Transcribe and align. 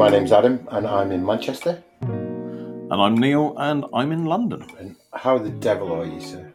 my 0.00 0.08
name's 0.08 0.32
Adam, 0.32 0.66
and 0.70 0.86
I'm 0.86 1.12
in 1.12 1.26
Manchester. 1.26 1.82
And 2.00 2.90
I'm 2.90 3.18
Neil, 3.18 3.54
and 3.58 3.84
I'm 3.92 4.12
in 4.12 4.24
London. 4.24 4.64
And 4.78 4.96
how 5.12 5.36
the 5.36 5.50
devil 5.50 5.92
are 5.92 6.06
you, 6.06 6.22
sir? 6.22 6.50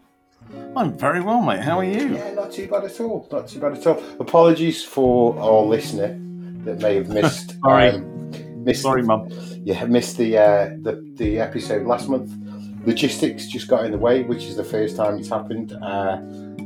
I'm 0.75 0.97
very 0.97 1.21
well, 1.21 1.43
mate. 1.43 1.59
How 1.59 1.77
are 1.77 1.83
you? 1.83 2.15
Yeah, 2.15 2.33
not 2.33 2.51
too 2.51 2.67
bad 2.67 2.85
at 2.85 2.99
all. 2.99 3.27
Not 3.31 3.47
too 3.47 3.59
bad 3.59 3.73
at 3.73 3.85
all. 3.85 4.01
Apologies 4.19 4.83
for 4.83 5.37
our 5.37 5.61
listener 5.61 6.17
that 6.63 6.79
may 6.79 6.95
have 6.95 7.09
missed. 7.09 7.59
Sorry. 7.63 7.89
um, 7.89 8.63
missed, 8.63 8.81
Sorry, 8.81 9.03
Mum. 9.03 9.29
Yeah, 9.63 9.85
missed 9.85 10.17
the, 10.17 10.39
uh, 10.39 10.69
the 10.81 11.07
the 11.13 11.37
episode 11.39 11.85
last 11.85 12.09
month. 12.09 12.33
Logistics 12.87 13.45
just 13.45 13.67
got 13.67 13.85
in 13.85 13.91
the 13.91 13.99
way, 13.99 14.23
which 14.23 14.45
is 14.45 14.55
the 14.55 14.63
first 14.63 14.95
time 14.95 15.19
it's 15.19 15.29
happened. 15.29 15.71
Uh, 15.71 16.19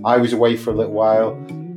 I 0.06 0.16
was 0.16 0.32
away 0.32 0.56
for 0.56 0.72
a 0.72 0.76
little 0.76 0.94
while, 0.94 1.32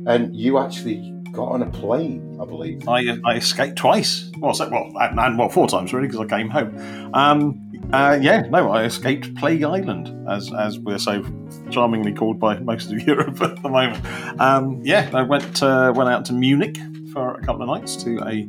and 0.07 0.33
you 0.33 0.59
actually 0.59 1.12
got 1.33 1.49
on 1.49 1.63
a 1.63 1.69
plane, 1.69 2.37
I 2.39 2.45
believe. 2.45 2.87
I, 2.87 3.17
I 3.25 3.35
escaped 3.35 3.75
twice. 3.75 4.31
Well, 4.37 4.53
so, 4.53 4.69
well, 4.69 4.91
and, 5.01 5.19
and 5.19 5.37
well, 5.37 5.49
four 5.49 5.67
times 5.67 5.91
really, 5.91 6.07
because 6.07 6.21
I 6.21 6.25
came 6.25 6.49
home. 6.49 7.11
Um, 7.13 7.59
uh, 7.91 8.17
yeah, 8.21 8.41
no, 8.41 8.71
I 8.71 8.83
escaped 8.83 9.35
Plague 9.35 9.63
Island, 9.63 10.29
as 10.29 10.53
as 10.53 10.79
we're 10.79 10.99
so 10.99 11.25
charmingly 11.69 12.13
called 12.13 12.39
by 12.39 12.59
most 12.59 12.91
of 12.91 13.01
Europe 13.07 13.41
at 13.41 13.61
the 13.61 13.69
moment. 13.69 14.05
Um, 14.39 14.79
yeah, 14.83 15.09
I 15.13 15.23
went 15.23 15.61
uh, 15.61 15.91
went 15.93 16.09
out 16.09 16.23
to 16.25 16.33
Munich 16.33 16.77
for 17.11 17.35
a 17.35 17.41
couple 17.41 17.63
of 17.63 17.67
nights 17.67 17.95
to 18.03 18.19
a 18.25 18.47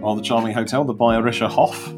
rather 0.00 0.22
charming 0.22 0.52
hotel, 0.52 0.84
the 0.84 0.94
Bayerischer 0.94 1.48
Hof, 1.48 1.92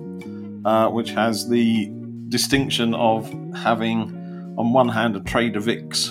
uh, 0.64 0.90
which 0.90 1.10
has 1.10 1.48
the 1.48 1.90
distinction 2.28 2.94
of 2.94 3.30
having, 3.54 4.54
on 4.56 4.72
one 4.72 4.88
hand, 4.88 5.16
a 5.16 5.20
Trader 5.20 5.60
Vic's 5.60 6.08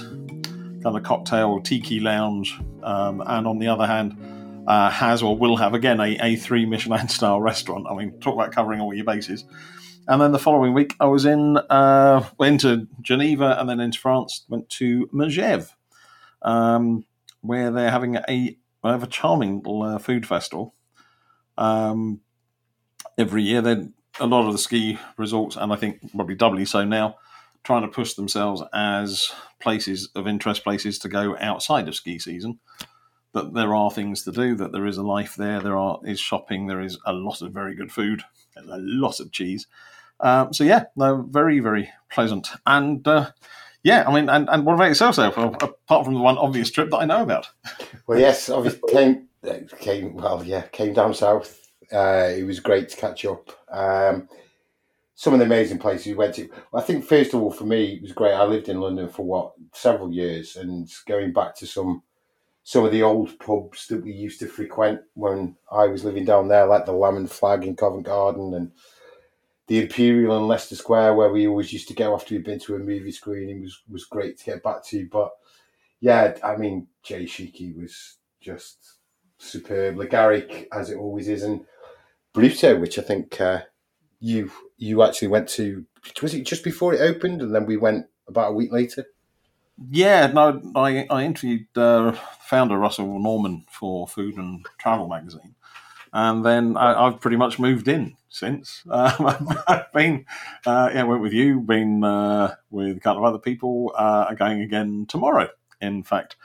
kind 0.83 0.95
of 0.95 1.03
cocktail 1.03 1.61
tiki 1.61 1.99
lounge, 1.99 2.57
um, 2.83 3.21
and 3.25 3.47
on 3.47 3.59
the 3.59 3.67
other 3.67 3.85
hand, 3.85 4.15
uh, 4.67 4.89
has 4.89 5.23
or 5.23 5.37
will 5.37 5.57
have 5.57 5.73
again 5.73 5.99
a, 5.99 6.17
a 6.21 6.35
three 6.35 6.65
Michelin 6.65 7.07
style 7.09 7.41
restaurant. 7.41 7.87
I 7.89 7.95
mean, 7.95 8.19
talk 8.19 8.35
about 8.35 8.51
covering 8.51 8.79
all 8.79 8.93
your 8.93 9.05
bases. 9.05 9.45
And 10.07 10.19
then 10.21 10.31
the 10.31 10.39
following 10.39 10.73
week, 10.73 10.95
I 10.99 11.05
was 11.05 11.25
in 11.25 11.57
uh, 11.57 12.27
went 12.37 12.61
to 12.61 12.87
Geneva 13.01 13.57
and 13.59 13.69
then 13.69 13.79
into 13.79 13.99
France. 13.99 14.45
Went 14.49 14.69
to 14.71 15.07
Megève, 15.13 15.69
um, 16.41 17.05
where 17.41 17.71
they're 17.71 17.91
having 17.91 18.15
a 18.15 18.57
have 18.83 19.03
a 19.03 19.07
charming 19.07 19.57
little 19.57 19.83
uh, 19.83 19.99
food 19.99 20.25
festival. 20.25 20.73
Um, 21.57 22.21
every 23.17 23.43
year, 23.43 23.61
then 23.61 23.93
a 24.19 24.25
lot 24.25 24.47
of 24.47 24.53
the 24.53 24.57
ski 24.57 24.97
resorts, 25.17 25.55
and 25.55 25.71
I 25.71 25.75
think 25.75 25.99
probably 26.11 26.35
doubly 26.35 26.65
so 26.65 26.83
now, 26.85 27.17
trying 27.63 27.81
to 27.83 27.87
push 27.87 28.13
themselves 28.13 28.61
as 28.73 29.31
places 29.59 30.09
of 30.15 30.27
interest, 30.27 30.63
places 30.63 30.99
to 30.99 31.09
go 31.09 31.37
outside 31.39 31.87
of 31.87 31.95
ski 31.95 32.19
season. 32.19 32.59
But 33.31 33.53
there 33.53 33.75
are 33.75 33.91
things 33.91 34.23
to 34.23 34.31
do. 34.31 34.55
That 34.55 34.71
there 34.71 34.87
is 34.87 34.97
a 34.97 35.03
life 35.03 35.35
there. 35.35 35.59
There 35.59 35.77
are 35.77 35.99
is 36.03 36.19
shopping. 36.19 36.67
There 36.67 36.81
is 36.81 36.97
a 37.05 37.13
lot 37.13 37.41
of 37.41 37.51
very 37.53 37.75
good 37.75 37.91
food. 37.91 38.23
A 38.57 38.77
lot 38.79 39.19
of 39.19 39.31
cheese. 39.31 39.67
Um, 40.19 40.51
so 40.51 40.63
yeah, 40.63 40.85
no, 40.95 41.21
very 41.29 41.59
very 41.59 41.89
pleasant. 42.09 42.49
And 42.65 43.07
uh, 43.07 43.31
yeah, 43.83 44.03
I 44.07 44.13
mean, 44.13 44.29
and, 44.29 44.49
and 44.49 44.65
what 44.65 44.73
about 44.73 44.89
yourself, 44.89 45.15
though? 45.15 45.31
Well, 45.35 45.55
apart 45.61 46.05
from 46.05 46.15
the 46.15 46.19
one 46.19 46.37
obvious 46.37 46.69
trip 46.69 46.89
that 46.89 46.97
I 46.97 47.05
know 47.05 47.23
about. 47.23 47.49
Well, 48.07 48.17
yes, 48.17 48.49
obviously 48.49 48.91
came 48.91 49.27
came 49.79 50.15
well, 50.15 50.43
yeah, 50.43 50.63
came 50.63 50.93
down 50.93 51.13
south. 51.13 51.69
Uh, 51.93 52.29
it 52.35 52.43
was 52.43 52.59
great 52.59 52.89
to 52.89 52.97
catch 52.97 53.23
up. 53.23 53.51
Um, 53.69 54.27
some 55.19 55.33
of 55.33 55.39
the 55.39 55.45
amazing 55.45 55.77
places 55.77 56.07
we 56.07 56.13
went 56.13 56.33
to. 56.33 56.47
I 56.73 56.79
think 56.79 57.03
first 57.03 57.33
of 57.33 57.41
all 57.41 57.51
for 57.51 57.65
me 57.65 57.95
it 57.95 58.01
was 58.01 58.13
great. 58.13 58.31
I 58.31 58.45
lived 58.45 58.69
in 58.69 58.79
London 58.79 59.09
for 59.09 59.25
what 59.25 59.51
several 59.73 60.13
years, 60.13 60.55
and 60.55 60.89
going 61.07 61.33
back 61.33 61.55
to 61.55 61.67
some 61.67 62.03
some 62.63 62.85
of 62.85 62.93
the 62.93 63.03
old 63.03 63.37
pubs 63.37 63.87
that 63.87 64.01
we 64.01 64.13
used 64.13 64.39
to 64.39 64.47
frequent 64.47 65.01
when 65.15 65.57
I 65.69 65.87
was 65.87 66.05
living 66.05 66.23
down 66.23 66.47
there, 66.47 66.65
like 66.65 66.85
the 66.85 66.93
Lamb 66.93 67.17
and 67.17 67.29
Flag 67.29 67.65
in 67.65 67.75
Covent 67.75 68.05
Garden 68.05 68.53
and 68.53 68.71
the 69.67 69.81
Imperial 69.81 70.37
in 70.37 70.47
Leicester 70.47 70.77
Square, 70.77 71.15
where 71.15 71.33
we 71.33 71.47
always 71.49 71.73
used 71.73 71.89
to 71.89 71.93
go 71.93 72.13
after 72.13 72.33
we'd 72.33 72.45
been 72.45 72.59
to 72.59 72.75
a 72.75 72.79
movie 72.79 73.11
screening, 73.11 73.61
was 73.61 73.77
was 73.89 74.05
great 74.05 74.37
to 74.37 74.45
get 74.45 74.63
back 74.63 74.85
to. 74.85 75.05
But 75.11 75.31
yeah, 75.99 76.37
I 76.41 76.55
mean, 76.55 76.87
J 77.03 77.25
Sheekey 77.25 77.75
was 77.75 78.19
just 78.39 78.93
superb. 79.37 79.97
Le 79.97 80.07
Garrick, 80.07 80.69
as 80.71 80.89
it 80.89 80.97
always 80.97 81.27
is, 81.27 81.43
and 81.43 81.65
Brutto, 82.33 82.79
which 82.79 82.97
I 82.97 83.01
think 83.01 83.41
uh, 83.41 83.63
you 84.19 84.51
you 84.77 85.03
actually 85.03 85.29
went 85.29 85.49
to. 85.49 85.85
Was 86.21 86.33
it 86.33 86.45
just 86.45 86.63
before 86.63 86.93
it 86.93 87.01
opened, 87.01 87.41
and 87.41 87.53
then 87.53 87.65
we 87.65 87.77
went 87.77 88.07
about 88.27 88.51
a 88.51 88.53
week 88.53 88.71
later? 88.71 89.05
Yeah, 89.89 90.27
no, 90.27 90.61
I, 90.75 91.07
I 91.09 91.23
interviewed 91.23 91.65
uh, 91.75 92.11
founder 92.41 92.77
Russell 92.77 93.19
Norman 93.19 93.65
for 93.71 94.07
Food 94.07 94.35
and 94.35 94.65
Travel 94.77 95.07
magazine, 95.07 95.55
and 96.11 96.45
then 96.45 96.75
I, 96.75 97.05
have 97.05 97.21
pretty 97.21 97.37
much 97.37 97.59
moved 97.59 97.87
in 97.87 98.15
since. 98.29 98.83
Um, 98.91 99.49
I've 99.67 99.91
been, 99.93 100.25
uh, 100.65 100.89
yeah, 100.93 101.03
went 101.03 101.21
with 101.21 101.33
you, 101.33 101.61
been 101.61 102.03
uh, 102.03 102.55
with 102.69 102.97
a 102.97 102.99
couple 102.99 103.25
of 103.25 103.29
other 103.29 103.39
people, 103.39 103.93
uh, 103.97 104.33
going 104.33 104.61
again 104.61 105.05
tomorrow. 105.07 105.49
In 105.79 106.03
fact, 106.03 106.35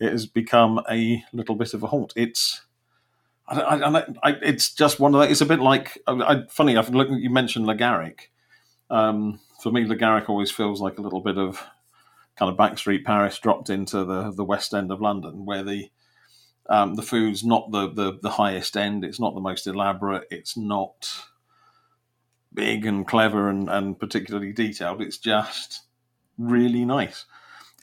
it 0.00 0.10
has 0.10 0.26
become 0.26 0.80
a 0.90 1.22
little 1.32 1.54
bit 1.54 1.74
of 1.74 1.82
a 1.82 1.86
haunt. 1.86 2.12
It's 2.16 2.62
I, 3.50 3.98
I, 3.98 4.04
I, 4.22 4.30
it's 4.42 4.72
just 4.72 5.00
one 5.00 5.14
of 5.14 5.20
the, 5.20 5.30
It's 5.30 5.40
a 5.40 5.46
bit 5.46 5.60
like 5.60 5.98
funny. 6.50 6.76
I've 6.76 6.90
looked. 6.90 7.10
You 7.12 7.30
mentioned 7.30 7.66
Le 7.66 7.74
Garrick. 7.74 8.30
Um, 8.90 9.40
for 9.62 9.72
me, 9.72 9.84
Le 9.86 9.96
Garrick 9.96 10.30
always 10.30 10.50
feels 10.50 10.80
like 10.80 10.98
a 10.98 11.02
little 11.02 11.20
bit 11.20 11.36
of 11.36 11.62
kind 12.36 12.50
of 12.50 12.56
backstreet 12.56 13.04
Paris 13.04 13.38
dropped 13.38 13.68
into 13.68 14.04
the 14.04 14.30
the 14.30 14.44
west 14.44 14.72
end 14.72 14.90
of 14.92 15.00
London, 15.00 15.44
where 15.44 15.64
the 15.64 15.90
um, 16.68 16.94
the 16.94 17.02
food's 17.02 17.44
not 17.44 17.70
the, 17.72 17.92
the 17.92 18.18
the 18.22 18.30
highest 18.30 18.76
end. 18.76 19.04
It's 19.04 19.20
not 19.20 19.34
the 19.34 19.40
most 19.40 19.66
elaborate. 19.66 20.28
It's 20.30 20.56
not 20.56 21.12
big 22.54 22.86
and 22.86 23.06
clever 23.06 23.48
and, 23.48 23.68
and 23.68 23.98
particularly 23.98 24.52
detailed. 24.52 25.02
It's 25.02 25.18
just 25.18 25.82
really 26.38 26.84
nice. 26.84 27.26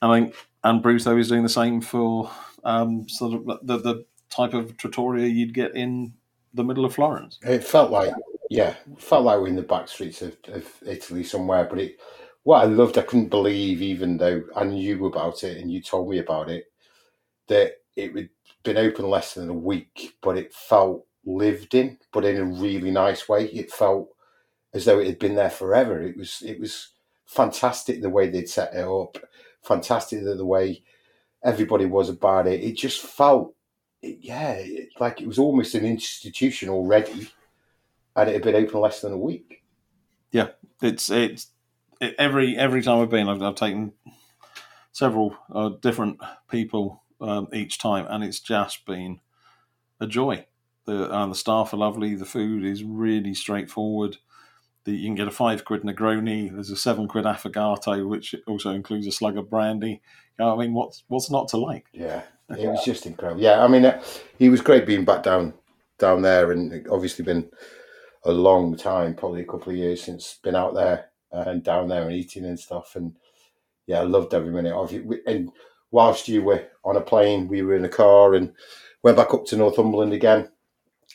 I 0.01 0.13
think 0.13 0.35
and 0.63 0.81
Bruce 0.81 1.03
though 1.03 1.17
is 1.17 1.29
doing 1.29 1.44
the 1.44 1.50
same 1.50 1.81
for 1.81 2.31
um, 2.63 3.07
sort 3.09 3.33
of 3.33 3.45
the 3.67 3.77
the 3.77 4.06
type 4.29 4.53
of 4.53 4.77
trattoria 4.77 5.27
you'd 5.27 5.53
get 5.53 5.75
in 5.75 6.13
the 6.53 6.63
middle 6.63 6.85
of 6.85 6.95
Florence. 6.95 7.39
It 7.43 7.63
felt 7.63 7.91
like, 7.91 8.13
yeah, 8.49 8.75
felt 8.97 9.25
like 9.25 9.39
we're 9.39 9.47
in 9.47 9.55
the 9.55 9.61
back 9.61 9.88
streets 9.88 10.21
of, 10.21 10.35
of 10.47 10.65
Italy 10.85 11.23
somewhere. 11.23 11.65
But 11.65 11.79
it, 11.79 11.99
what 12.43 12.61
I 12.61 12.65
loved, 12.65 12.97
I 12.97 13.03
couldn't 13.03 13.29
believe, 13.29 13.81
even 13.81 14.17
though 14.17 14.43
I 14.55 14.63
knew 14.63 15.05
about 15.05 15.43
it 15.43 15.57
and 15.57 15.71
you 15.71 15.81
told 15.81 16.09
me 16.09 16.19
about 16.19 16.49
it, 16.49 16.71
that 17.47 17.73
it 17.95 18.15
had 18.15 18.29
been 18.63 18.77
open 18.77 19.09
less 19.09 19.33
than 19.33 19.49
a 19.49 19.53
week, 19.53 20.15
but 20.21 20.38
it 20.38 20.53
felt 20.53 21.05
lived 21.25 21.75
in, 21.75 21.97
but 22.13 22.25
in 22.25 22.38
a 22.38 22.45
really 22.45 22.91
nice 22.91 23.27
way. 23.27 23.45
It 23.47 23.71
felt 23.71 24.09
as 24.73 24.85
though 24.85 24.99
it 24.99 25.07
had 25.07 25.19
been 25.19 25.35
there 25.35 25.49
forever. 25.49 26.01
It 26.01 26.17
was, 26.17 26.41
it 26.45 26.59
was 26.59 26.91
fantastic 27.25 28.01
the 28.01 28.09
way 28.09 28.29
they'd 28.29 28.49
set 28.49 28.73
it 28.73 28.85
up, 28.85 29.17
fantastic 29.61 30.23
the, 30.23 30.35
the 30.35 30.45
way 30.45 30.83
everybody 31.44 31.85
was 31.85 32.09
about 32.09 32.47
it. 32.47 32.63
It 32.63 32.77
just 32.77 33.01
felt 33.01 33.53
yeah, 34.22 34.63
like 35.00 35.22
it 35.22 35.28
was 35.28 35.40
almost 35.40 35.75
an 35.75 35.85
institution 35.85 36.69
already, 36.69 37.29
and 38.16 38.29
it 38.29 38.34
had 38.34 38.44
been 38.44 38.56
open 38.56 38.81
less 38.81 39.01
than 39.01 39.13
a 39.13 39.18
week. 39.18 39.63
Yeah, 40.31 40.50
it's 40.81 41.09
it's 41.09 41.47
it, 42.01 42.16
every 42.18 42.57
every 42.57 42.81
time 42.81 43.01
I've 43.01 43.09
been, 43.09 43.29
I've, 43.29 43.41
I've 43.41 43.56
taken 43.56 43.94
several 44.91 45.35
uh, 45.53 45.69
different 45.81 46.19
people 46.50 47.03
um, 47.22 47.47
each 47.53 47.78
time, 47.78 48.06
and 48.09 48.23
it's 48.23 48.40
just 48.40 48.85
been 48.85 49.19
a 50.00 50.07
joy. 50.07 50.45
The 50.85 51.12
uh, 51.12 51.28
the 51.28 51.35
staff 51.35 51.74
are 51.74 51.78
lovely. 51.78 52.16
The 52.16 52.25
food 52.25 52.66
is 52.66 52.84
really 52.84 53.34
straightforward. 53.34 54.18
The, 54.85 54.94
you 54.94 55.07
can 55.07 55.16
get 55.16 55.28
a 55.28 55.31
five 55.31 55.66
quid 55.66 55.84
Negroni. 55.84 56.51
There's 56.51 56.69
a 56.69 56.77
seven 56.77 57.07
quid 57.07 57.25
affogato, 57.25 58.07
which 58.07 58.36
also 58.48 58.71
includes 58.71 59.07
a 59.07 59.12
slug 59.12 59.38
of 59.38 59.50
brandy. 59.50 60.01
I 60.39 60.56
mean, 60.56 60.74
what's 60.74 61.04
what's 61.07 61.31
not 61.31 61.48
to 61.50 61.57
like? 61.57 61.86
Yeah, 61.92 62.24
it 62.49 62.67
was 62.67 62.83
just 62.85 63.05
incredible. 63.05 63.41
Yeah, 63.41 63.63
I 63.63 63.67
mean, 63.67 63.85
uh, 63.85 64.01
he 64.38 64.49
was 64.49 64.61
great 64.61 64.85
being 64.85 65.05
back 65.05 65.23
down 65.23 65.53
down 65.99 66.21
there, 66.21 66.51
and 66.51 66.88
obviously 66.89 67.25
been 67.25 67.49
a 68.23 68.31
long 68.31 68.75
time, 68.75 69.15
probably 69.15 69.41
a 69.41 69.45
couple 69.45 69.71
of 69.71 69.77
years 69.77 70.03
since 70.03 70.39
been 70.44 70.55
out 70.55 70.73
there 70.73 71.09
and 71.31 71.63
down 71.63 71.88
there 71.88 72.03
and 72.03 72.13
eating 72.13 72.45
and 72.45 72.59
stuff. 72.59 72.95
And 72.95 73.15
yeah, 73.85 73.99
I 73.99 74.03
loved 74.03 74.33
every 74.33 74.51
minute 74.51 74.73
of 74.73 74.94
it. 74.94 75.05
And 75.25 75.51
whilst 75.91 76.27
you 76.27 76.44
were 76.44 76.65
on 76.83 76.97
a 76.97 77.01
plane, 77.01 77.47
we 77.47 77.61
were 77.61 77.75
in 77.75 77.85
a 77.85 77.89
car 77.89 78.35
and 78.35 78.53
went 79.03 79.17
back 79.17 79.33
up 79.33 79.45
to 79.47 79.57
Northumberland 79.57 80.13
again, 80.13 80.49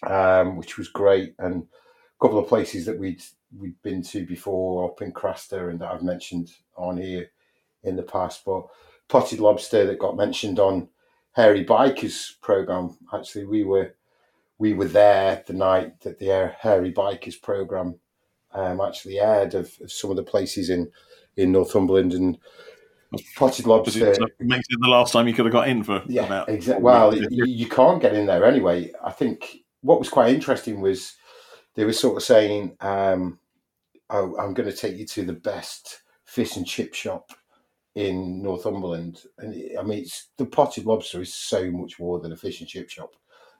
um, 0.06 0.56
which 0.56 0.78
was 0.78 0.88
great. 0.88 1.34
And 1.38 1.62
a 1.62 2.24
couple 2.24 2.38
of 2.38 2.48
places 2.48 2.86
that 2.86 2.98
we'd 2.98 3.22
we'd 3.58 3.80
been 3.82 4.02
to 4.02 4.24
before 4.24 4.90
up 4.90 5.02
in 5.02 5.12
Craster 5.12 5.70
and 5.70 5.78
that 5.80 5.90
I've 5.90 6.02
mentioned 6.02 6.50
on 6.76 6.96
here 6.96 7.30
in 7.84 7.96
the 7.96 8.02
past, 8.02 8.44
but 8.46 8.66
potted 9.08 9.40
lobster 9.40 9.84
that 9.84 9.98
got 9.98 10.16
mentioned 10.16 10.58
on 10.58 10.88
Hairy 11.32 11.64
Bikers 11.64 12.40
program. 12.40 12.96
Actually, 13.12 13.46
we 13.46 13.64
were 13.64 13.94
we 14.58 14.74
were 14.74 14.86
there 14.86 15.42
the 15.46 15.52
night 15.52 16.00
that 16.02 16.18
the 16.18 16.54
Hairy 16.60 16.92
Bikers 16.92 17.40
program 17.40 17.98
um, 18.54 18.80
actually 18.80 19.18
aired 19.18 19.54
of, 19.54 19.72
of, 19.80 19.90
some 19.90 20.10
of 20.10 20.16
the 20.16 20.22
places 20.22 20.70
in 20.70 20.90
in 21.36 21.52
Northumberland 21.52 22.12
and 22.12 22.38
potted 23.36 23.66
lobster. 23.66 24.12
It 24.12 24.30
makes 24.40 24.66
it 24.70 24.78
the 24.80 24.88
last 24.88 25.12
time 25.12 25.26
you 25.26 25.34
could 25.34 25.46
have 25.46 25.52
got 25.52 25.68
in 25.68 25.82
for 25.82 26.02
yeah, 26.06 26.44
exactly. 26.48 26.82
Well, 26.82 27.14
you, 27.14 27.46
you 27.46 27.68
can't 27.68 28.00
get 28.00 28.14
in 28.14 28.26
there 28.26 28.44
anyway. 28.44 28.92
I 29.04 29.10
think 29.10 29.64
what 29.80 29.98
was 29.98 30.08
quite 30.08 30.34
interesting 30.34 30.80
was 30.80 31.16
they 31.74 31.84
were 31.84 31.92
sort 31.92 32.18
of 32.18 32.22
saying, 32.22 32.76
um, 32.80 33.38
oh, 34.10 34.36
"I'm 34.38 34.54
going 34.54 34.70
to 34.70 34.76
take 34.76 34.96
you 34.96 35.06
to 35.06 35.24
the 35.24 35.32
best 35.32 36.02
fish 36.24 36.56
and 36.56 36.66
chip 36.66 36.94
shop 36.94 37.32
in 37.94 38.42
Northumberland." 38.42 39.22
And 39.38 39.54
I 39.78 39.82
mean, 39.82 40.00
it's, 40.00 40.28
the 40.36 40.46
potted 40.46 40.86
lobster 40.86 41.20
is 41.20 41.34
so 41.34 41.70
much 41.70 41.98
more 41.98 42.20
than 42.20 42.32
a 42.32 42.36
fish 42.36 42.60
and 42.60 42.68
chip 42.68 42.90
shop. 42.90 43.14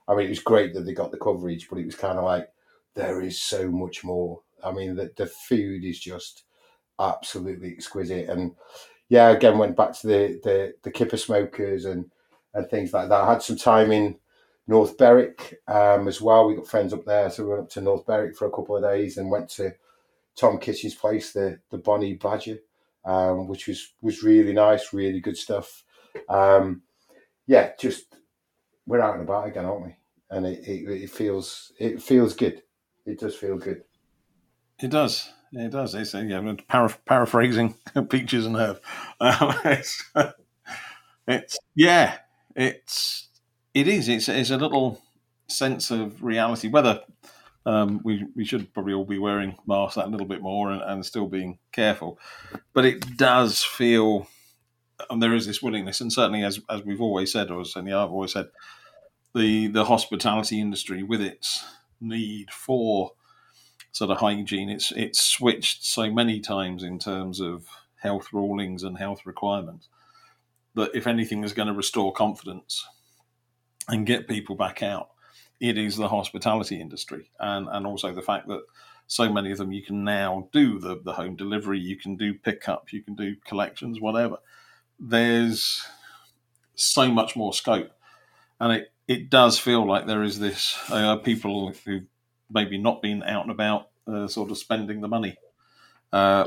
I 0.09 0.15
mean, 0.15 0.27
it 0.27 0.31
was 0.31 0.41
great 0.41 0.75
that 0.75 0.83
they 0.85 0.95
got 0.95 1.11
the 1.11 1.19
coverage, 1.19 1.69
but 1.69 1.79
it 1.79 1.87
was 1.87 1.95
kind 1.95 2.19
of 2.19 2.25
like 2.25 2.49
there 2.95 3.23
is 3.23 3.41
so 3.41 3.71
much 3.71 4.05
more. 4.05 4.41
I 4.65 4.73
mean, 4.73 4.97
the 4.97 5.11
the 5.17 5.27
food 5.27 5.85
is 5.85 5.99
just 5.99 6.45
absolutely 6.99 7.71
exquisite, 7.73 8.29
and 8.29 8.53
yeah, 9.09 9.31
again 9.31 9.59
went 9.59 9.77
back 9.77 9.93
to 10.01 10.07
the 10.07 10.41
the 10.43 10.75
the 10.83 10.91
kipper 10.91 11.17
smokers 11.17 11.85
and 11.85 12.11
and 12.55 12.69
things 12.69 12.93
like 12.93 13.09
that. 13.09 13.23
I 13.23 13.33
had 13.33 13.43
some 13.43 13.57
time 13.57 13.93
in 13.93 14.17
North 14.67 14.97
Berwick 14.97 15.61
um, 15.69 16.09
as 16.09 16.21
well. 16.21 16.47
We 16.47 16.55
got 16.55 16.67
friends 16.67 16.93
up 16.93 17.05
there, 17.05 17.31
so 17.31 17.45
we 17.45 17.51
went 17.51 17.63
up 17.63 17.71
to 17.71 17.81
North 17.81 18.07
Berwick 18.07 18.37
for 18.37 18.47
a 18.47 18.51
couple 18.51 18.77
of 18.77 18.83
days 18.83 19.17
and 19.17 19.31
went 19.31 19.49
to 19.51 19.75
Tom 20.37 20.59
Kitchin's 20.59 20.95
place, 20.95 21.33
the 21.33 21.59
the 21.71 21.79
Bonnie 21.79 22.15
Badger, 22.15 22.59
um, 23.05 23.49
which 23.49 23.67
was 23.67 23.93
was 24.01 24.23
really 24.23 24.53
nice, 24.53 24.93
really 24.93 25.21
good 25.21 25.37
stuff. 25.37 25.85
Um, 26.29 26.83
yeah, 27.47 27.73
just 27.79 28.17
we're 28.87 29.01
out 29.01 29.15
and 29.15 29.23
about 29.23 29.49
again, 29.49 29.65
aren't 29.65 29.87
we? 29.87 29.97
And 30.31 30.47
it, 30.47 30.67
it, 30.67 31.03
it 31.05 31.11
feels 31.11 31.73
it 31.79 32.03
feels 32.03 32.35
good. 32.35 32.63
It 33.05 33.21
does 33.21 33.35
feel 33.35 33.59
good. 33.59 33.83
It 34.81 34.91
does. 34.91 35.31
It 35.53 35.71
does. 35.71 35.95
It's, 35.95 36.15
uh, 36.15 36.21
yeah, 36.21 36.55
para- 36.67 36.97
paraphrasing 37.05 37.75
Peaches 38.09 38.47
and 38.47 38.57
Herb. 38.57 38.81
Um, 39.21 39.55
it's, 39.65 40.13
it's 41.27 41.59
yeah. 41.75 42.19
It's 42.57 43.29
it 43.75 43.89
is. 43.89 44.09
It's 44.09 44.29
it's 44.29 44.51
a 44.51 44.57
little 44.57 45.01
sense 45.49 45.91
of 45.91 46.23
reality. 46.23 46.69
Whether 46.69 47.01
um, 47.67 48.01
we 48.05 48.27
we 48.35 48.45
should 48.45 48.73
probably 48.75 48.93
all 48.93 49.05
be 49.05 49.19
wearing 49.19 49.57
masks 49.67 49.97
that 49.97 50.11
little 50.11 50.27
bit 50.27 50.43
more 50.43 50.71
and, 50.71 50.83
and 50.83 51.07
still 51.07 51.27
being 51.27 51.59
careful, 51.73 52.19
but 52.73 52.85
it 52.85 53.17
does 53.17 53.63
feel. 53.63 54.27
And 55.11 55.21
there 55.21 55.35
is 55.35 55.47
this 55.47 55.63
willingness, 55.63 56.01
and 56.01 56.13
certainly 56.13 56.45
as 56.45 56.61
as 56.69 56.83
we've 56.83 57.01
always 57.01 57.33
said, 57.33 57.51
or 57.51 57.65
certainly 57.65 57.93
I've 57.93 58.11
always 58.11 58.33
said, 58.33 58.49
the 59.35 59.69
the 59.69 59.85
hospitality 59.85 60.61
industry 60.61 61.03
with 61.03 61.21
its 61.21 61.65
need 62.01 62.51
for 62.51 63.13
sort 63.93 64.11
of 64.11 64.19
hygiene, 64.19 64.69
it's 64.69 64.93
it's 64.93 65.21
switched 65.21 65.85
so 65.85 66.11
many 66.11 66.41
times 66.41 66.83
in 66.83 66.99
terms 66.99 67.41
of 67.41 67.67
health 67.97 68.29
rulings 68.33 68.83
and 68.83 68.99
health 68.99 69.25
requirements 69.25 69.89
that 70.75 70.91
if 70.95 71.07
anything 71.07 71.45
is 71.45 71.53
going 71.53 71.69
to 71.69 71.75
restore 71.75 72.13
confidence 72.13 72.87
and 73.89 74.07
get 74.07 74.29
people 74.29 74.57
back 74.57 74.83
out, 74.83 75.11
it 75.63 75.79
is 75.79 75.97
the 75.97 76.09
hospitality 76.09 76.81
industry, 76.81 77.31
and 77.39 77.69
and 77.71 77.87
also 77.87 78.13
the 78.13 78.21
fact 78.21 78.49
that 78.49 78.63
so 79.07 79.33
many 79.33 79.53
of 79.53 79.59
them 79.59 79.73
you 79.73 79.83
can 79.83 80.03
now 80.03 80.49
do 80.53 80.81
the 80.81 81.01
the 81.03 81.13
home 81.13 81.37
delivery, 81.37 81.79
you 81.79 81.97
can 81.97 82.17
do 82.17 82.35
pickup, 82.35 82.93
you 82.93 83.01
can 83.01 83.15
do 83.15 83.37
collections, 83.47 84.01
whatever. 84.01 84.39
There's 84.99 85.81
so 86.75 87.09
much 87.13 87.37
more 87.37 87.55
scope, 87.55 87.93
and 88.59 88.73
it 88.73 88.93
it 89.07 89.31
does 89.31 89.57
feel 89.59 89.87
like 89.87 90.07
there 90.07 90.25
is 90.25 90.41
this 90.41 90.77
uh, 90.91 91.17
people 91.17 91.73
who've 91.85 92.07
maybe 92.51 92.77
not 92.77 93.01
been 93.01 93.23
out 93.23 93.43
and 93.43 93.53
about, 93.53 93.89
uh, 94.07 94.27
sort 94.27 94.51
of 94.51 94.59
spending 94.59 95.01
the 95.01 95.09
money. 95.09 95.37
Uh, 96.13 96.45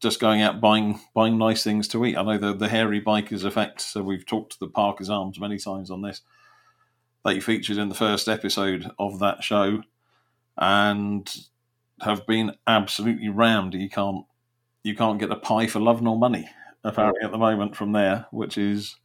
just 0.00 0.18
going 0.18 0.40
out 0.40 0.62
buying 0.62 0.98
buying 1.14 1.36
nice 1.36 1.62
things 1.62 1.86
to 1.88 2.06
eat. 2.06 2.16
I 2.16 2.22
know 2.22 2.38
the 2.38 2.54
the 2.54 2.68
hairy 2.68 3.02
bikers 3.02 3.44
effect. 3.44 3.82
So 3.82 4.02
we've 4.02 4.24
talked 4.24 4.52
to 4.52 4.58
the 4.60 4.68
Parker's 4.68 5.10
Arms 5.10 5.38
many 5.38 5.58
times 5.58 5.90
on 5.90 6.00
this. 6.00 6.22
They 7.24 7.40
featured 7.40 7.76
in 7.76 7.88
the 7.88 7.94
first 7.94 8.28
episode 8.28 8.90
of 8.98 9.18
that 9.18 9.44
show, 9.44 9.82
and 10.56 11.30
have 12.00 12.26
been 12.26 12.54
absolutely 12.66 13.28
rammed. 13.28 13.74
You 13.74 13.90
can't 13.90 14.24
you 14.82 14.94
can't 14.94 15.18
get 15.18 15.30
a 15.30 15.36
pie 15.36 15.66
for 15.66 15.80
love 15.80 16.00
nor 16.00 16.18
money 16.18 16.48
apparently 16.84 17.22
at 17.24 17.30
the 17.30 17.38
moment 17.38 17.76
from 17.76 17.92
there, 17.92 18.26
which 18.30 18.58
is. 18.58 18.96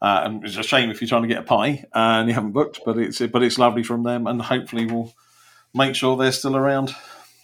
Uh, 0.00 0.22
and 0.24 0.44
it's 0.44 0.56
a 0.56 0.62
shame 0.62 0.90
if 0.90 1.00
you're 1.00 1.08
trying 1.08 1.22
to 1.22 1.28
get 1.28 1.38
a 1.38 1.42
pie 1.42 1.84
and 1.92 2.28
you 2.28 2.34
haven't 2.34 2.52
booked, 2.52 2.80
but 2.86 2.96
it's 2.96 3.18
but 3.18 3.42
it's 3.42 3.58
lovely 3.58 3.82
from 3.82 4.04
them, 4.04 4.28
and 4.28 4.40
hopefully 4.40 4.86
we'll 4.86 5.12
make 5.74 5.96
sure 5.96 6.16
they're 6.16 6.30
still 6.30 6.56
around 6.56 6.94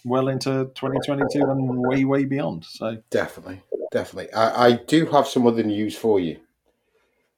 well 0.05 0.29
into 0.29 0.71
2022 0.75 1.43
and 1.43 1.79
way 1.79 2.05
way 2.05 2.23
beyond. 2.23 2.63
So 2.63 2.99
Definitely, 3.09 3.61
definitely. 3.91 4.31
I, 4.31 4.67
I 4.67 4.71
do 4.71 5.05
have 5.07 5.27
some 5.27 5.45
other 5.45 5.63
news 5.63 5.97
for 5.97 6.17
you. 6.17 6.39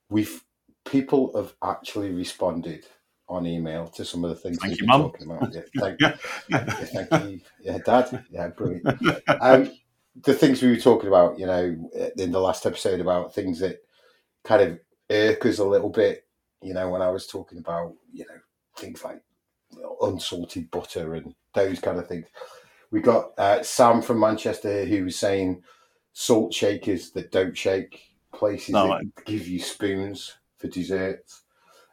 We've 0.08 0.44
people 0.90 1.36
have 1.36 1.54
actually 1.64 2.12
responded 2.12 2.86
on 3.30 3.46
email 3.46 3.88
to 3.88 4.06
some 4.06 4.24
of 4.24 4.30
the 4.30 4.36
things 4.36 4.58
Thank 4.60 4.72
we've 4.72 4.82
you, 4.82 4.88
been 4.88 4.88
Mum. 4.88 5.02
talking 5.02 5.32
about. 5.32 5.54
Yeah, 5.54 5.62
thank, 5.80 6.00
yeah, 6.02 6.16
yeah, 6.50 6.64
thank 6.64 7.26
you. 7.26 7.42
Yeah, 7.62 7.78
Dad. 7.86 8.26
Yeah, 8.30 8.48
brilliant. 8.50 8.88
Um, 9.42 9.72
the 10.24 10.34
things 10.34 10.62
we 10.62 10.70
were 10.70 10.78
talking 10.78 11.10
about, 11.10 11.38
you 11.38 11.46
know, 11.46 11.90
in 12.18 12.32
the 12.32 12.40
last 12.40 12.66
episode 12.66 13.00
about 13.00 13.34
things 13.34 13.60
that 13.60 13.84
kind 14.44 14.62
of 14.62 14.80
irk 15.10 15.46
us 15.46 15.60
a 15.60 15.66
little 15.66 15.90
bit, 15.90 16.26
you 16.62 16.74
know, 16.74 16.90
when 16.90 17.02
I 17.02 17.10
was 17.10 17.28
talking 17.28 17.60
about, 17.60 17.94
you 18.12 18.26
know, 18.28 18.40
things 18.78 19.04
like 19.04 19.22
unsalted 20.02 20.72
butter 20.72 21.16
and 21.16 21.36
those 21.54 21.80
kind 21.80 22.00
of 22.00 22.08
things. 22.08 22.28
We 22.92 23.02
got 23.02 23.38
uh, 23.38 23.62
Sam 23.64 24.02
from 24.02 24.20
Manchester 24.20 24.86
who 24.86 25.04
was 25.06 25.20
saying 25.20 25.62
salt 26.14 26.54
shakers 26.54 27.12
that 27.12 27.32
don't 27.32 27.56
shake, 27.56 28.02
places 28.34 28.70
No, 28.70 28.88
that 28.88 29.26
give 29.26 29.48
you 29.48 29.60
spoons 29.60 30.38
for 30.58 30.68
desserts. 30.68 31.44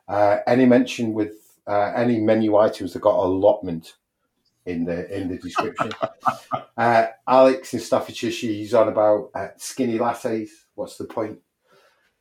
Uh, 0.08 0.38
any 0.46 0.66
mention 0.66 1.12
with 1.12 1.32
uh, 1.66 1.92
any 1.96 2.20
menu 2.20 2.56
items 2.56 2.92
that 2.92 3.02
got 3.02 3.16
allotment 3.16 3.94
in 4.66 4.84
the 4.84 5.14
in 5.14 5.28
the 5.28 5.38
description. 5.38 5.92
uh, 6.76 7.06
Alex 7.26 7.74
in 7.74 7.80
Staffordshire, 7.80 8.30
she's 8.30 8.74
on 8.74 8.88
about 8.88 9.30
uh, 9.34 9.48
skinny 9.56 9.98
lattes. 9.98 10.50
What's 10.74 10.96
the 10.96 11.04
point? 11.04 11.38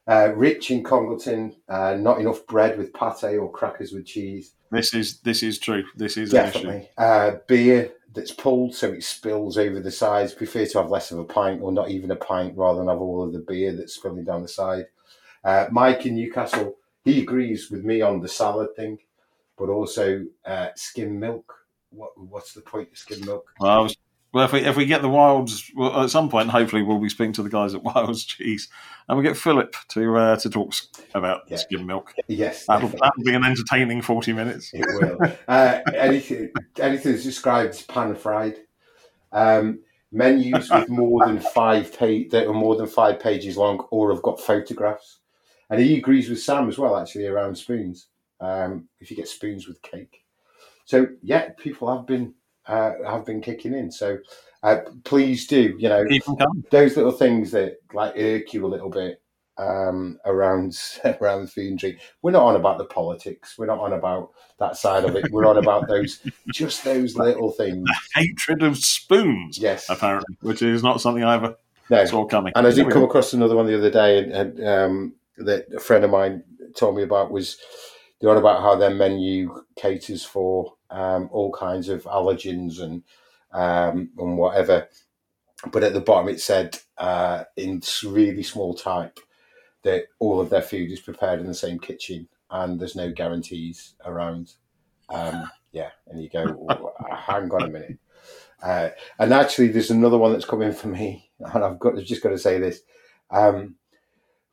Uh, 0.06 0.34
Rich 0.36 0.70
in 0.72 0.84
Congleton, 0.84 1.56
uh, 1.70 1.96
not 1.96 2.20
enough 2.20 2.46
bread 2.46 2.78
with 2.78 2.94
pate 2.94 3.38
or 3.38 3.50
crackers 3.50 3.94
with 3.94 4.06
cheese. 4.06 4.54
this 4.70 4.94
is 4.94 5.20
this 5.22 5.44
is 5.44 5.60
true. 5.60 5.84
This 5.96 6.18
is. 6.18 6.32
Definitely. 6.32 6.90
Uh, 6.98 7.36
beer 7.48 7.92
that's 8.14 8.32
pulled 8.32 8.76
so 8.76 8.92
it 8.92 9.04
spills 9.04 9.58
over 9.58 9.80
the 9.80 9.92
sides. 9.92 10.34
Prefer 10.34 10.66
to 10.66 10.82
have 10.82 10.92
less 10.92 11.12
of 11.12 11.20
a 11.20 11.24
pint 11.24 11.62
or 11.62 11.72
not 11.72 11.90
even 11.90 12.12
a 12.12 12.16
pint 12.16 12.58
rather 12.58 12.80
than 12.80 12.90
have 12.90 13.00
all 13.00 13.24
of 13.24 13.34
the 13.34 13.40
beer 13.40 13.72
that's 13.74 13.96
spilling 13.96 14.26
down 14.26 14.42
the 14.42 14.48
side. 14.48 14.86
Uh, 15.44 15.68
Mike 15.72 16.06
in 16.06 16.16
Newcastle, 16.16 16.76
he 17.04 17.22
agrees 17.22 17.70
with 17.70 17.84
me 17.84 18.02
on 18.02 18.22
the 18.22 18.28
salad 18.28 18.76
thing, 18.76 19.00
but 19.58 19.70
also 19.70 20.26
uh, 20.46 20.70
skim 20.76 21.20
milk. 21.20 21.54
What, 21.90 22.12
what's 22.18 22.54
the 22.54 22.62
point 22.62 22.90
of 22.92 22.98
skim 22.98 23.26
milk? 23.26 23.46
Well, 23.60 23.84
was, 23.84 23.98
well, 24.34 24.46
if 24.46 24.52
we 24.52 24.62
if 24.62 24.76
we 24.76 24.86
get 24.88 25.04
the 25.04 25.10
Wildes 25.10 25.70
well, 25.76 26.02
at 26.04 26.10
some 26.10 26.28
point, 26.28 26.50
hopefully 26.50 26.82
we'll 26.82 27.00
be 27.00 27.10
speaking 27.10 27.34
to 27.34 27.44
the 27.44 27.50
guys 27.50 27.76
at 27.76 27.84
Wildes 27.84 28.26
Cheese, 28.26 28.68
and 29.08 29.16
we'll 29.16 29.28
get 29.28 29.38
Philip 29.38 29.76
to 29.90 30.18
uh, 30.18 30.36
to 30.38 30.50
talk 30.50 30.74
about 31.14 31.42
Yeah. 31.50 31.58
skim 31.58 31.86
milk. 31.86 32.16
Yes, 32.28 32.66
That'll, 32.66 32.90
that'll 32.90 33.24
be 33.24 33.36
an 33.36 33.44
entertaining 33.44 34.02
forty 34.02 34.34
minutes. 34.34 34.72
It 34.74 34.86
will. 34.88 35.20
Uh, 35.48 35.82
anything, 35.96 36.52
anything 36.80 37.12
that's 37.12 37.24
described 37.24 37.72
as 37.72 37.84
pan 37.84 38.16
fried. 38.16 38.56
Um, 39.32 39.82
menus 40.12 40.70
with 40.72 40.90
more 40.90 41.26
than 41.26 41.40
five 41.40 41.96
page 41.96 42.32
that 42.32 42.48
are 42.48 42.54
more 42.54 42.76
than 42.76 42.88
five 42.88 43.20
pages 43.20 43.56
long, 43.58 43.86
or 43.92 44.12
have 44.12 44.24
got 44.24 44.40
photographs. 44.40 45.20
And 45.70 45.80
he 45.82 45.98
agrees 45.98 46.30
with 46.30 46.42
Sam 46.42 46.68
as 46.70 46.78
well, 46.78 46.98
actually, 46.98 47.28
around 47.28 47.56
spoons. 47.58 48.08
Um, 48.40 48.90
if 49.00 49.10
you 49.10 49.18
get 49.18 49.28
spoons 49.28 49.68
with 49.68 49.82
cake, 49.82 50.24
so 50.86 51.08
yeah, 51.22 51.50
people 51.58 51.96
have 51.96 52.06
been 52.06 52.34
uh, 52.68 52.92
have 53.06 53.26
been 53.26 53.42
kicking 53.42 53.74
in. 53.74 53.92
So 53.92 54.18
uh, 54.64 54.78
please 55.04 55.48
do, 55.48 55.76
you 55.78 55.90
know, 55.90 56.06
Keep 56.08 56.26
them 56.26 56.36
coming. 56.38 56.64
those 56.72 56.98
little 56.98 57.12
things 57.12 57.52
that 57.52 57.78
like 57.94 58.14
irk 58.18 58.54
you 58.54 58.66
a 58.66 58.68
little 58.68 58.90
bit 58.90 59.22
um, 59.58 60.18
around 60.26 60.78
around 61.22 61.52
food 61.52 61.70
and 61.70 61.80
drink. 61.80 62.00
We're 62.22 62.32
not 62.32 62.44
on 62.44 62.56
about 62.56 62.78
the 62.80 62.86
politics. 62.86 63.58
We're 63.58 63.68
not 63.68 63.80
on 63.80 63.94
about 63.94 64.32
that 64.60 64.76
side 64.76 65.06
of 65.06 65.16
it. 65.16 65.32
We're 65.32 65.48
on 65.48 65.58
about 65.58 65.88
those 65.88 66.20
just 66.50 66.84
those 66.84 67.16
little 67.16 67.52
things. 67.52 67.90
Hatred 68.14 68.64
of 68.64 68.78
spoons, 68.78 69.58
Yes. 69.58 69.90
apparently, 69.90 70.36
which 70.42 70.62
is 70.62 70.84
not 70.84 71.00
something 71.02 71.24
I 71.24 71.36
ever 71.36 71.56
No. 71.90 72.04
saw 72.06 72.26
coming. 72.26 72.52
And 72.56 72.68
I 72.68 72.72
did 72.72 72.90
come 72.92 73.04
across 73.04 73.32
another 73.34 73.56
one 73.56 73.68
the 73.68 73.78
other 73.78 73.92
day, 73.92 74.20
and, 74.20 74.32
and 74.34 74.68
um, 74.68 75.16
that 75.38 75.66
a 75.76 75.80
friend 75.80 76.04
of 76.04 76.12
mine 76.12 76.44
told 76.76 76.96
me 76.96 77.04
about 77.04 77.32
was 77.32 77.58
they're 78.20 78.30
on 78.30 78.38
about 78.38 78.62
how 78.62 78.76
their 78.76 78.94
menu 78.94 79.64
caters 79.76 80.24
for 80.24 80.76
um, 80.90 81.30
all 81.32 81.52
kinds 81.52 81.90
of 81.90 82.04
allergens 82.04 82.82
and 82.82 83.04
um, 83.52 84.10
and 84.18 84.38
whatever. 84.38 84.88
But 85.72 85.84
at 85.84 85.94
the 85.94 86.02
bottom 86.02 86.30
it 86.30 86.42
said 86.42 86.80
uh, 86.98 87.46
in 87.58 87.82
really 88.06 88.44
small 88.44 88.74
type 88.74 89.20
that 89.84 90.06
all 90.20 90.40
of 90.40 90.50
their 90.50 90.62
food 90.62 90.92
is 90.92 91.00
prepared 91.00 91.40
in 91.40 91.48
the 91.48 91.54
same 91.54 91.80
kitchen 91.80 92.28
and 92.50 92.80
there's 92.80 92.96
no 92.96 93.12
guarantees 93.12 93.96
around. 94.06 94.54
Um, 95.10 95.50
yeah, 95.72 95.90
and 96.08 96.22
you 96.22 96.30
go, 96.30 96.66
"Oh, 96.70 96.94
hang 97.14 97.52
on 97.52 97.64
a 97.64 97.68
minute. 97.68 97.98
Uh, 98.62 98.90
and 99.20 99.34
actually, 99.34 99.68
there's 99.68 99.92
another 99.92 100.18
one 100.18 100.32
that's 100.32 100.46
coming 100.46 100.72
for 100.72 100.88
me, 100.88 101.30
and 101.40 101.64
I've 101.64 101.80
got 101.80 101.98
I've 101.98 102.06
just 102.06 102.24
got 102.24 102.30
to 102.30 102.38
say 102.38 102.60
this. 102.60 102.82
Um, 103.30 103.76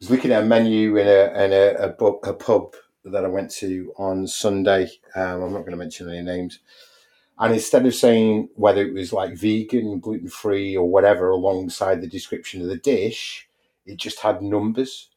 was 0.01 0.11
looking 0.11 0.33
at 0.33 0.43
a 0.43 0.47
menu 0.47 0.97
in 0.97 1.07
a 1.09 1.45
in 1.45 1.53
a, 1.53 1.75
a, 1.89 2.31
a 2.31 2.35
pub 2.35 2.75
that 3.05 3.25
I 3.25 3.29
went 3.29 3.51
to 3.53 3.93
on 3.99 4.27
Sunday. 4.27 4.91
Um, 5.15 5.43
I'm 5.43 5.53
not 5.53 5.61
going 5.61 5.73
to 5.73 5.77
mention 5.77 6.09
any 6.11 6.23
names, 6.23 6.61
And 7.39 7.55
instead 7.55 7.87
of 7.87 7.95
saying 7.95 8.51
whether 8.55 8.83
it 8.83 8.95
was 8.95 9.13
like 9.13 9.37
vegan, 9.37 10.01
gluten 10.01 10.29
free, 10.29 10.77
or 10.77 10.89
whatever 10.89 11.31
alongside 11.31 12.01
the 12.01 12.09
description 12.09 12.63
of 12.63 12.69
the 12.69 12.77
dish, 12.79 13.49
it 13.87 13.97
just 13.99 14.21
had 14.21 14.43
numbers. 14.43 15.11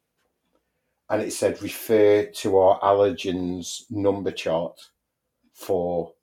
And 1.10 1.22
it 1.22 1.34
said 1.34 1.62
refer 1.62 2.26
to 2.26 2.58
our 2.58 2.80
allergens 2.82 3.84
number 3.92 4.32
chart 4.32 4.80
for 5.54 6.14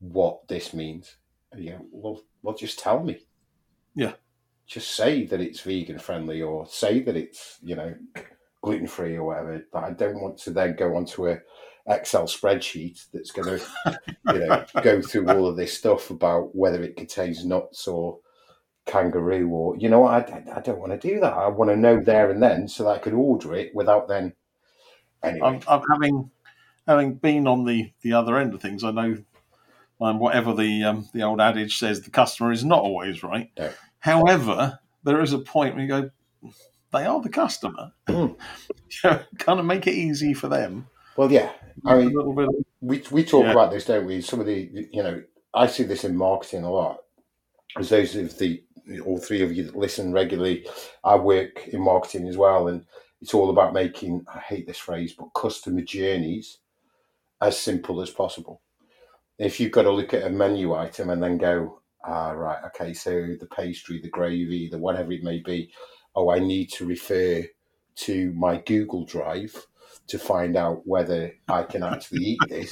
what 0.00 0.48
this 0.48 0.74
means. 0.74 1.16
You 1.56 1.88
well, 1.92 2.22
well, 2.42 2.56
just 2.56 2.78
tell 2.78 3.02
me. 3.02 3.20
Yeah. 3.94 4.14
Just 4.70 4.92
say 4.92 5.26
that 5.26 5.40
it's 5.40 5.60
vegan 5.62 5.98
friendly 5.98 6.42
or 6.42 6.64
say 6.66 7.00
that 7.00 7.16
it's, 7.16 7.58
you 7.60 7.74
know, 7.74 7.92
gluten 8.62 8.86
free 8.86 9.16
or 9.16 9.24
whatever. 9.24 9.66
But 9.72 9.82
I 9.82 9.90
don't 9.90 10.22
want 10.22 10.38
to 10.38 10.50
then 10.50 10.76
go 10.76 10.94
onto 10.94 11.28
a 11.28 11.38
Excel 11.88 12.24
spreadsheet 12.24 13.06
that's 13.12 13.32
going 13.32 13.58
to, 13.58 13.98
you 14.32 14.46
know, 14.46 14.64
go 14.82 15.02
through 15.02 15.28
all 15.28 15.46
of 15.46 15.56
this 15.56 15.76
stuff 15.76 16.10
about 16.10 16.54
whether 16.54 16.82
it 16.84 16.96
contains 16.96 17.44
nuts 17.44 17.88
or 17.88 18.20
kangaroo 18.86 19.48
or, 19.48 19.76
you 19.76 19.88
know, 19.88 20.06
I, 20.06 20.18
I 20.54 20.60
don't 20.60 20.78
want 20.78 20.92
to 20.92 21.08
do 21.08 21.18
that. 21.18 21.32
I 21.32 21.48
want 21.48 21.70
to 21.70 21.76
know 21.76 22.00
there 22.00 22.30
and 22.30 22.40
then 22.40 22.68
so 22.68 22.84
that 22.84 22.90
I 22.90 22.98
can 22.98 23.14
order 23.14 23.56
it 23.56 23.74
without 23.74 24.06
then. 24.06 24.34
Anyway, 25.24 25.46
I'm, 25.46 25.60
I'm 25.66 25.82
having 25.90 26.30
having 26.86 27.14
been 27.14 27.48
on 27.48 27.64
the, 27.64 27.92
the 28.02 28.12
other 28.12 28.38
end 28.38 28.54
of 28.54 28.62
things, 28.62 28.84
I 28.84 28.92
know 28.92 29.18
um, 30.00 30.18
whatever 30.18 30.54
the 30.54 30.84
um, 30.84 31.08
the 31.12 31.22
old 31.22 31.40
adage 31.40 31.78
says, 31.78 32.00
the 32.00 32.10
customer 32.10 32.52
is 32.52 32.64
not 32.64 32.80
always 32.80 33.22
right. 33.22 33.50
No. 33.58 33.70
However, 34.00 34.78
there 35.04 35.20
is 35.20 35.32
a 35.32 35.38
point 35.38 35.74
where 35.74 35.82
you 35.84 35.88
go, 35.88 36.10
they 36.92 37.04
are 37.04 37.20
the 37.20 37.28
customer. 37.28 37.92
Mm. 38.08 38.36
kind 39.38 39.60
of 39.60 39.64
make 39.66 39.86
it 39.86 39.94
easy 39.94 40.34
for 40.34 40.48
them. 40.48 40.86
well, 41.16 41.30
yeah. 41.30 41.52
I 41.86 41.96
mean. 41.96 42.18
Of, 42.18 42.48
we 42.80 43.02
we 43.12 43.24
talk 43.24 43.44
Yeah. 43.44 43.52
about 43.52 43.70
this, 43.70 43.84
don't 43.84 44.04
we? 44.06 44.20
Some 44.20 44.40
of 44.40 44.46
the 44.46 44.88
you 44.90 45.02
know, 45.02 45.22
I 45.54 45.68
see 45.68 45.84
this 45.84 46.02
in 46.04 46.16
marketing 46.16 46.64
a 46.64 46.70
lot. 46.72 46.98
As 47.78 47.88
those 47.90 48.16
of 48.16 48.36
the 48.38 48.62
all 49.06 49.18
three 49.18 49.42
of 49.42 49.52
you 49.52 49.62
that 49.64 49.76
listen 49.76 50.12
regularly, 50.12 50.66
I 51.04 51.14
work 51.14 51.68
in 51.68 51.80
marketing 51.80 52.26
as 52.28 52.36
well, 52.36 52.66
and 52.68 52.84
it's 53.22 53.32
all 53.32 53.48
about 53.50 53.72
making. 53.72 54.24
I 54.34 54.40
hate 54.40 54.66
this 54.66 54.78
phrase, 54.78 55.14
but 55.16 55.26
customer 55.34 55.82
journeys 55.82 56.58
as 57.40 57.56
simple 57.56 58.02
as 58.02 58.10
possible. 58.10 58.60
If 59.38 59.60
you've 59.60 59.72
got 59.72 59.82
to 59.82 59.92
look 59.92 60.12
at 60.14 60.26
a 60.26 60.30
menu 60.30 60.74
item 60.74 61.10
and 61.10 61.22
then 61.22 61.38
go, 61.38 61.79
ah, 62.04 62.30
right, 62.30 62.58
okay, 62.66 62.92
so 62.94 63.10
the 63.38 63.48
pastry, 63.54 64.00
the 64.00 64.08
gravy, 64.08 64.68
the 64.68 64.78
whatever 64.78 65.12
it 65.12 65.22
may 65.22 65.40
be, 65.40 65.72
oh, 66.14 66.30
I 66.30 66.38
need 66.38 66.70
to 66.72 66.86
refer 66.86 67.44
to 67.96 68.32
my 68.34 68.56
Google 68.58 69.04
Drive 69.04 69.66
to 70.08 70.18
find 70.18 70.56
out 70.56 70.82
whether 70.86 71.32
I 71.48 71.62
can 71.64 71.82
actually 71.82 72.20
eat 72.20 72.38
this 72.48 72.70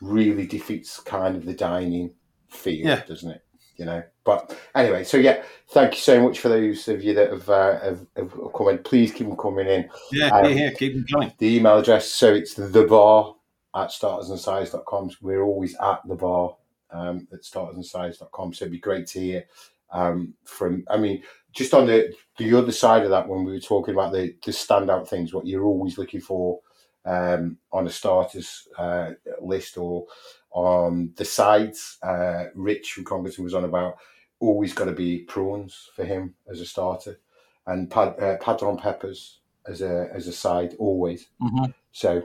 really 0.00 0.46
defeats 0.46 1.00
kind 1.00 1.36
of 1.36 1.44
the 1.44 1.54
dining 1.54 2.12
feel, 2.48 2.86
Yeah. 2.86 3.02
doesn't 3.06 3.30
it? 3.30 3.40
You 3.76 3.84
know. 3.86 4.02
But 4.24 4.56
anyway, 4.74 5.04
so 5.04 5.16
yeah, 5.16 5.42
thank 5.70 5.94
you 5.94 6.00
so 6.00 6.22
much 6.22 6.38
for 6.38 6.48
those 6.48 6.86
of 6.88 7.02
you 7.02 7.14
that 7.14 7.30
have 7.30 7.48
uh, 7.50 7.80
have, 7.80 8.06
have 8.16 8.32
come 8.56 8.68
in. 8.68 8.78
Please 8.78 9.10
keep 9.12 9.26
them 9.26 9.36
coming 9.36 9.66
in. 9.66 9.88
yeah, 10.12 10.28
Um, 10.28 10.44
yeah, 10.44 10.50
yeah, 10.64 10.70
keep 10.72 10.94
them 10.94 11.04
coming. 11.10 11.32
The 11.38 11.56
email 11.56 11.78
address, 11.78 12.08
so 12.10 12.32
it's 12.32 12.54
the 12.54 12.86
bar 12.86 13.34
at 13.74 13.88
startersandsides.com. 13.90 15.10
We're 15.20 15.42
always 15.42 15.74
at 15.76 16.00
the 16.06 16.14
bar 16.14 16.56
um, 16.90 17.26
at 17.32 17.42
startersandsides.com. 17.42 18.54
So 18.54 18.64
it'd 18.64 18.72
be 18.72 18.78
great 18.78 19.06
to 19.08 19.20
hear 19.20 19.44
um, 19.92 20.34
from, 20.44 20.84
I 20.90 20.96
mean, 20.96 21.22
just 21.52 21.74
on 21.74 21.86
the, 21.86 22.12
the 22.38 22.54
other 22.54 22.72
side 22.72 23.04
of 23.04 23.10
that, 23.10 23.28
when 23.28 23.44
we 23.44 23.52
were 23.52 23.60
talking 23.60 23.94
about 23.94 24.12
the, 24.12 24.34
the 24.44 24.50
standout 24.52 25.08
things, 25.08 25.32
what 25.32 25.46
you're 25.46 25.64
always 25.64 25.98
looking 25.98 26.20
for 26.20 26.60
um, 27.04 27.58
on 27.72 27.86
a 27.86 27.90
starters 27.90 28.66
uh, 28.78 29.10
list 29.40 29.76
or 29.78 30.06
on 30.50 31.12
the 31.16 31.24
sides, 31.24 31.98
uh, 32.02 32.46
Rich 32.54 32.92
from 32.92 33.04
Congleton 33.04 33.44
was 33.44 33.54
on 33.54 33.64
about 33.64 33.96
always 34.40 34.72
got 34.72 34.86
to 34.86 34.92
be 34.92 35.20
prawns 35.20 35.90
for 35.94 36.04
him 36.04 36.34
as 36.50 36.60
a 36.60 36.66
starter 36.66 37.18
and 37.66 37.90
pad, 37.90 38.14
uh, 38.20 38.36
padron 38.38 38.76
peppers 38.76 39.40
as 39.66 39.80
a 39.80 40.08
as 40.12 40.26
a 40.26 40.32
side 40.32 40.74
always. 40.78 41.28
hmm 41.40 41.66
So, 41.92 42.22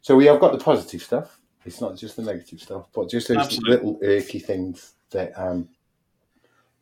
so 0.00 0.16
we 0.16 0.26
have 0.26 0.40
got 0.40 0.52
the 0.52 0.58
positive 0.58 1.02
stuff. 1.02 1.40
It's 1.68 1.82
not 1.82 1.96
just 1.96 2.16
the 2.16 2.22
negative 2.22 2.60
stuff, 2.60 2.86
but 2.94 3.10
just 3.10 3.28
those 3.28 3.36
Absolutely. 3.36 3.70
little 3.70 3.98
irky 4.00 4.42
things 4.42 4.94
that, 5.10 5.38
um, 5.38 5.68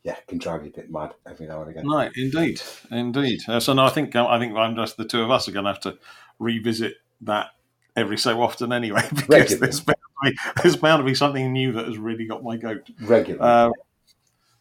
yeah, 0.04 0.14
can 0.28 0.38
drive 0.38 0.62
you 0.62 0.70
a 0.70 0.76
bit 0.76 0.92
mad 0.92 1.14
every 1.28 1.46
now 1.46 1.62
and 1.62 1.70
again. 1.70 1.88
Right, 1.88 2.12
indeed, 2.14 2.62
indeed. 2.92 3.40
Uh, 3.48 3.58
so 3.58 3.72
no, 3.72 3.84
I 3.84 3.88
think 3.88 4.14
I 4.14 4.38
think 4.38 4.56
I'm 4.56 4.76
just 4.76 4.96
the 4.96 5.04
two 5.04 5.22
of 5.22 5.30
us 5.32 5.48
are 5.48 5.52
going 5.52 5.64
to 5.64 5.72
have 5.72 5.80
to 5.80 5.98
revisit 6.38 6.94
that 7.22 7.48
every 7.96 8.16
so 8.16 8.40
often 8.40 8.72
anyway, 8.72 9.02
because 9.10 9.28
Regularly. 9.28 9.58
there's 9.58 9.80
bound, 9.80 9.96
to 10.24 10.30
be, 10.30 10.38
there's 10.62 10.76
bound 10.76 11.00
to 11.00 11.04
be 11.04 11.14
something 11.16 11.52
new 11.52 11.72
that 11.72 11.86
has 11.86 11.98
really 11.98 12.26
got 12.26 12.44
my 12.44 12.56
goat. 12.56 12.88
Regularly, 13.00 13.40
Uh, 13.40 13.70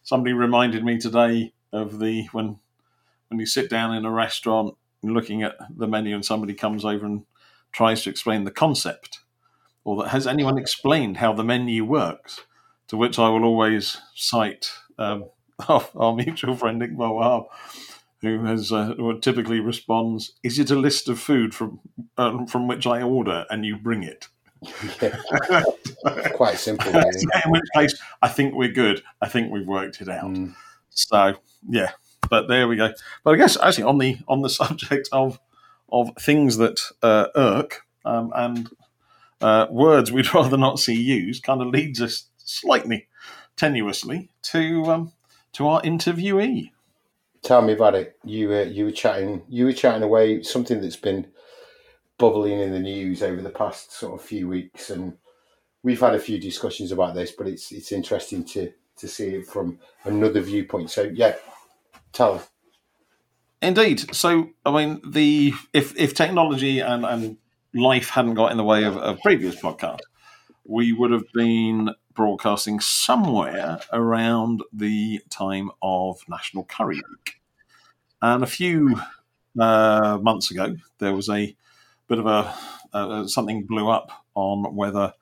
somebody 0.02 0.32
reminded 0.32 0.84
me 0.84 0.98
today 0.98 1.52
of 1.72 2.00
the 2.00 2.26
when 2.32 2.58
when 3.28 3.38
you 3.38 3.46
sit 3.46 3.70
down 3.70 3.94
in 3.94 4.04
a 4.04 4.10
restaurant 4.10 4.74
looking 5.04 5.44
at 5.44 5.54
the 5.70 5.86
menu 5.86 6.16
and 6.16 6.24
somebody 6.24 6.54
comes 6.54 6.84
over 6.84 7.06
and 7.06 7.24
tries 7.70 8.02
to 8.02 8.10
explain 8.10 8.42
the 8.42 8.50
concept 8.50 9.20
or 9.86 10.02
that 10.02 10.08
has 10.08 10.26
anyone 10.26 10.58
explained 10.58 11.18
how 11.18 11.32
the 11.32 11.44
menu 11.44 11.84
works? 11.84 12.40
To 12.88 12.96
which 12.96 13.18
i 13.18 13.28
will 13.28 13.44
always 13.44 13.98
cite 14.14 14.72
um, 14.98 15.26
our, 15.68 15.88
our 15.94 16.14
mutual 16.14 16.56
friend 16.56 16.82
Iqbal 16.82 16.96
Wahhab, 16.96 17.46
who 18.20 18.44
has 18.44 18.72
uh, 18.72 18.94
who 18.96 19.18
typically 19.20 19.60
responds 19.60 20.32
is 20.42 20.58
it 20.58 20.70
a 20.70 20.74
list 20.74 21.08
of 21.08 21.20
food 21.20 21.54
from 21.54 21.80
uh, 22.18 22.44
from 22.46 22.66
which 22.66 22.86
i 22.86 23.00
order 23.00 23.46
and 23.48 23.64
you 23.64 23.76
bring 23.76 24.02
it? 24.02 24.28
Yeah, 25.00 25.16
quite 26.34 26.58
simple. 26.58 26.88
In 26.96 27.50
which 27.50 27.62
case 27.74 27.94
i 28.22 28.28
think 28.28 28.54
we're 28.54 28.72
good. 28.72 29.02
I 29.22 29.28
think 29.28 29.52
we've 29.52 29.68
worked 29.68 30.00
it 30.00 30.08
out. 30.08 30.32
Mm, 30.32 30.54
so 30.90 31.34
yeah, 31.68 31.92
but 32.28 32.48
there 32.48 32.66
we 32.66 32.74
go. 32.74 32.92
But 33.22 33.34
I 33.34 33.36
guess 33.36 33.56
actually 33.60 33.84
on 33.84 33.98
the 33.98 34.18
on 34.26 34.42
the 34.42 34.50
subject 34.50 35.08
of 35.12 35.38
of 35.92 36.10
things 36.18 36.56
that 36.56 36.80
uh, 37.02 37.28
irk 37.36 37.82
um, 38.04 38.32
and 38.34 38.68
uh, 39.40 39.66
words 39.70 40.12
we'd 40.12 40.32
rather 40.34 40.56
not 40.56 40.78
see 40.78 41.00
used, 41.00 41.42
kind 41.42 41.60
of 41.60 41.68
leads 41.68 42.00
us 42.00 42.26
slightly 42.38 43.08
tenuously 43.56 44.28
to 44.42 44.84
um, 44.86 45.12
to 45.52 45.66
our 45.68 45.82
interviewee. 45.82 46.70
Tell 47.42 47.62
me 47.62 47.72
about 47.72 47.94
it. 47.94 48.16
You 48.24 48.48
were 48.48 48.64
you 48.64 48.86
were 48.86 48.92
chatting 48.92 49.42
you 49.48 49.66
were 49.66 49.72
chatting 49.72 50.02
away 50.02 50.42
something 50.42 50.80
that's 50.80 50.96
been 50.96 51.28
bubbling 52.18 52.60
in 52.60 52.72
the 52.72 52.78
news 52.78 53.22
over 53.22 53.42
the 53.42 53.50
past 53.50 53.92
sort 53.92 54.18
of 54.18 54.26
few 54.26 54.48
weeks, 54.48 54.90
and 54.90 55.16
we've 55.82 56.00
had 56.00 56.14
a 56.14 56.20
few 56.20 56.40
discussions 56.40 56.92
about 56.92 57.14
this, 57.14 57.32
but 57.32 57.46
it's 57.46 57.72
it's 57.72 57.92
interesting 57.92 58.44
to 58.44 58.72
to 58.98 59.08
see 59.08 59.36
it 59.36 59.46
from 59.46 59.78
another 60.04 60.40
viewpoint. 60.40 60.90
So 60.90 61.02
yeah, 61.02 61.36
tell 62.12 62.34
us. 62.34 62.48
Indeed. 63.62 64.14
So 64.14 64.50
I 64.64 64.70
mean, 64.70 65.00
the 65.06 65.52
if 65.72 65.96
if 65.98 66.14
technology 66.14 66.80
and 66.80 67.04
and 67.04 67.36
life 67.76 68.08
hadn't 68.10 68.34
got 68.34 68.50
in 68.50 68.56
the 68.56 68.64
way 68.64 68.84
of, 68.84 68.96
of 68.96 69.20
previous 69.20 69.56
podcasts, 69.56 70.00
we 70.64 70.92
would 70.92 71.12
have 71.12 71.30
been 71.32 71.90
broadcasting 72.14 72.80
somewhere 72.80 73.78
around 73.92 74.62
the 74.72 75.20
time 75.30 75.70
of 75.82 76.18
National 76.28 76.64
Curry 76.64 76.96
Week. 76.96 77.40
And 78.22 78.42
a 78.42 78.46
few 78.46 79.00
uh, 79.60 80.18
months 80.20 80.50
ago, 80.50 80.76
there 80.98 81.14
was 81.14 81.28
a 81.28 81.54
bit 82.08 82.18
of 82.18 82.26
a 82.26 82.54
uh, 82.92 83.26
something 83.26 83.64
blew 83.64 83.90
up 83.90 84.10
on 84.34 84.74
whether 84.74 85.12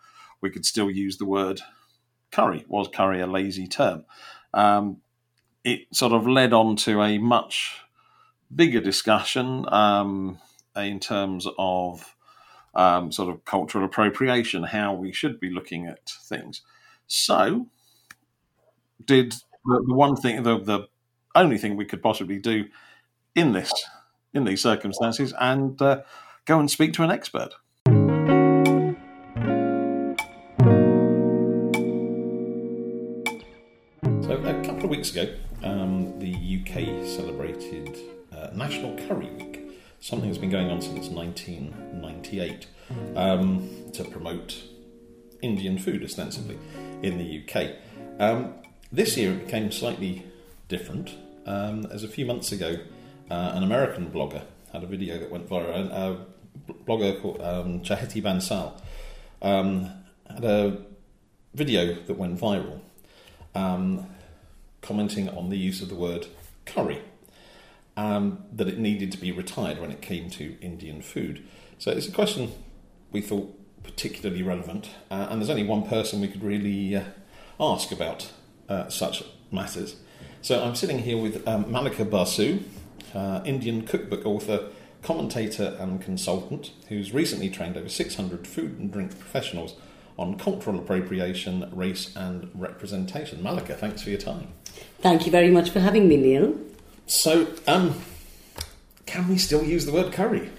we 0.41 0.51
could 0.51 0.65
still 0.65 0.91
use 0.91 1.17
the 1.17 1.25
word 1.25 1.61
curry. 2.31 2.65
Was 2.69 2.89
curry 2.89 3.21
a 3.21 3.27
lazy 3.27 3.67
term? 3.67 4.05
Um, 4.53 4.99
it 5.65 5.87
sort 5.93 6.13
of 6.13 6.29
led 6.29 6.53
on 6.53 6.77
to 6.77 7.03
a 7.03 7.19
much 7.19 7.81
bigger 8.55 8.81
discussion 8.81 9.67
um, 9.73 10.39
in 10.77 11.01
terms 11.01 11.47
of 11.59 12.14
um, 12.77 13.13
sort 13.13 13.33
of 13.33 13.45
cultural 13.45 13.85
appropriation, 13.85 14.65
how 14.65 14.95
we 14.95 15.13
should 15.13 15.39
be 15.41 15.51
looking 15.51 15.87
at 15.87 16.09
things. 16.09 16.63
So, 17.07 17.69
did 19.05 19.33
the, 19.65 19.85
the 19.87 19.95
one 19.95 20.17
thing, 20.17 20.43
the, 20.43 20.59
the 20.59 20.89
only 21.35 21.59
thing 21.59 21.77
we 21.77 21.85
could 21.85 22.03
possibly 22.03 22.39
do 22.39 22.67
in 23.35 23.53
this, 23.53 23.73
in 24.33 24.45
these 24.45 24.63
circumstances, 24.63 25.35
and 25.39 25.81
uh, 25.83 26.03
go 26.45 26.59
and 26.59 26.71
speak 26.71 26.93
to 26.95 27.03
an 27.03 27.11
expert. 27.11 27.51
So, 34.23 34.33
a 34.43 34.63
couple 34.65 34.85
of 34.85 34.91
weeks 34.91 35.11
ago, 35.11 35.35
um, 35.63 36.19
the 36.19 36.33
UK 36.33 37.07
celebrated 37.07 37.97
uh, 38.33 38.49
National 38.55 38.97
Curry 39.07 39.31
Week, 39.31 39.64
something 40.05 40.29
that's 40.29 40.39
been 40.39 40.51
going 40.51 40.71
on 40.71 40.83
since 40.83 41.09
1998 41.09 42.67
um, 43.17 43.71
to 43.95 44.05
promote 44.05 44.63
Indian 45.41 45.79
food 45.79 46.05
ostensibly 46.05 46.59
in 47.03 47.17
the 47.17 47.43
UK. 47.43 47.71
Um, 48.21 48.53
this 48.93 49.17
year 49.17 49.33
it 49.33 49.47
became 49.47 49.73
slightly 49.73 50.27
different. 50.69 51.15
Um, 51.47 51.87
as 51.87 52.05
a 52.05 52.09
few 52.09 52.27
months 52.27 52.53
ago, 52.53 52.77
uh, 53.31 53.53
an 53.55 53.63
American 53.63 54.11
blogger 54.11 54.43
had 54.75 54.85
a 54.85 54.87
video 54.87 55.19
that 55.19 55.31
went 55.31 55.49
viral. 55.49 55.91
A 55.91 56.19
blogger 56.87 57.23
called 57.23 57.41
um, 57.41 57.81
Chaheti 57.81 58.23
Bansal 58.23 58.79
um, 59.41 59.91
had 60.29 60.45
a 60.45 60.83
video 61.55 61.95
that 61.95 62.19
went 62.19 62.39
viral 62.39 62.81
um, 63.55 64.07
commenting 64.83 65.31
on 65.31 65.49
the 65.49 65.57
use 65.57 65.81
of 65.81 65.89
the 65.89 65.95
word 65.95 66.27
curry, 66.67 67.01
that 67.97 68.69
it 68.69 68.79
needed 68.79 69.13
to 69.13 69.19
be 69.19 69.33
retired 69.33 69.81
when 69.81 69.91
it 69.91 70.01
came 70.01 70.31
to 70.31 70.57
Indian 70.61 71.01
food. 71.03 71.47
So 71.79 71.91
it's 71.91 72.09
a 72.09 72.13
question 72.13 72.53
we 73.13 73.21
thought 73.21 73.59
particularly 73.85 74.43
relevant, 74.43 74.91
uh, 75.11 75.29
and 75.31 75.41
there's 75.41 75.51
only 75.51 75.63
one 75.63 75.87
person 75.87 76.21
we 76.21 76.29
could 76.29 76.43
really 76.43 76.97
uh, 76.97 77.05
ask 77.61 77.93
about 77.93 78.33
uh, 78.69 78.89
such 78.89 79.23
matters. 79.53 79.97
So 80.43 80.63
I'm 80.63 80.75
sitting 80.75 81.01
here 81.01 81.17
with 81.17 81.47
um, 81.47 81.67
Mallika 81.67 82.09
Basu, 82.09 82.61
uh, 83.15 83.41
Indian 83.45 83.87
cookbook 83.87 84.27
author, 84.27 84.69
commentator, 85.03 85.77
and 85.79 86.01
consultant, 86.01 86.73
who's 86.89 87.13
recently 87.13 87.49
trained 87.51 87.77
over 87.77 87.89
600 87.89 88.47
food 88.47 88.79
and 88.79 88.93
drink 88.93 89.19
professionals 89.19 89.77
on 90.19 90.39
cultural 90.39 90.79
appropriation, 90.79 91.69
race, 91.73 92.15
and 92.17 92.51
representation. 92.55 93.43
Mallika, 93.43 93.77
thanks 93.77 94.03
for 94.03 94.11
your 94.11 94.19
time. 94.19 94.49
Thank 95.01 95.27
you 95.27 95.33
very 95.33 95.51
much 95.51 95.71
for 95.71 95.81
having 95.81 96.09
me, 96.09 96.17
Neil. 96.17 96.59
So, 97.07 97.49
um, 97.67 98.01
can 99.07 99.29
we 99.29 99.39
still 99.39 99.63
use 99.63 99.87
the 99.87 99.93
word 99.93 100.13
curry? 100.13 100.51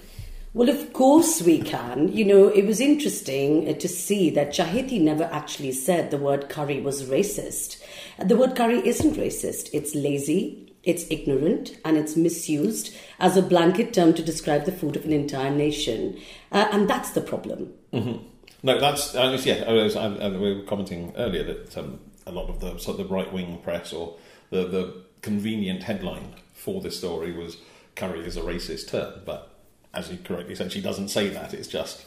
Well, 0.54 0.70
of 0.70 0.94
course 0.94 1.42
we 1.42 1.60
can. 1.60 2.08
You 2.12 2.24
know, 2.24 2.48
it 2.48 2.64
was 2.64 2.80
interesting 2.80 3.68
uh, 3.68 3.74
to 3.74 3.88
see 3.88 4.30
that 4.30 4.54
Chaheti 4.54 4.98
never 4.98 5.24
actually 5.24 5.72
said 5.72 6.10
the 6.10 6.16
word 6.16 6.48
curry 6.48 6.80
was 6.80 7.04
racist. 7.04 7.76
The 8.24 8.36
word 8.36 8.56
curry 8.56 8.80
isn't 8.86 9.16
racist, 9.16 9.68
it's 9.74 9.94
lazy, 9.94 10.74
it's 10.82 11.04
ignorant, 11.10 11.76
and 11.84 11.98
it's 11.98 12.16
misused 12.16 12.96
as 13.20 13.36
a 13.36 13.42
blanket 13.42 13.92
term 13.92 14.14
to 14.14 14.22
describe 14.22 14.64
the 14.64 14.72
food 14.72 14.96
of 14.96 15.04
an 15.04 15.12
entire 15.12 15.50
nation. 15.50 16.18
Uh, 16.50 16.68
and 16.72 16.88
that's 16.88 17.10
the 17.10 17.20
problem. 17.20 17.74
Mm-hmm. 17.92 18.24
No, 18.62 18.80
that's 18.80 19.14
uh, 19.14 19.38
yeah. 19.44 19.64
I 19.66 19.72
was, 19.72 19.94
I, 19.94 20.06
I, 20.06 20.28
we 20.30 20.54
were 20.54 20.62
commenting 20.62 21.12
earlier 21.16 21.44
that 21.44 21.76
um, 21.76 22.00
a 22.26 22.32
lot 22.32 22.48
of 22.48 22.60
the 22.60 22.78
sort 22.78 22.98
of 22.98 23.06
the 23.08 23.14
right 23.14 23.30
wing 23.30 23.58
press 23.62 23.92
or 23.92 24.16
the 24.50 24.66
the 24.66 25.05
convenient 25.22 25.84
headline 25.84 26.34
for 26.54 26.80
this 26.80 26.98
story 26.98 27.32
was 27.32 27.58
"curry 27.94 28.26
is 28.26 28.36
a 28.36 28.42
racist 28.42 28.88
term," 28.88 29.20
but 29.24 29.54
as 29.92 30.10
you 30.10 30.18
correctly 30.18 30.54
said, 30.54 30.72
she 30.72 30.80
doesn't 30.80 31.08
say 31.08 31.28
that. 31.28 31.54
It's 31.54 31.68
just 31.68 32.06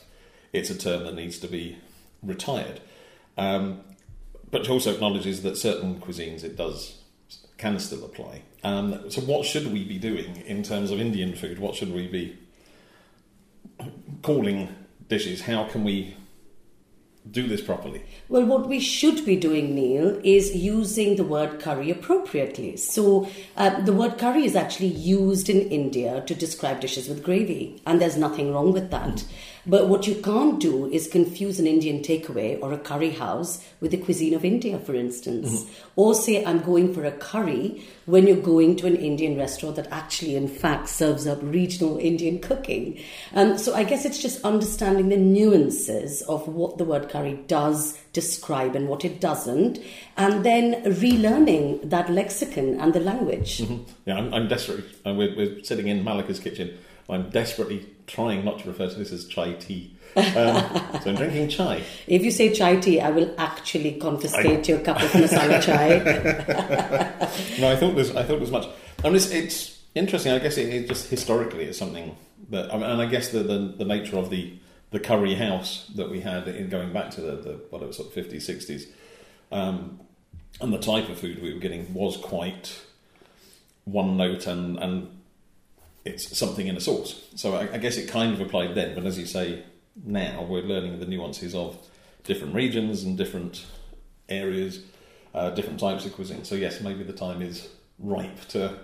it's 0.53 0.69
a 0.69 0.77
term 0.77 1.03
that 1.05 1.15
needs 1.15 1.39
to 1.39 1.47
be 1.47 1.77
retired. 2.23 2.81
Um, 3.37 3.81
but 4.51 4.65
she 4.65 4.71
also 4.71 4.93
acknowledges 4.93 5.43
that 5.43 5.57
certain 5.57 5.99
cuisines 5.99 6.43
it 6.43 6.55
does 6.55 7.01
can 7.57 7.79
still 7.79 8.03
apply. 8.05 8.41
Um, 8.63 9.09
so, 9.09 9.21
what 9.21 9.45
should 9.45 9.71
we 9.71 9.83
be 9.83 9.97
doing 9.97 10.37
in 10.45 10.63
terms 10.63 10.91
of 10.91 10.99
Indian 10.99 11.35
food? 11.35 11.59
What 11.59 11.75
should 11.75 11.93
we 11.93 12.07
be 12.07 12.37
calling 14.21 14.75
dishes? 15.07 15.41
How 15.41 15.65
can 15.65 15.83
we 15.83 16.15
do 17.29 17.47
this 17.47 17.61
properly? 17.61 18.03
Well, 18.27 18.45
what 18.45 18.67
we 18.67 18.79
should 18.79 19.25
be 19.25 19.35
doing, 19.35 19.75
Neil, 19.75 20.19
is 20.23 20.55
using 20.55 21.15
the 21.15 21.23
word 21.23 21.59
curry 21.59 21.91
appropriately. 21.91 22.77
So, 22.77 23.29
uh, 23.57 23.81
the 23.81 23.93
word 23.93 24.17
curry 24.17 24.45
is 24.45 24.55
actually 24.55 24.87
used 24.87 25.49
in 25.49 25.69
India 25.69 26.23
to 26.25 26.33
describe 26.33 26.79
dishes 26.79 27.07
with 27.07 27.23
gravy, 27.23 27.81
and 27.85 28.01
there's 28.01 28.17
nothing 28.17 28.53
wrong 28.53 28.71
with 28.71 28.89
that. 28.91 29.15
Mm. 29.17 29.31
But 29.69 29.87
what 29.87 30.07
you 30.07 30.15
can't 30.15 30.59
do 30.59 30.91
is 30.91 31.07
confuse 31.07 31.59
an 31.59 31.67
Indian 31.67 32.01
takeaway 32.01 32.59
or 32.59 32.73
a 32.73 32.77
curry 32.79 33.11
house 33.11 33.63
with 33.79 33.91
the 33.91 33.97
cuisine 33.97 34.33
of 34.33 34.43
India, 34.43 34.79
for 34.79 34.95
instance. 34.95 35.61
Mm-hmm. 35.61 35.73
Or 35.95 36.15
say, 36.15 36.43
I'm 36.43 36.61
going 36.61 36.91
for 36.91 37.05
a 37.05 37.11
curry 37.11 37.85
when 38.07 38.25
you're 38.25 38.37
going 38.37 38.77
to 38.77 38.87
an 38.87 38.95
Indian 38.95 39.37
restaurant 39.37 39.75
that 39.75 39.87
actually, 39.91 40.35
in 40.35 40.47
fact, 40.47 40.89
serves 40.89 41.27
up 41.27 41.37
regional 41.43 41.99
Indian 41.99 42.39
cooking. 42.39 42.99
Um, 43.35 43.59
so 43.59 43.75
I 43.75 43.83
guess 43.83 44.05
it's 44.05 44.19
just 44.19 44.43
understanding 44.43 45.09
the 45.09 45.17
nuances 45.17 46.23
of 46.23 46.47
what 46.47 46.79
the 46.79 46.85
word 46.85 47.07
curry 47.09 47.39
does 47.45 47.95
describe 48.11 48.75
and 48.75 48.87
what 48.87 49.05
it 49.05 49.21
doesn't, 49.21 49.77
and 50.17 50.43
then 50.43 50.83
relearning 50.83 51.87
that 51.87 52.09
lexicon 52.09 52.79
and 52.79 52.91
the 52.93 52.99
language. 52.99 53.59
Mm-hmm. 53.59 53.83
Yeah, 54.05 54.17
I'm, 54.17 54.33
I'm 54.33 54.47
desperate. 54.47 54.85
Uh, 55.05 55.13
we're, 55.13 55.35
we're 55.35 55.63
sitting 55.63 55.87
in 55.87 56.03
Mallika's 56.03 56.39
kitchen 56.39 56.75
I'm 57.09 57.29
desperately 57.31 57.87
trying 58.09 58.43
not 58.43 58.59
to 58.59 58.67
refer 58.67 58.89
to 58.89 58.95
this 58.95 59.11
as 59.11 59.25
chai 59.25 59.53
tea. 59.53 59.95
Um, 60.15 60.23
so 60.25 61.11
I'm 61.11 61.15
drinking 61.15 61.49
chai. 61.49 61.83
If 62.07 62.23
you 62.23 62.31
say 62.31 62.51
chai 62.51 62.77
tea, 62.77 62.99
I 62.99 63.11
will 63.11 63.33
actually 63.37 63.93
confiscate 63.93 64.67
I... 64.67 64.71
your 64.71 64.79
cup 64.79 65.01
of 65.01 65.11
masala 65.11 65.61
chai. 65.61 65.99
no, 67.59 67.71
I 67.71 67.75
thought 67.75 67.95
there's 67.95 68.15
I 68.15 68.23
thought 68.23 68.37
there's 68.37 68.51
much. 68.51 68.67
I 69.03 69.07
mean, 69.07 69.15
it's, 69.15 69.29
it's 69.29 69.79
interesting. 69.93 70.31
I 70.31 70.39
guess 70.39 70.57
it, 70.57 70.73
it, 70.73 70.87
just 70.87 71.09
historically 71.09 71.65
is 71.65 71.77
something 71.77 72.17
that, 72.49 72.73
I 72.73 72.77
mean, 72.77 72.89
and 72.89 73.01
I 73.01 73.05
guess 73.05 73.29
the, 73.29 73.43
the, 73.43 73.73
the 73.77 73.85
nature 73.85 74.17
of 74.17 74.29
the 74.29 74.53
the 74.91 74.99
curry 74.99 75.35
house 75.35 75.85
that 75.95 76.09
we 76.09 76.21
had 76.21 76.47
in 76.47 76.67
going 76.67 76.91
back 76.91 77.11
to 77.11 77.21
the, 77.21 77.35
the 77.35 77.51
what 77.69 77.83
it 77.83 77.87
was 77.87 77.97
sort 77.97 78.09
of 78.09 78.25
50s, 78.25 78.37
60s, 78.37 78.87
um, 79.51 79.99
and 80.59 80.73
the 80.73 80.79
type 80.79 81.09
of 81.09 81.19
food 81.19 81.43
we 81.43 81.53
were 81.53 81.59
getting 81.59 81.93
was 81.93 82.17
quite 82.17 82.81
one 83.85 84.17
note 84.17 84.47
and 84.47 84.79
and 84.79 85.18
it's 86.05 86.37
something 86.37 86.67
in 86.67 86.77
a 86.77 86.79
sauce. 86.79 87.21
So 87.35 87.55
I, 87.55 87.73
I, 87.73 87.77
guess 87.77 87.97
it 87.97 88.09
kind 88.09 88.33
of 88.33 88.41
applied 88.41 88.75
then, 88.75 88.95
but 88.95 89.05
as 89.05 89.17
you 89.17 89.25
say, 89.25 89.63
now 90.03 90.43
we're 90.43 90.63
learning 90.63 90.99
the 90.99 91.05
nuances 91.05 91.53
of 91.53 91.77
different 92.23 92.55
regions 92.55 93.03
and 93.03 93.17
different 93.17 93.65
areas, 94.29 94.83
uh, 95.33 95.49
different 95.51 95.79
types 95.79 96.05
of 96.05 96.13
cuisine. 96.13 96.45
So 96.45 96.55
yes, 96.55 96.81
maybe 96.81 97.03
the 97.03 97.13
time 97.13 97.41
is 97.41 97.67
ripe 97.99 98.39
to 98.49 98.79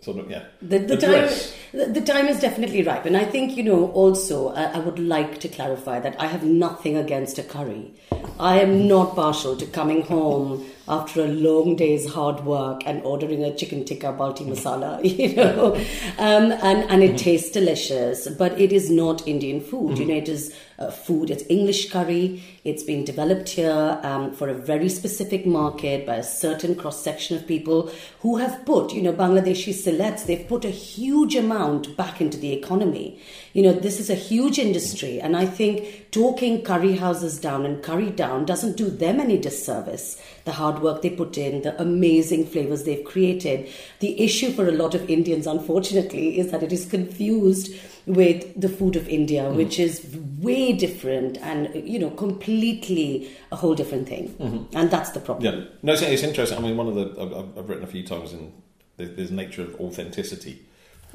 sort 0.00 0.18
of 0.18 0.30
yeah. 0.30 0.44
The, 0.60 0.78
the 0.78 0.96
time 0.96 1.28
the, 1.72 1.86
the, 1.86 2.00
time 2.00 2.26
is 2.26 2.40
definitely 2.40 2.82
ripe, 2.82 3.06
and 3.06 3.16
I 3.16 3.24
think 3.24 3.56
you 3.56 3.62
know 3.62 3.90
also 3.92 4.48
I, 4.48 4.64
I 4.64 4.78
would 4.78 4.98
like 4.98 5.40
to 5.40 5.48
clarify 5.48 6.00
that 6.00 6.20
I 6.20 6.26
have 6.26 6.44
nothing 6.44 6.96
against 6.96 7.38
a 7.38 7.42
curry. 7.42 7.94
I 8.38 8.60
am 8.60 8.86
not 8.86 9.14
partial 9.14 9.56
to 9.56 9.66
coming 9.66 10.02
home 10.02 10.66
after 10.88 11.24
a 11.24 11.28
long 11.28 11.76
day's 11.76 12.12
hard 12.12 12.44
work 12.44 12.82
and 12.86 13.02
ordering 13.02 13.42
a 13.42 13.54
chicken 13.54 13.84
tikka 13.84 14.12
balti 14.12 14.46
masala, 14.46 15.02
you 15.18 15.34
know, 15.34 15.74
um, 16.18 16.52
and 16.52 16.84
and 16.90 17.02
it 17.02 17.08
mm-hmm. 17.08 17.16
tastes 17.16 17.50
delicious, 17.50 18.28
but 18.28 18.58
it 18.60 18.72
is 18.72 18.90
not 18.90 19.26
Indian 19.26 19.60
food. 19.60 19.98
You 19.98 20.06
know, 20.06 20.14
it 20.14 20.28
is 20.28 20.54
uh, 20.78 20.90
food. 20.90 21.30
It's 21.30 21.44
English 21.48 21.90
curry. 21.90 22.42
It's 22.64 22.82
been 22.82 23.04
developed 23.04 23.50
here 23.50 23.98
um, 24.02 24.32
for 24.32 24.48
a 24.48 24.54
very 24.54 24.88
specific 24.88 25.46
market 25.46 26.06
by 26.06 26.16
a 26.16 26.22
certain 26.22 26.74
cross 26.74 27.02
section 27.02 27.36
of 27.36 27.46
people 27.46 27.90
who 28.20 28.36
have 28.38 28.64
put, 28.64 28.92
you 28.92 29.02
know, 29.02 29.12
Bangladeshi 29.12 29.72
Sylhetis. 29.72 30.26
They've 30.26 30.48
put 30.48 30.64
a 30.64 30.70
huge 30.70 31.36
amount 31.36 31.96
back 31.96 32.20
into 32.20 32.38
the 32.38 32.52
economy. 32.52 33.18
You 33.52 33.62
know, 33.62 33.72
this 33.72 34.00
is 34.00 34.10
a 34.10 34.14
huge 34.14 34.58
industry, 34.58 35.20
and 35.20 35.36
I 35.36 35.46
think 35.46 36.03
talking 36.14 36.62
curry 36.62 36.94
houses 36.94 37.40
down 37.40 37.66
and 37.66 37.82
curry 37.82 38.08
down 38.08 38.44
doesn't 38.44 38.76
do 38.76 38.88
them 38.88 39.18
any 39.18 39.36
disservice. 39.36 40.16
The 40.44 40.52
hard 40.52 40.80
work 40.80 41.02
they 41.02 41.10
put 41.10 41.36
in, 41.36 41.62
the 41.62 41.80
amazing 41.82 42.46
flavors 42.46 42.84
they've 42.84 43.04
created. 43.04 43.68
The 43.98 44.20
issue 44.20 44.52
for 44.52 44.68
a 44.68 44.72
lot 44.72 44.94
of 44.94 45.10
Indians, 45.10 45.48
unfortunately, 45.48 46.38
is 46.38 46.52
that 46.52 46.62
it 46.62 46.72
is 46.72 46.86
confused 46.86 47.74
with 48.06 48.60
the 48.60 48.68
food 48.68 48.94
of 48.94 49.08
India, 49.08 49.42
mm-hmm. 49.42 49.56
which 49.56 49.80
is 49.80 50.06
way 50.38 50.72
different 50.72 51.36
and 51.38 51.74
you 51.74 51.98
know 51.98 52.10
completely 52.10 53.28
a 53.50 53.56
whole 53.56 53.74
different 53.74 54.08
thing, 54.08 54.28
mm-hmm. 54.34 54.76
and 54.76 54.92
that's 54.92 55.10
the 55.10 55.20
problem. 55.20 55.44
Yeah, 55.44 55.64
no, 55.82 55.94
it's, 55.94 56.02
it's, 56.02 56.22
interesting. 56.22 56.58
I 56.58 56.60
mean, 56.60 56.76
one 56.76 56.86
of 56.86 56.94
the 56.94 57.20
I've, 57.20 57.58
I've 57.58 57.68
written 57.68 57.82
a 57.82 57.88
few 57.88 58.06
times 58.06 58.32
in 58.32 58.52
there's 58.98 59.32
nature 59.32 59.62
of 59.62 59.80
authenticity, 59.80 60.64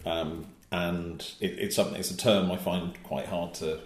um, 0.05 0.47
and 0.73 1.21
it, 1.39 1.57
it's 1.57 1.77
something. 1.77 1.95
It's 1.95 2.11
a 2.11 2.17
term 2.17 2.51
I 2.51 2.57
find 2.57 3.01
quite 3.03 3.27
hard 3.27 3.53
to 3.55 3.79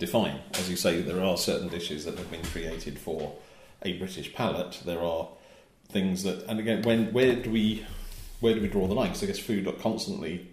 define. 0.00 0.40
As 0.54 0.68
you 0.68 0.74
say, 0.74 1.00
there 1.00 1.22
are 1.22 1.36
certain 1.36 1.68
dishes 1.68 2.04
that 2.06 2.18
have 2.18 2.30
been 2.30 2.42
created 2.42 2.98
for 2.98 3.36
a 3.82 3.92
British 3.98 4.34
palate. 4.34 4.82
There 4.84 5.00
are 5.00 5.28
things 5.88 6.24
that, 6.24 6.44
and 6.48 6.58
again, 6.58 6.82
when 6.82 7.12
where 7.12 7.36
do 7.36 7.50
we 7.50 7.86
where 8.40 8.54
do 8.54 8.60
we 8.60 8.68
draw 8.68 8.88
the 8.88 8.94
line? 8.94 9.08
Because 9.08 9.22
I 9.22 9.26
guess 9.26 9.38
food 9.38 9.72
constantly 9.80 10.48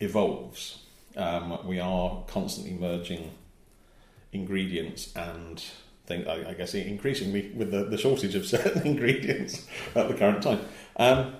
evolves 0.00 0.80
um, 1.16 1.66
we 1.66 1.80
are 1.80 2.22
constantly 2.26 2.72
merging 2.72 3.32
ingredients 4.32 5.14
and 5.16 5.62
think, 6.06 6.26
I, 6.26 6.50
I, 6.50 6.54
guess 6.54 6.74
increasingly 6.74 7.50
with 7.54 7.70
the, 7.72 7.84
the, 7.84 7.98
shortage 7.98 8.34
of 8.34 8.46
certain 8.54 8.86
ingredients 8.86 9.66
at 9.94 10.08
the 10.08 10.14
current 10.14 10.42
time. 10.42 10.60
Um, 10.96 11.34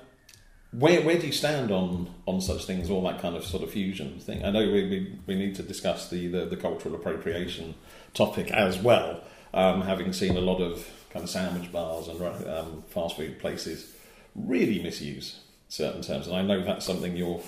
where 0.72 1.02
where 1.02 1.18
do 1.18 1.26
you 1.26 1.32
stand 1.32 1.70
on 1.70 2.10
on 2.26 2.40
such 2.40 2.64
things, 2.64 2.90
all 2.90 3.02
that 3.02 3.20
kind 3.20 3.36
of 3.36 3.44
sort 3.44 3.62
of 3.62 3.70
fusion 3.70 4.18
thing? 4.20 4.44
I 4.44 4.50
know 4.50 4.60
we, 4.60 4.88
we, 4.88 5.18
we 5.26 5.34
need 5.34 5.54
to 5.56 5.62
discuss 5.62 6.08
the, 6.10 6.28
the, 6.28 6.44
the, 6.46 6.56
cultural 6.56 6.94
appropriation 6.94 7.74
topic 8.14 8.50
as 8.52 8.78
well, 8.78 9.22
um, 9.52 9.82
having 9.82 10.12
seen 10.12 10.36
a 10.36 10.40
lot 10.40 10.60
of 10.60 10.88
kind 11.10 11.24
of 11.24 11.30
sandwich 11.30 11.72
bars 11.72 12.06
and 12.06 12.22
um, 12.48 12.84
fast 12.88 13.16
food 13.16 13.38
places 13.40 13.94
really 14.36 14.80
misuse 14.80 15.40
certain 15.68 16.02
terms, 16.02 16.28
and 16.28 16.36
I 16.36 16.42
know 16.42 16.64
that's 16.64 16.86
something 16.86 17.16
you're 17.16 17.42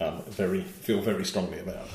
um, 0.00 0.22
very 0.28 0.62
feel 0.62 1.00
very 1.00 1.24
strongly 1.24 1.58
about. 1.58 1.88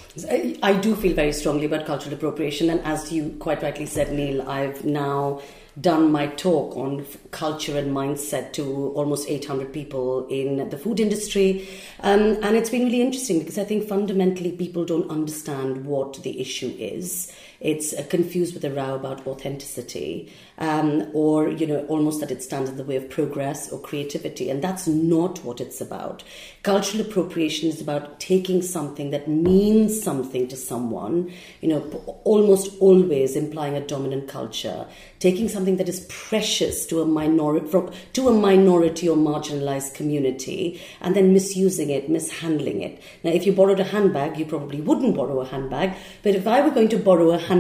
I 0.62 0.74
do 0.74 0.96
feel 0.96 1.16
very 1.16 1.32
strongly 1.32 1.66
about 1.66 1.86
cultural 1.86 2.14
appropriation, 2.14 2.70
and 2.70 2.82
as 2.82 3.12
you 3.12 3.38
quite 3.40 3.64
rightly 3.64 3.86
said, 3.86 4.12
Neil, 4.12 4.42
I've 4.50 4.84
now 4.84 5.42
done 5.80 6.12
my 6.12 6.28
talk 6.28 6.78
on 6.78 7.06
culture 7.32 7.78
and 7.78 7.96
mindset 7.96 8.54
to 8.54 8.94
almost 8.96 9.28
800 9.28 9.74
people 9.74 10.28
in 10.28 10.70
the 10.70 10.78
food 10.78 11.00
industry. 11.00 11.68
Um, 12.02 12.38
and 12.44 12.56
it's 12.56 12.70
been 12.70 12.86
really 12.86 13.02
interesting 13.02 13.40
because 13.40 13.58
I 13.58 13.64
think 13.64 13.88
fundamentally 13.88 14.52
people 14.52 14.86
don't 14.86 15.10
understand 15.10 15.86
what 15.86 16.22
the 16.22 16.40
issue 16.40 16.76
is. 16.78 17.32
It's 17.64 17.94
uh, 17.94 18.04
confused 18.10 18.54
with 18.54 18.66
a 18.66 18.72
row 18.72 18.94
about 18.94 19.26
authenticity, 19.26 20.30
um, 20.58 21.10
or 21.14 21.48
you 21.48 21.66
know, 21.66 21.86
almost 21.88 22.20
that 22.20 22.30
it 22.30 22.44
stands 22.44 22.70
in 22.70 22.76
the 22.76 22.84
way 22.84 22.98
of 22.98 23.10
progress 23.10 23.72
or 23.72 23.80
creativity, 23.80 24.50
and 24.50 24.62
that's 24.62 24.86
not 24.86 25.40
what 25.46 25.62
it's 25.62 25.80
about. 25.80 26.24
Cultural 26.62 27.06
appropriation 27.06 27.70
is 27.70 27.80
about 27.80 28.20
taking 28.20 28.62
something 28.62 29.12
that 29.12 29.30
means 29.30 30.04
something 30.04 30.50
to 30.50 30.58
someone, 30.58 31.32
you 31.62 31.70
know, 31.70 31.80
almost 32.26 32.70
always 32.82 33.38
implying 33.38 33.76
a 33.76 33.88
dominant 33.88 34.28
culture, 34.28 34.86
taking 35.20 35.48
something 35.48 35.78
that 35.78 35.88
is 35.88 36.06
precious 36.10 36.86
to 36.88 37.02
a 37.02 37.06
minority 37.06 37.94
to 38.12 38.28
a 38.28 38.34
minority 38.34 39.08
or 39.08 39.16
marginalized 39.16 39.94
community, 39.94 40.82
and 41.00 41.16
then 41.16 41.32
misusing 41.32 41.90
it, 41.90 42.10
mishandling 42.10 42.82
it. 42.82 43.02
Now, 43.24 43.32
if 43.32 43.46
you 43.46 43.54
borrowed 43.54 43.80
a 43.80 43.86
handbag, 43.86 44.38
you 44.38 44.46
probably 44.46 44.82
wouldn't 44.82 45.16
borrow 45.16 45.40
a 45.40 45.46
handbag, 45.46 45.96
but 46.24 46.36
if 46.36 46.46
I 46.46 46.60
were 46.60 46.72
going 46.72 46.90
to 46.90 46.98
borrow 46.98 47.32
a 47.32 47.38
handbag 47.38 47.53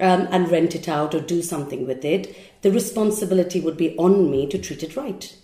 um, 0.00 0.28
and 0.30 0.50
rent 0.50 0.74
it 0.74 0.88
out 0.88 1.14
or 1.14 1.20
do 1.20 1.42
something 1.42 1.86
with 1.86 2.04
it, 2.04 2.36
the 2.62 2.70
responsibility 2.70 3.60
would 3.60 3.76
be 3.76 3.96
on 3.96 4.30
me 4.30 4.46
to 4.48 4.58
treat 4.58 4.82
it 4.82 4.96
right. 4.96 5.34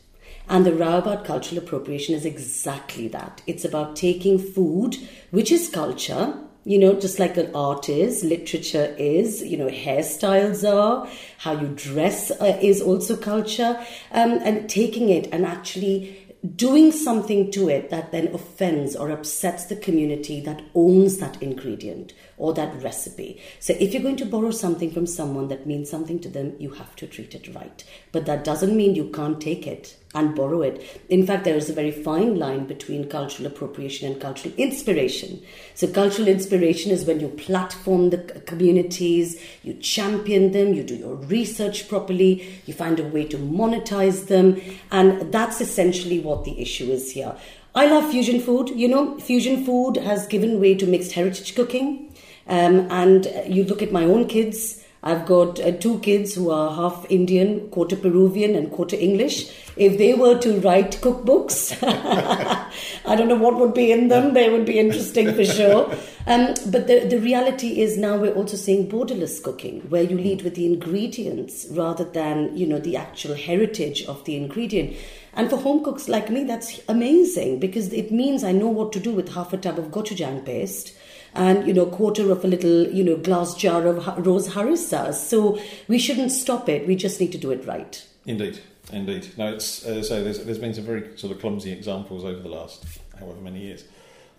And 0.48 0.66
the 0.66 0.74
row 0.74 0.98
about 0.98 1.24
cultural 1.24 1.62
appropriation 1.62 2.14
is 2.14 2.24
exactly 2.24 3.08
that. 3.08 3.42
It's 3.46 3.64
about 3.64 3.96
taking 3.96 4.38
food, 4.38 4.96
which 5.30 5.50
is 5.50 5.70
culture, 5.70 6.38
you 6.64 6.78
know, 6.78 6.94
just 6.98 7.18
like 7.18 7.36
an 7.36 7.50
art 7.54 7.88
is, 7.88 8.24
literature 8.24 8.94
is, 8.98 9.42
you 9.42 9.56
know, 9.56 9.68
hairstyles 9.68 10.66
are, 10.70 11.08
how 11.38 11.52
you 11.52 11.68
dress 11.68 12.30
uh, 12.30 12.58
is 12.60 12.80
also 12.80 13.16
culture, 13.16 13.78
um, 14.12 14.32
and 14.44 14.68
taking 14.68 15.08
it 15.08 15.28
and 15.32 15.44
actually 15.44 16.24
doing 16.56 16.92
something 16.92 17.50
to 17.50 17.68
it 17.68 17.88
that 17.88 18.12
then 18.12 18.28
offends 18.34 18.94
or 18.94 19.10
upsets 19.10 19.64
the 19.64 19.76
community 19.76 20.40
that 20.40 20.62
owns 20.74 21.16
that 21.18 21.42
ingredient 21.42 22.12
or 22.36 22.52
that 22.54 22.82
recipe. 22.82 23.40
So 23.60 23.74
if 23.78 23.92
you're 23.92 24.02
going 24.02 24.16
to 24.16 24.26
borrow 24.26 24.50
something 24.50 24.90
from 24.90 25.06
someone 25.06 25.48
that 25.48 25.66
means 25.66 25.90
something 25.90 26.18
to 26.20 26.28
them, 26.28 26.54
you 26.58 26.70
have 26.70 26.96
to 26.96 27.06
treat 27.06 27.34
it 27.34 27.54
right. 27.54 27.84
But 28.12 28.26
that 28.26 28.44
doesn't 28.44 28.76
mean 28.76 28.94
you 28.94 29.10
can't 29.10 29.40
take 29.40 29.66
it 29.66 29.96
and 30.14 30.34
borrow 30.34 30.62
it. 30.62 31.02
In 31.08 31.26
fact, 31.26 31.44
there 31.44 31.56
is 31.56 31.68
a 31.68 31.74
very 31.74 31.90
fine 31.90 32.36
line 32.38 32.66
between 32.66 33.08
cultural 33.08 33.46
appropriation 33.46 34.10
and 34.10 34.20
cultural 34.20 34.54
inspiration. 34.56 35.42
So, 35.74 35.88
cultural 35.88 36.28
inspiration 36.28 36.92
is 36.92 37.04
when 37.04 37.20
you 37.20 37.28
platform 37.28 38.10
the 38.10 38.18
communities, 38.18 39.42
you 39.62 39.74
champion 39.74 40.52
them, 40.52 40.72
you 40.72 40.84
do 40.84 40.94
your 40.94 41.16
research 41.16 41.88
properly, 41.88 42.60
you 42.64 42.74
find 42.74 43.00
a 43.00 43.04
way 43.04 43.24
to 43.24 43.36
monetize 43.36 44.28
them, 44.28 44.60
and 44.90 45.32
that's 45.32 45.60
essentially 45.60 46.20
what 46.20 46.44
the 46.44 46.60
issue 46.60 46.90
is 46.90 47.10
here. 47.10 47.34
I 47.74 47.86
love 47.86 48.12
fusion 48.12 48.40
food. 48.40 48.70
You 48.70 48.86
know, 48.86 49.18
fusion 49.18 49.64
food 49.64 49.96
has 49.96 50.28
given 50.28 50.60
way 50.60 50.76
to 50.76 50.86
mixed 50.86 51.12
heritage 51.12 51.56
cooking. 51.56 52.03
Um, 52.46 52.86
and 52.90 53.26
you 53.46 53.64
look 53.64 53.82
at 53.82 53.92
my 53.92 54.04
own 54.04 54.28
kids, 54.28 54.84
I've 55.06 55.26
got 55.26 55.60
uh, 55.60 55.72
two 55.72 55.98
kids 55.98 56.34
who 56.34 56.50
are 56.50 56.74
half 56.74 57.04
Indian, 57.10 57.68
quarter 57.68 57.94
Peruvian, 57.94 58.54
and 58.54 58.72
quarter 58.72 58.96
English. 58.96 59.50
If 59.76 59.98
they 59.98 60.14
were 60.14 60.38
to 60.38 60.60
write 60.60 60.92
cookbooks, 61.02 61.76
I 63.04 63.14
don't 63.14 63.28
know 63.28 63.36
what 63.36 63.56
would 63.56 63.74
be 63.74 63.92
in 63.92 64.08
them. 64.08 64.32
They 64.32 64.48
would 64.48 64.64
be 64.64 64.78
interesting 64.78 65.34
for 65.34 65.44
sure. 65.44 65.94
Um, 66.26 66.54
but 66.70 66.86
the, 66.86 67.06
the 67.06 67.18
reality 67.18 67.82
is 67.82 67.98
now 67.98 68.16
we're 68.16 68.32
also 68.32 68.56
seeing 68.56 68.88
borderless 68.88 69.42
cooking, 69.42 69.82
where 69.90 70.02
you 70.02 70.16
lead 70.16 70.40
with 70.40 70.54
the 70.54 70.64
ingredients 70.64 71.66
rather 71.70 72.04
than 72.04 72.56
you 72.56 72.66
know 72.66 72.78
the 72.78 72.96
actual 72.96 73.34
heritage 73.34 74.06
of 74.06 74.24
the 74.24 74.36
ingredient. 74.36 74.96
And 75.34 75.50
for 75.50 75.58
home 75.58 75.84
cooks 75.84 76.08
like 76.08 76.30
me, 76.30 76.44
that's 76.44 76.80
amazing 76.88 77.60
because 77.60 77.92
it 77.92 78.10
means 78.10 78.42
I 78.42 78.52
know 78.52 78.68
what 78.68 78.90
to 78.92 79.00
do 79.00 79.12
with 79.12 79.34
half 79.34 79.52
a 79.52 79.58
tub 79.58 79.78
of 79.78 79.90
gochujang 79.90 80.46
paste 80.46 80.96
and 81.34 81.66
you 81.66 81.74
know 81.74 81.86
quarter 81.86 82.30
of 82.30 82.44
a 82.44 82.48
little 82.48 82.88
you 82.88 83.04
know 83.04 83.16
glass 83.16 83.54
jar 83.54 83.86
of 83.86 84.26
rose 84.26 84.48
harissa. 84.48 85.12
So 85.12 85.58
we 85.88 85.98
shouldn't 85.98 86.30
stop 86.30 86.68
it. 86.68 86.86
We 86.86 86.96
just 86.96 87.20
need 87.20 87.32
to 87.32 87.38
do 87.38 87.50
it 87.50 87.66
right. 87.66 88.06
Indeed, 88.26 88.60
indeed. 88.92 89.28
No, 89.36 89.52
it's 89.52 89.84
uh, 89.84 90.02
so. 90.02 90.22
There's, 90.22 90.44
there's 90.44 90.58
been 90.58 90.74
some 90.74 90.84
very 90.84 91.16
sort 91.18 91.32
of 91.32 91.40
clumsy 91.40 91.72
examples 91.72 92.24
over 92.24 92.40
the 92.40 92.48
last 92.48 92.84
however 93.18 93.40
many 93.40 93.60
years. 93.60 93.84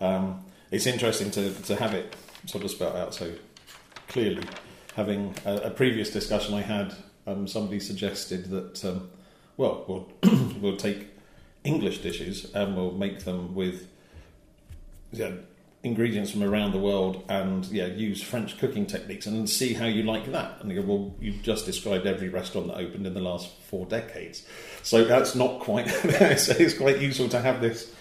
Um, 0.02 0.44
it's 0.72 0.86
interesting 0.86 1.32
to 1.32 1.54
to 1.64 1.76
have 1.76 1.94
it 1.94 2.16
sort 2.46 2.64
of 2.64 2.72
spelled 2.72 2.96
out 2.96 3.14
so 3.14 3.34
clearly. 4.08 4.44
Having 4.96 5.36
a, 5.46 5.56
a 5.56 5.70
previous 5.72 6.10
discussion 6.10 6.54
I 6.54 6.62
had, 6.62 6.96
um, 7.28 7.48
somebody 7.48 7.82
suggested 7.82 8.50
that 8.50 8.86
um, 8.86 9.10
well, 9.58 9.84
we'll 9.88 10.10
we'll 10.62 10.78
take 10.78 11.08
English 11.64 12.00
dishes 12.00 12.50
and 12.54 12.76
we'll 12.76 12.92
make 12.92 13.26
them 13.26 13.56
with 13.56 13.88
yeah, 15.12 15.32
ingredients 15.86 16.32
from 16.32 16.44
around 16.44 16.72
the 16.72 16.80
world 16.80 17.24
and 17.30 17.64
yeah, 17.68 17.86
use 17.86 18.22
French 18.22 18.58
cooking 18.58 18.88
techniques 18.88 19.28
and 19.28 19.48
see 19.48 19.74
how 19.74 19.86
you 19.86 20.02
like 20.02 20.32
that. 20.32 20.60
And 20.60 20.70
they 20.70 20.76
go, 20.76 20.82
well, 20.82 21.16
you've 21.22 21.44
just 21.44 21.66
described 21.66 22.08
every 22.08 22.28
restaurant 22.28 22.68
that 22.68 22.78
opened 22.78 23.06
in 23.06 23.14
the 23.14 23.22
last 23.22 23.50
four 23.70 23.86
decades. 23.86 24.46
So 24.82 25.06
that's 25.06 25.36
not 25.36 25.60
quite, 25.60 25.88
so 26.38 26.54
it's 26.58 26.74
quite 26.74 27.00
useful 27.00 27.30
to 27.30 27.40
have 27.40 27.62
this 27.62 27.94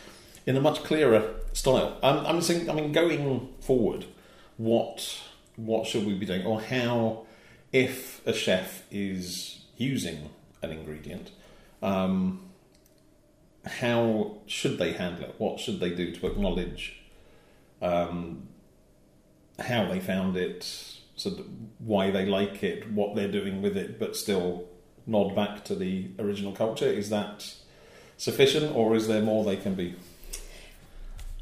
in 0.47 0.57
a 0.57 0.63
much 0.63 0.83
clearer 0.83 1.35
style. 1.53 1.99
Um, 2.03 2.25
I'm 2.27 2.41
saying, 2.41 2.71
I 2.71 2.73
mean, 2.73 2.93
going 2.93 3.53
forward, 3.61 4.07
what 4.57 5.21
what 5.57 5.87
should 5.87 6.05
we 6.05 6.15
be 6.15 6.27
doing, 6.27 6.45
or 6.45 6.61
how, 6.61 7.27
if 7.73 8.27
a 8.27 8.33
chef 8.33 8.83
is 8.91 9.61
using 9.77 10.31
an 10.63 10.73
ingredient, 10.73 11.31
um, 11.81 12.41
how 13.65 14.39
should 14.47 14.79
they 14.79 14.93
handle 14.93 15.25
it? 15.25 15.35
What 15.39 15.61
should 15.61 15.79
they 15.79 15.91
do 15.91 16.13
to 16.17 16.27
acknowledge 16.27 17.04
um, 17.85 18.49
how 19.59 19.87
they 19.87 20.01
found 20.01 20.37
it, 20.37 20.65
so 21.17 21.31
why 21.79 22.11
they 22.11 22.25
like 22.27 22.65
it, 22.65 22.91
what 22.91 23.15
they're 23.15 23.31
doing 23.31 23.63
with 23.63 23.77
it, 23.77 23.99
but 23.99 24.17
still 24.17 24.67
nod 25.07 25.37
back 25.37 25.65
to 25.67 25.75
the 25.75 26.11
original 26.19 26.53
culture. 26.53 26.87
Is 26.87 27.11
that 27.11 27.55
sufficient, 28.17 28.75
or 28.75 28.95
is 28.95 29.07
there 29.07 29.23
more 29.23 29.45
they 29.45 29.57
can 29.57 29.75
be? 29.75 29.95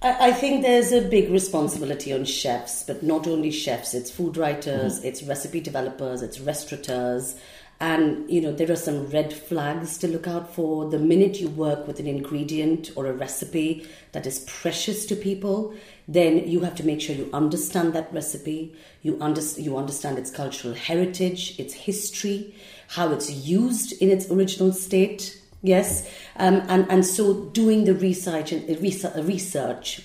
I 0.05 0.33
think 0.33 0.63
there's 0.63 0.91
a 0.91 1.01
big 1.01 1.31
responsibility 1.31 2.13
on 2.13 2.25
chefs, 2.25 2.83
but 2.83 3.05
not 3.05 3.29
only 3.29 3.53
chefs, 3.53 3.95
it's 3.95 4.11
food 4.11 4.37
writers, 4.37 4.99
mm-hmm. 4.99 5.07
it's 5.07 5.23
recipe 5.23 5.61
developers, 5.61 6.23
it's 6.23 6.41
restaurateurs, 6.41 7.37
and 7.83 8.31
you 8.31 8.41
know 8.41 8.53
there 8.53 8.71
are 8.71 8.77
some 8.77 9.07
red 9.09 9.33
flags 9.33 9.99
to 9.99 10.07
look 10.09 10.29
out 10.29 10.55
for. 10.55 10.89
The 10.89 10.99
minute 10.99 11.41
you 11.41 11.49
work 11.49 11.87
with 11.89 11.99
an 11.99 12.07
ingredient 12.07 12.93
or 12.95 13.07
a 13.07 13.13
recipe 13.13 13.87
that 14.13 14.25
is 14.25 14.39
precious 14.47 15.05
to 15.07 15.17
people 15.17 15.75
then 16.09 16.49
you 16.49 16.61
have 16.61 16.75
to 16.77 16.85
make 16.85 17.01
sure 17.01 17.15
you 17.15 17.31
understand 17.33 17.93
that 17.93 18.13
recipe. 18.13 18.75
You, 19.03 19.17
under, 19.21 19.41
you 19.57 19.77
understand 19.77 20.19
its 20.19 20.31
cultural 20.31 20.75
heritage 20.75 21.59
its 21.59 21.75
history 21.75 22.55
how 22.89 23.11
it's 23.13 23.31
used 23.31 24.01
in 24.03 24.11
its 24.11 24.31
original 24.31 24.73
state. 24.73 25.39
Yes? 25.63 26.09
Um, 26.37 26.63
and, 26.69 26.87
and 26.91 27.07
so 27.07 27.45
doing 27.47 27.85
the 27.85 27.95
research 27.95 28.53
and 28.53 28.69
research 28.81 30.03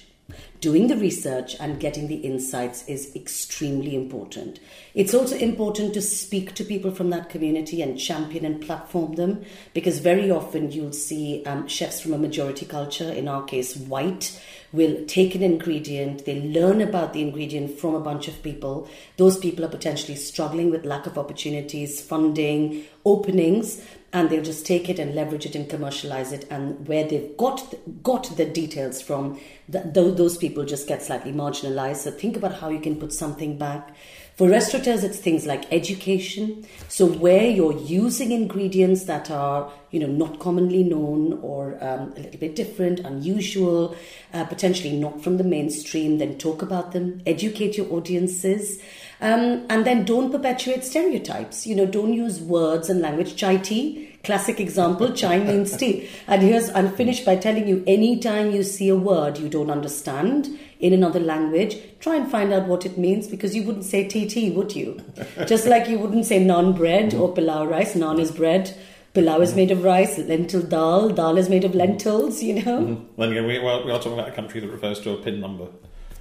doing 0.59 0.87
the 0.87 0.97
research 0.97 1.55
and 1.59 1.79
getting 1.79 2.07
the 2.07 2.15
insights 2.15 2.87
is 2.87 3.15
extremely 3.15 3.95
important. 3.95 4.59
It's 4.93 5.13
also 5.13 5.35
important 5.37 5.93
to 5.93 6.01
speak 6.01 6.55
to 6.55 6.63
people 6.63 6.91
from 6.91 7.11
that 7.11 7.29
community 7.29 7.81
and 7.81 7.99
champion 7.99 8.43
and 8.43 8.61
platform 8.61 9.13
them 9.13 9.43
because 9.73 9.99
very 9.99 10.31
often 10.31 10.71
you'll 10.71 10.93
see 10.93 11.43
um, 11.45 11.67
chefs 11.67 12.01
from 12.01 12.13
a 12.13 12.17
majority 12.17 12.65
culture, 12.65 13.11
in 13.11 13.27
our 13.27 13.43
case, 13.43 13.75
white, 13.77 14.41
will 14.73 15.05
take 15.05 15.33
an 15.33 15.43
ingredient, 15.43 16.25
they 16.25 16.41
learn 16.41 16.81
about 16.81 17.13
the 17.13 17.21
ingredient 17.21 17.79
from 17.79 17.95
a 17.95 17.99
bunch 17.99 18.27
of 18.27 18.43
people. 18.43 18.89
Those 19.15 19.37
people 19.37 19.63
are 19.63 19.69
potentially 19.69 20.15
struggling 20.15 20.71
with 20.71 20.85
lack 20.85 21.05
of 21.05 21.17
opportunities, 21.17 22.01
funding, 22.01 22.83
openings, 23.05 23.81
and 24.13 24.29
they'll 24.29 24.43
just 24.43 24.65
take 24.65 24.89
it 24.89 24.99
and 24.99 25.15
leverage 25.15 25.45
it 25.45 25.55
and 25.55 25.69
commercialize 25.69 26.31
it. 26.31 26.45
And 26.49 26.87
where 26.87 27.07
they've 27.07 27.35
got 27.37 27.73
got 28.03 28.35
the 28.35 28.45
details 28.45 29.01
from, 29.01 29.39
those 29.69 30.37
people 30.37 30.65
just 30.65 30.87
get 30.87 31.03
slightly 31.03 31.31
marginalized. 31.31 31.97
So 31.97 32.11
think 32.11 32.35
about 32.35 32.55
how 32.55 32.69
you 32.69 32.79
can 32.79 32.97
put 32.97 33.13
something 33.13 33.57
back. 33.57 33.95
For 34.37 34.47
restaurateurs, 34.47 35.03
it's 35.03 35.17
things 35.17 35.47
like 35.47 35.65
education. 35.73 36.63
So 36.89 37.07
where 37.07 37.49
you're 37.49 37.75
using 37.75 38.31
ingredients 38.31 39.05
that 39.05 39.31
are, 39.31 39.71
you 39.89 39.99
know, 39.99 40.05
not 40.05 40.37
commonly 40.37 40.83
known 40.83 41.39
or 41.41 41.75
um, 41.83 42.13
a 42.15 42.19
little 42.19 42.39
bit 42.39 42.55
different, 42.55 42.99
unusual, 42.99 43.95
uh, 44.35 44.45
potentially 44.45 44.95
not 44.95 45.23
from 45.23 45.37
the 45.37 45.43
mainstream, 45.43 46.19
then 46.19 46.37
talk 46.37 46.61
about 46.61 46.91
them, 46.91 47.19
educate 47.25 47.77
your 47.77 47.91
audiences. 47.91 48.79
Um, 49.21 49.65
and 49.71 49.87
then 49.87 50.05
don't 50.05 50.31
perpetuate 50.31 50.83
stereotypes. 50.83 51.65
You 51.65 51.73
know, 51.73 51.87
don't 51.87 52.13
use 52.13 52.39
words 52.39 52.91
and 52.91 53.01
language. 53.01 53.37
Chai 53.37 53.57
tea, 53.57 54.19
classic 54.23 54.59
example, 54.59 55.13
chai 55.13 55.39
means 55.43 55.75
tea. 55.75 56.07
And 56.27 56.43
here's, 56.43 56.69
I'll 56.69 56.91
finish 56.91 57.21
by 57.21 57.37
telling 57.37 57.67
you 57.67 57.83
anytime 57.87 58.51
you 58.51 58.61
see 58.61 58.89
a 58.89 58.95
word 58.95 59.39
you 59.39 59.49
don't 59.49 59.71
understand 59.71 60.59
in 60.79 60.93
another 60.93 61.19
language, 61.19 61.77
try 61.99 62.15
and 62.15 62.29
find 62.29 62.53
out 62.53 62.67
what 62.67 62.85
it 62.85 62.97
means 62.97 63.27
because 63.27 63.55
you 63.55 63.63
wouldn't 63.63 63.85
say 63.85 64.07
TT, 64.07 64.55
would 64.55 64.75
you? 64.75 65.01
Just 65.47 65.67
like 65.67 65.87
you 65.87 65.99
wouldn't 65.99 66.25
say 66.25 66.43
naan 66.43 66.75
bread 66.75 67.13
or 67.13 67.33
pilau 67.33 67.65
rice. 67.65 67.95
Naan 67.95 68.19
is 68.19 68.31
bread. 68.31 68.77
Pilau 69.13 69.41
is 69.41 69.55
made 69.55 69.71
of 69.71 69.83
rice, 69.83 70.19
lentil 70.19 70.61
dal, 70.61 71.09
dal 71.09 71.37
is 71.37 71.49
made 71.49 71.63
of 71.63 71.73
lentils, 71.73 72.43
you 72.43 72.55
know. 72.63 72.81
Mm-hmm. 72.81 73.21
Then 73.21 73.31
again, 73.31 73.47
we, 73.47 73.57
well, 73.57 73.83
we 73.83 73.91
are 73.91 73.97
talking 73.97 74.13
about 74.13 74.27
a 74.27 74.31
country 74.31 74.59
that 74.59 74.69
refers 74.69 74.99
to 75.01 75.11
a 75.11 75.17
pin 75.17 75.39
number 75.39 75.69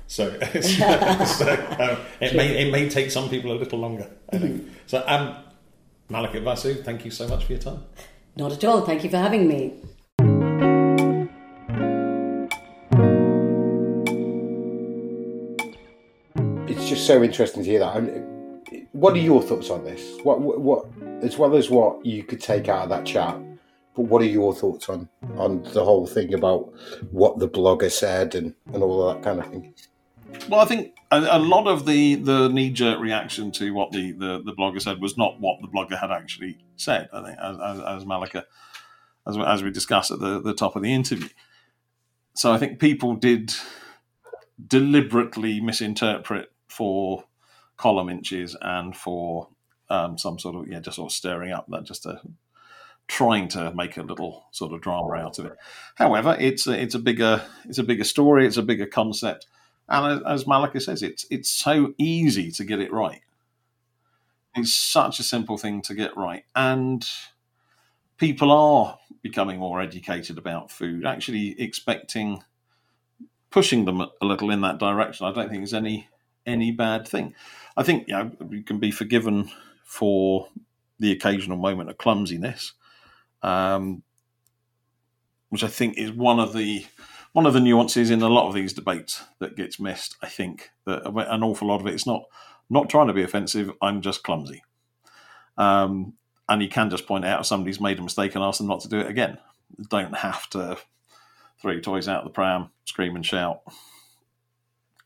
So, 0.07 0.39
so 0.61 1.77
um, 1.79 1.99
it 2.21 2.35
may 2.35 2.67
it 2.67 2.73
may 2.73 2.89
take 2.89 3.11
some 3.11 3.29
people 3.29 3.53
a 3.53 3.59
little 3.59 3.79
longer. 3.79 4.09
I 4.33 4.39
think. 4.39 4.69
So, 4.87 5.05
um, 5.07 5.37
Mallika 6.11 6.85
thank 6.85 7.05
you 7.05 7.11
so 7.11 7.29
much 7.29 7.45
for 7.45 7.53
your 7.53 7.61
time. 7.61 7.83
Not 8.37 8.53
at 8.53 8.65
all. 8.65 8.83
Thank 8.83 9.05
you 9.05 9.11
for 9.11 9.19
having 9.19 9.49
me. 9.49 9.75
Just 16.97 17.09
so 17.09 17.23
interesting 17.23 17.63
to 17.63 17.69
hear 17.69 17.81
that. 17.81 18.03
Mean, 18.03 18.89
what 18.93 19.13
are 19.13 19.19
your 19.19 19.43
thoughts 19.43 19.69
on 19.69 19.85
this? 19.85 20.19
What, 20.23 20.41
what, 20.41 20.61
what, 20.63 20.87
as 21.23 21.37
well 21.37 21.55
as 21.55 21.69
what 21.69 22.07
you 22.07 22.25
could 22.25 22.41
take 22.41 22.71
out 22.71 22.85
of 22.85 22.89
that 22.89 23.05
chat, 23.05 23.39
but 23.95 24.07
what 24.07 24.23
are 24.23 24.25
your 24.27 24.55
thoughts 24.55 24.89
on 24.89 25.07
on 25.37 25.63
the 25.75 25.85
whole 25.85 26.07
thing 26.07 26.33
about 26.33 26.73
what 27.11 27.39
the 27.39 27.51
blogger 27.51 27.91
said 27.91 28.35
and 28.35 28.55
and 28.73 28.83
all 28.83 29.13
that 29.13 29.23
kind 29.23 29.41
of 29.41 29.47
thing? 29.47 29.75
Well, 30.49 30.61
I 30.61 30.65
think 30.65 30.97
a, 31.11 31.19
a 31.33 31.39
lot 31.39 31.67
of 31.67 31.85
the, 31.85 32.15
the 32.15 32.49
knee 32.49 32.71
jerk 32.71 32.99
reaction 32.99 33.53
to 33.53 33.75
what 33.75 33.93
the, 33.93 34.13
the, 34.13 34.43
the 34.43 34.55
blogger 34.55 34.81
said 34.81 34.99
was 34.99 35.19
not 35.19 35.39
what 35.39 35.61
the 35.61 35.69
blogger 35.69 36.01
had 36.01 36.11
actually 36.11 36.57
said. 36.77 37.11
I 37.13 37.23
think, 37.23 37.39
as, 37.39 37.59
as, 37.59 37.81
as 37.81 38.05
Mallika, 38.07 38.45
as, 39.27 39.37
as 39.37 39.63
we 39.63 39.71
discussed 39.71 40.13
at 40.13 40.21
the, 40.21 40.41
the 40.41 40.55
top 40.55 40.77
of 40.77 40.83
the 40.83 40.95
interview. 40.95 41.29
So 42.33 42.53
I 42.53 42.57
think 42.57 42.79
people 42.79 43.17
did 43.17 43.53
deliberately 44.67 45.61
misinterpret 45.61 46.53
for 46.69 47.25
column 47.77 48.09
inches 48.09 48.57
and 48.61 48.97
for 48.97 49.49
um, 49.89 50.19
some 50.19 50.39
sort 50.39 50.57
of 50.57 50.69
yeah, 50.69 50.81
just 50.81 50.97
sort 50.97 51.11
of 51.11 51.17
stirring 51.17 51.53
up 51.53 51.67
that 51.69 51.85
just 51.85 52.07
a 52.07 52.21
trying 53.09 53.47
to 53.47 53.73
make 53.73 53.97
a 53.97 54.03
little 54.03 54.47
sort 54.51 54.73
of 54.73 54.81
drama 54.81 55.15
out 55.15 55.39
of 55.39 55.47
it. 55.47 55.57
However, 55.95 56.37
it's 56.39 56.67
a, 56.67 56.81
it's 56.81 56.95
a 56.95 56.99
bigger 56.99 57.43
it's 57.67 57.79
a 57.79 57.85
bigger 57.85 58.05
story, 58.05 58.47
it's 58.47 58.57
a 58.57 58.63
bigger 58.63 58.87
concept, 58.87 59.47
and 59.89 60.25
as 60.27 60.45
Mallika 60.45 60.83
says, 60.83 61.03
it's 61.03 61.27
it's 61.31 61.49
so 61.49 61.95
easy 61.99 62.51
to 62.53 62.65
get 62.65 62.81
it 62.81 62.93
right. 62.93 63.21
It's 64.57 64.75
such 64.75 65.21
a 65.21 65.23
simple 65.23 65.59
thing 65.59 65.83
to 65.83 65.95
get 65.95 66.17
right, 66.17 66.45
and 66.55 67.07
people 68.17 68.51
are 68.51 68.99
becoming 69.23 69.59
more 69.59 69.81
educated 69.81 70.39
about 70.39 70.71
food. 70.71 71.07
Actually, 71.07 71.61
expecting 71.61 72.43
pushing 73.51 73.85
them 73.85 74.01
a 74.01 74.11
little 74.25 74.51
in 74.51 74.63
that 74.63 74.79
direction. 74.79 75.27
I 75.27 75.33
don't 75.33 75.49
think 75.49 75.61
there's 75.61 75.75
any 75.75 76.09
any 76.47 76.71
bad 76.71 77.07
thing. 77.07 77.35
I 77.77 77.83
think 77.83 78.09
you 78.09 78.15
know 78.15 78.31
we 78.41 78.63
can 78.63 78.79
be 78.79 78.91
forgiven 78.91 79.51
for 79.85 80.49
the 80.99 81.13
occasional 81.13 81.57
moment 81.57 81.91
of 81.91 81.99
clumsiness, 81.99 82.73
um, 83.43 84.03
which 85.51 85.65
I 85.65 85.69
think 85.69 85.99
is 85.99 86.13
one 86.13 86.41
of 86.41 86.53
the 86.53 86.87
one 87.33 87.47
of 87.47 87.53
the 87.53 87.61
nuances 87.61 88.11
in 88.11 88.23
a 88.23 88.29
lot 88.29 88.49
of 88.49 88.55
these 88.55 88.73
debates 88.73 89.23
that 89.41 89.57
gets 89.57 89.79
missed. 89.79 90.17
I 90.23 90.29
think 90.29 90.71
that 90.87 91.07
an 91.07 91.43
awful 91.43 91.69
lot 91.69 91.81
of 91.81 91.87
it 91.87 91.95
is 91.95 92.07
not 92.07 92.23
not 92.71 92.89
trying 92.89 93.09
to 93.09 93.13
be 93.13 93.23
offensive. 93.23 93.71
I'm 93.83 94.01
just 94.01 94.23
clumsy, 94.23 94.63
um, 95.59 96.15
and 96.49 96.63
you 96.63 96.69
can 96.69 96.91
just 96.91 97.07
point 97.07 97.25
out 97.25 97.41
if 97.41 97.47
somebody's 97.47 97.81
made 97.81 97.99
a 97.99 98.03
mistake 98.03 98.35
and 98.35 98.45
ask 98.45 98.59
them 98.59 98.69
not 98.69 98.81
to 98.81 98.89
do 98.89 98.99
it 98.99 99.11
again. 99.11 99.39
Don't 99.91 100.17
have 100.17 100.49
to 100.51 100.79
throw 101.61 101.73
your 101.73 101.81
toys 101.81 102.09
out 102.09 102.19
of 102.19 102.25
the 102.25 102.31
pram, 102.31 102.71
scream 102.85 103.17
and 103.17 103.27
shout, 103.27 103.63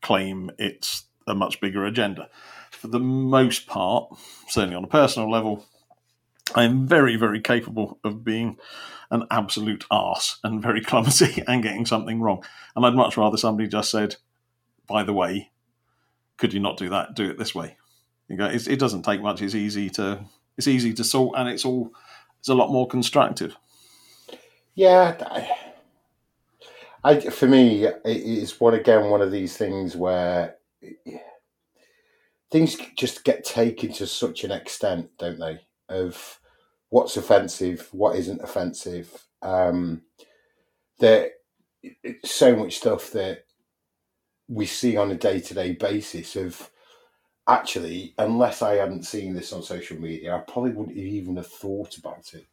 claim 0.01 0.51
it's 0.57 1.05
a 1.31 1.35
much 1.35 1.59
bigger 1.59 1.85
agenda. 1.85 2.29
For 2.71 2.87
the 2.87 2.99
most 2.99 3.67
part, 3.67 4.13
certainly 4.47 4.75
on 4.75 4.83
a 4.83 4.87
personal 4.87 5.29
level, 5.29 5.65
I 6.55 6.63
am 6.63 6.87
very, 6.87 7.15
very 7.15 7.41
capable 7.41 7.99
of 8.03 8.23
being 8.23 8.57
an 9.09 9.25
absolute 9.31 9.85
arse 9.89 10.39
and 10.43 10.61
very 10.61 10.81
clumsy 10.83 11.43
and 11.47 11.63
getting 11.63 11.85
something 11.85 12.21
wrong. 12.21 12.43
And 12.75 12.85
I'd 12.85 12.95
much 12.95 13.17
rather 13.17 13.37
somebody 13.37 13.67
just 13.67 13.91
said, 13.91 14.15
by 14.87 15.03
the 15.03 15.13
way, 15.13 15.51
could 16.37 16.53
you 16.53 16.59
not 16.59 16.77
do 16.77 16.89
that? 16.89 17.15
Do 17.15 17.29
it 17.29 17.37
this 17.37 17.53
way. 17.53 17.77
You 18.27 18.37
go, 18.37 18.45
it 18.45 18.79
doesn't 18.79 19.03
take 19.03 19.21
much. 19.21 19.41
It's 19.41 19.55
easy 19.55 19.89
to 19.91 20.25
it's 20.57 20.67
easy 20.67 20.93
to 20.93 21.03
sort, 21.03 21.37
and 21.37 21.49
it's 21.49 21.65
all 21.65 21.93
it's 22.39 22.49
a 22.49 22.53
lot 22.53 22.71
more 22.71 22.87
constructive. 22.87 23.57
Yeah, 24.73 25.17
I, 27.03 27.13
I 27.15 27.19
for 27.19 27.47
me, 27.47 27.85
it's 28.05 28.59
one 28.59 28.73
again 28.73 29.09
one 29.09 29.21
of 29.21 29.31
these 29.31 29.57
things 29.57 29.97
where 29.97 30.55
things 32.51 32.77
just 32.97 33.23
get 33.23 33.43
taken 33.43 33.93
to 33.93 34.07
such 34.07 34.43
an 34.43 34.51
extent, 34.51 35.09
don't 35.17 35.39
they? 35.39 35.59
Of 35.89 36.39
what's 36.89 37.17
offensive, 37.17 37.87
what 37.91 38.17
isn't 38.17 38.41
offensive. 38.41 39.25
Um, 39.41 40.03
there, 40.99 41.31
so 42.23 42.55
much 42.55 42.77
stuff 42.77 43.11
that 43.11 43.45
we 44.47 44.65
see 44.65 44.97
on 44.97 45.11
a 45.11 45.15
day 45.15 45.39
to 45.39 45.53
day 45.53 45.73
basis 45.73 46.35
of 46.35 46.69
actually, 47.47 48.13
unless 48.17 48.61
I 48.61 48.75
hadn't 48.75 49.05
seen 49.05 49.33
this 49.33 49.53
on 49.53 49.63
social 49.63 49.99
media, 49.99 50.35
I 50.35 50.39
probably 50.39 50.71
wouldn't 50.71 50.97
even 50.97 51.37
have 51.37 51.47
thought 51.47 51.97
about 51.97 52.33
it. 52.33 52.47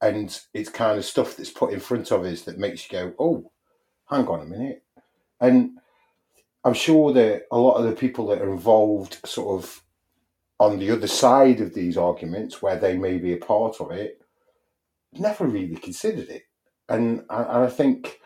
And 0.00 0.38
it's 0.54 0.70
kind 0.70 0.96
of 0.98 1.04
stuff 1.04 1.36
that's 1.36 1.50
put 1.50 1.72
in 1.72 1.80
front 1.80 2.12
of 2.12 2.24
us 2.24 2.42
that 2.42 2.58
makes 2.58 2.84
you 2.84 2.98
go, 2.98 3.14
oh, 3.18 3.50
hang 4.08 4.28
on 4.28 4.42
a 4.42 4.44
minute. 4.44 4.84
And 5.40 5.78
I'm 6.64 6.74
sure 6.74 7.12
that 7.12 7.42
a 7.50 7.58
lot 7.58 7.76
of 7.76 7.84
the 7.84 7.96
people 7.96 8.26
that 8.28 8.42
are 8.42 8.52
involved, 8.52 9.20
sort 9.24 9.62
of 9.62 9.82
on 10.60 10.78
the 10.78 10.90
other 10.90 11.06
side 11.06 11.60
of 11.60 11.74
these 11.74 11.96
arguments, 11.96 12.60
where 12.60 12.76
they 12.76 12.96
may 12.96 13.18
be 13.18 13.32
a 13.32 13.38
part 13.38 13.80
of 13.80 13.90
it, 13.90 14.20
never 15.12 15.46
really 15.46 15.76
considered 15.76 16.28
it. 16.28 16.42
And, 16.88 17.20
and 17.30 17.64
I 17.64 17.68
think 17.68 18.18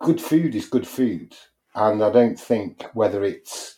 good 0.00 0.20
food 0.20 0.54
is 0.54 0.68
good 0.68 0.86
food. 0.86 1.36
And 1.74 2.02
I 2.02 2.10
don't 2.10 2.38
think 2.38 2.84
whether 2.94 3.22
it's 3.22 3.76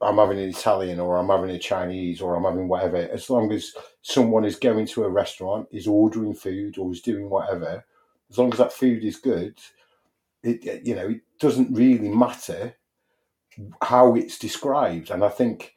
I'm 0.00 0.18
having 0.18 0.38
an 0.38 0.48
Italian 0.48 1.00
or 1.00 1.16
I'm 1.16 1.28
having 1.28 1.50
a 1.50 1.58
Chinese 1.58 2.20
or 2.20 2.34
I'm 2.34 2.44
having 2.44 2.68
whatever, 2.68 2.96
as 2.96 3.30
long 3.30 3.52
as 3.52 3.72
someone 4.02 4.44
is 4.44 4.56
going 4.56 4.86
to 4.86 5.04
a 5.04 5.08
restaurant, 5.08 5.68
is 5.72 5.86
ordering 5.86 6.34
food 6.34 6.78
or 6.78 6.92
is 6.92 7.00
doing 7.00 7.30
whatever, 7.30 7.84
as 8.30 8.38
long 8.38 8.52
as 8.52 8.58
that 8.58 8.72
food 8.72 9.04
is 9.04 9.16
good, 9.16 9.58
it 10.42 10.86
you 10.86 10.94
know 10.94 11.08
it 11.08 11.20
doesn't 11.40 11.74
really 11.74 12.08
matter 12.08 12.74
how 13.82 14.14
it's 14.14 14.38
described, 14.38 15.10
and 15.10 15.24
I 15.24 15.28
think 15.28 15.74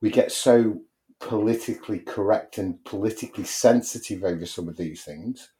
we 0.00 0.10
get 0.10 0.32
so 0.32 0.80
politically 1.18 1.98
correct 1.98 2.58
and 2.58 2.84
politically 2.84 3.44
sensitive 3.44 4.22
over 4.22 4.46
some 4.46 4.68
of 4.68 4.76
these 4.76 5.02
things 5.02 5.50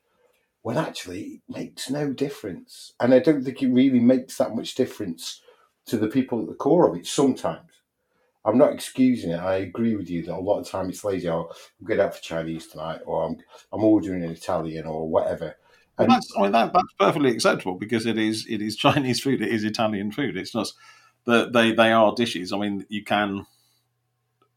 when 0.62 0.76
actually 0.76 1.20
it 1.22 1.40
makes 1.48 1.90
no 1.90 2.12
difference. 2.12 2.92
And 2.98 3.14
I 3.14 3.20
don't 3.20 3.44
think 3.44 3.62
it 3.62 3.68
really 3.68 4.00
makes 4.00 4.36
that 4.38 4.54
much 4.56 4.74
difference 4.74 5.40
to 5.86 5.96
the 5.96 6.08
people 6.08 6.40
at 6.42 6.48
the 6.48 6.54
core 6.54 6.88
of 6.88 6.96
it 6.96 7.06
sometimes. 7.06 7.70
I'm 8.44 8.58
not 8.58 8.72
excusing 8.72 9.30
it. 9.30 9.38
I 9.40 9.56
agree 9.56 9.96
with 9.96 10.10
you 10.10 10.24
that 10.24 10.36
a 10.36 10.40
lot 10.40 10.60
of 10.60 10.68
time 10.68 10.88
it's 10.88 11.04
lazy. 11.04 11.28
Oh, 11.28 11.50
I'm 11.80 11.86
going 11.86 12.00
out 12.00 12.16
for 12.16 12.22
Chinese 12.22 12.68
tonight, 12.68 13.00
or 13.06 13.24
I'm 13.24 13.36
I'm 13.72 13.84
ordering 13.84 14.24
an 14.24 14.30
Italian, 14.30 14.86
or 14.86 15.08
whatever. 15.08 15.56
And 15.98 16.10
that's, 16.10 16.30
I 16.36 16.42
mean, 16.42 16.52
that, 16.52 16.72
that's 16.72 16.92
perfectly 16.98 17.30
acceptable 17.30 17.74
because 17.74 18.06
it 18.06 18.18
is 18.18 18.46
it 18.48 18.60
is 18.60 18.76
Chinese 18.86 19.20
food, 19.20 19.40
it 19.40 19.48
is 19.48 19.64
Italian 19.64 20.12
food. 20.12 20.36
It's 20.36 20.54
not 20.54 20.72
that 21.26 21.52
they 21.52 21.72
they 21.72 21.92
are 21.92 22.14
dishes. 22.14 22.52
I 22.52 22.58
mean, 22.58 22.84
you 22.88 23.04
can. 23.04 23.46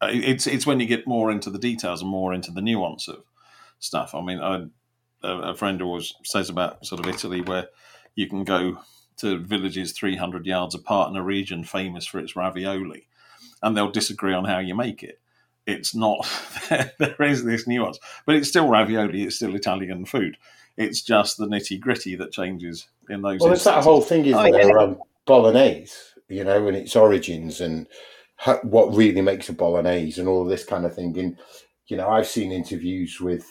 Uh, 0.01 0.09
it's 0.11 0.47
it's 0.47 0.65
when 0.65 0.79
you 0.79 0.85
get 0.85 1.07
more 1.07 1.31
into 1.31 1.49
the 1.49 1.59
details 1.59 2.01
and 2.01 2.09
more 2.09 2.33
into 2.33 2.51
the 2.51 2.61
nuance 2.61 3.07
of 3.07 3.23
stuff. 3.79 4.13
I 4.13 4.21
mean, 4.21 4.39
I, 4.39 4.65
a 5.23 5.55
friend 5.55 5.81
always 5.81 6.13
says 6.23 6.49
about 6.49 6.85
sort 6.85 7.05
of 7.05 7.13
Italy 7.13 7.41
where 7.41 7.67
you 8.15 8.27
can 8.27 8.43
go 8.43 8.79
to 9.17 9.37
villages 9.37 9.91
300 9.91 10.45
yards 10.45 10.75
apart 10.75 11.09
in 11.09 11.17
a 11.17 11.23
region 11.23 11.63
famous 11.65 12.05
for 12.05 12.19
its 12.19 12.35
ravioli, 12.35 13.07
and 13.61 13.75
they'll 13.75 13.91
disagree 13.91 14.33
on 14.33 14.45
how 14.45 14.59
you 14.59 14.75
make 14.75 15.03
it. 15.03 15.19
It's 15.65 15.93
not 15.93 16.27
there 16.69 17.21
is 17.21 17.43
this 17.43 17.67
nuance, 17.67 17.99
but 18.25 18.35
it's 18.35 18.49
still 18.49 18.67
ravioli. 18.67 19.23
It's 19.23 19.37
still 19.37 19.55
Italian 19.55 20.05
food 20.05 20.37
it's 20.79 21.01
just 21.01 21.37
the 21.37 21.45
nitty 21.45 21.79
gritty 21.79 22.15
that 22.15 22.31
changes 22.31 22.87
in 23.09 23.21
those. 23.21 23.41
Well, 23.41 23.51
it's 23.51 23.65
that 23.65 23.83
whole 23.83 24.01
thing 24.01 24.25
is 24.25 24.33
oh, 24.33 24.45
yeah. 24.45 24.67
around 24.67 24.97
bolognese, 25.25 25.93
you 26.29 26.45
know, 26.45 26.67
and 26.67 26.75
its 26.75 26.95
origins 26.95 27.59
and 27.59 27.85
how, 28.37 28.55
what 28.59 28.95
really 28.95 29.21
makes 29.21 29.49
a 29.49 29.53
bolognese 29.53 30.19
and 30.19 30.29
all 30.29 30.41
of 30.41 30.47
this 30.47 30.63
kind 30.63 30.85
of 30.85 30.95
thing. 30.95 31.19
And 31.19 31.37
you 31.87 31.97
know, 31.97 32.09
I've 32.09 32.27
seen 32.27 32.53
interviews 32.53 33.19
with 33.19 33.45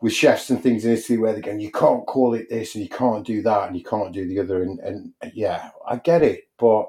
with 0.00 0.12
chefs 0.12 0.50
and 0.50 0.60
things 0.60 0.84
in 0.84 0.92
Italy 0.92 1.18
where 1.18 1.32
they're 1.32 1.42
going, 1.42 1.60
you 1.60 1.70
can't 1.70 2.06
call 2.06 2.34
it 2.34 2.48
this 2.50 2.74
and 2.74 2.82
you 2.82 2.90
can't 2.90 3.26
do 3.26 3.40
that 3.42 3.68
and 3.68 3.76
you 3.76 3.84
can't 3.84 4.12
do 4.12 4.26
the 4.28 4.38
other. 4.40 4.62
And, 4.62 4.78
and 4.80 5.12
yeah, 5.34 5.70
I 5.88 5.96
get 5.96 6.22
it, 6.22 6.48
but 6.56 6.88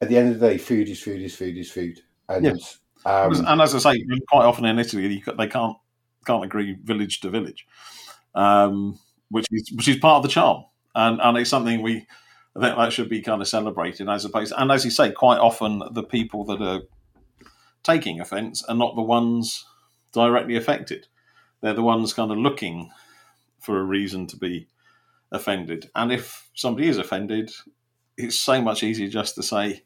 at 0.00 0.08
the 0.08 0.18
end 0.18 0.32
of 0.32 0.40
the 0.40 0.50
day, 0.50 0.58
food 0.58 0.88
is 0.88 1.02
food 1.02 1.20
is 1.20 1.34
food 1.34 1.56
is 1.56 1.70
food. 1.70 2.00
And 2.28 2.44
yeah. 2.44 2.52
um, 3.06 3.44
and 3.44 3.60
as 3.60 3.74
I 3.74 3.92
say, 3.92 4.04
quite 4.28 4.44
often 4.44 4.66
in 4.66 4.78
Italy, 4.78 5.22
they 5.36 5.48
can't 5.48 5.76
can't 6.26 6.44
agree 6.44 6.76
village 6.84 7.20
to 7.20 7.30
village 7.30 7.66
um, 8.34 8.98
which 9.30 9.46
is 9.50 9.70
which 9.72 9.88
is 9.88 9.96
part 9.96 10.18
of 10.18 10.22
the 10.22 10.28
charm, 10.28 10.64
and 10.94 11.20
and 11.20 11.38
it's 11.38 11.50
something 11.50 11.82
we 11.82 12.06
I 12.56 12.60
think 12.60 12.76
that 12.76 12.92
should 12.92 13.08
be 13.08 13.22
kind 13.22 13.40
of 13.40 13.48
celebrated 13.48 14.08
as 14.08 14.24
opposed. 14.24 14.52
To 14.52 14.60
and 14.60 14.72
as 14.72 14.84
you 14.84 14.90
say, 14.90 15.12
quite 15.12 15.38
often 15.38 15.82
the 15.92 16.02
people 16.02 16.44
that 16.46 16.60
are 16.60 16.82
taking 17.82 18.20
offence 18.20 18.62
are 18.64 18.74
not 18.74 18.96
the 18.96 19.02
ones 19.02 19.64
directly 20.12 20.56
affected; 20.56 21.06
they're 21.60 21.74
the 21.74 21.82
ones 21.82 22.12
kind 22.12 22.30
of 22.30 22.38
looking 22.38 22.90
for 23.60 23.78
a 23.78 23.84
reason 23.84 24.26
to 24.26 24.36
be 24.36 24.68
offended. 25.30 25.90
And 25.94 26.10
if 26.10 26.50
somebody 26.54 26.88
is 26.88 26.98
offended, 26.98 27.52
it's 28.16 28.36
so 28.36 28.60
much 28.60 28.82
easier 28.82 29.08
just 29.08 29.34
to 29.36 29.42
say, 29.42 29.84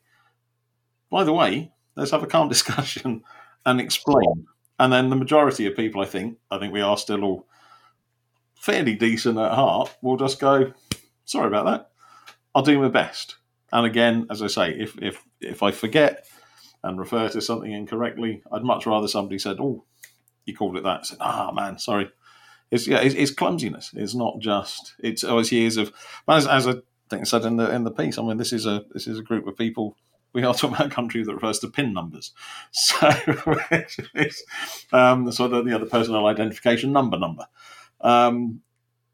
by 1.11 1.24
the 1.24 1.33
way, 1.33 1.72
let's 1.96 2.12
have 2.12 2.22
a 2.22 2.26
calm 2.26 2.48
discussion 2.54 3.22
and 3.66 3.80
explain. 3.80 4.46
And 4.78 4.92
then 4.92 5.11
the 5.11 5.16
majority 5.16 5.66
of 5.66 5.76
people, 5.76 6.02
I 6.02 6.07
think, 6.07 6.38
I 6.50 6.59
think 6.59 6.72
we 6.72 6.80
are 6.80 6.96
still 6.96 7.24
all 7.24 7.46
fairly 8.64 8.94
decent 8.94 9.38
at 9.38 9.53
heart, 9.53 9.94
will 10.00 10.16
just 10.16 10.40
go, 10.40 10.72
sorry 11.27 11.48
about 11.48 11.66
that. 11.66 11.90
I'll 12.55 12.62
do 12.62 12.81
my 12.81 12.88
best. 12.88 13.37
And 13.70 13.85
again, 13.85 14.27
as 14.31 14.40
I 14.40 14.46
say, 14.46 14.70
if 14.70 14.96
if 15.03 15.22
if 15.40 15.62
I 15.62 15.70
forget 15.70 16.27
and 16.83 16.98
refer 16.98 17.29
to 17.29 17.40
something 17.40 17.72
incorrectly, 17.72 18.42
I'd 18.50 18.62
much 18.62 18.87
rather 18.87 19.09
somebody 19.09 19.38
said, 19.38 19.57
"Oh, 19.61 19.85
you 20.46 20.55
called 20.55 20.77
it 20.77 20.85
that." 20.85 21.00
I 21.00 21.03
said, 21.03 21.18
"Ah, 21.20 21.50
man, 21.53 21.79
sorry." 21.79 22.11
It's 22.70 22.87
yeah, 22.87 23.00
it's, 23.00 23.14
it's, 23.14 23.31
clumsiness. 23.33 23.90
It's 23.94 24.14
not 24.14 24.38
just. 24.38 24.94
It's 24.98 25.24
always 25.24 25.53
years 25.53 25.77
of. 25.77 25.92
As, 26.29 26.46
as 26.46 26.66
I 26.66 26.74
think 27.11 27.22
I 27.22 27.24
said 27.24 27.44
in 27.44 27.57
the 27.57 27.70
in 27.74 27.85
the 27.85 27.90
piece, 27.90 28.16
I 28.16 28.22
mean, 28.22 28.37
this 28.37 28.53
is 28.53 28.64
a 28.64 28.85
this 28.92 29.07
is 29.07 29.18
a 29.18 29.22
group 29.22 29.46
of 29.46 29.57
people 29.57 29.96
we 30.33 30.42
are 30.42 30.55
talking 30.55 30.74
about 30.74 30.87
a 30.87 30.94
country 30.94 31.22
that 31.24 31.35
refers 31.35 31.59
to 31.61 31.68
PIN 31.68 31.92
numbers. 31.92 32.33
So 32.72 33.09
um, 34.92 35.31
sort 35.33 35.53
of 35.53 35.66
you 35.66 35.72
know, 35.72 35.79
the 35.79 35.87
personal 35.90 36.27
identification 36.27 36.92
number 36.92 37.18
number. 37.18 37.46
Um, 38.00 38.61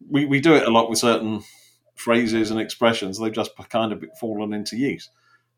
we, 0.09 0.25
we 0.25 0.41
do 0.41 0.55
it 0.55 0.67
a 0.67 0.71
lot 0.71 0.89
with 0.89 0.99
certain 0.99 1.43
phrases 1.95 2.51
and 2.51 2.61
expressions. 2.61 3.19
They've 3.19 3.33
just 3.33 3.53
kind 3.69 3.93
of 3.93 4.05
fallen 4.19 4.53
into 4.53 4.77
use. 4.77 5.11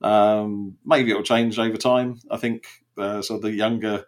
Um, 0.02 0.76
maybe 0.84 1.10
it'll 1.10 1.22
change 1.22 1.58
over 1.58 1.76
time. 1.76 2.20
I 2.30 2.36
think 2.36 2.66
uh, 2.98 3.22
so. 3.22 3.38
The 3.38 3.52
younger 3.52 4.04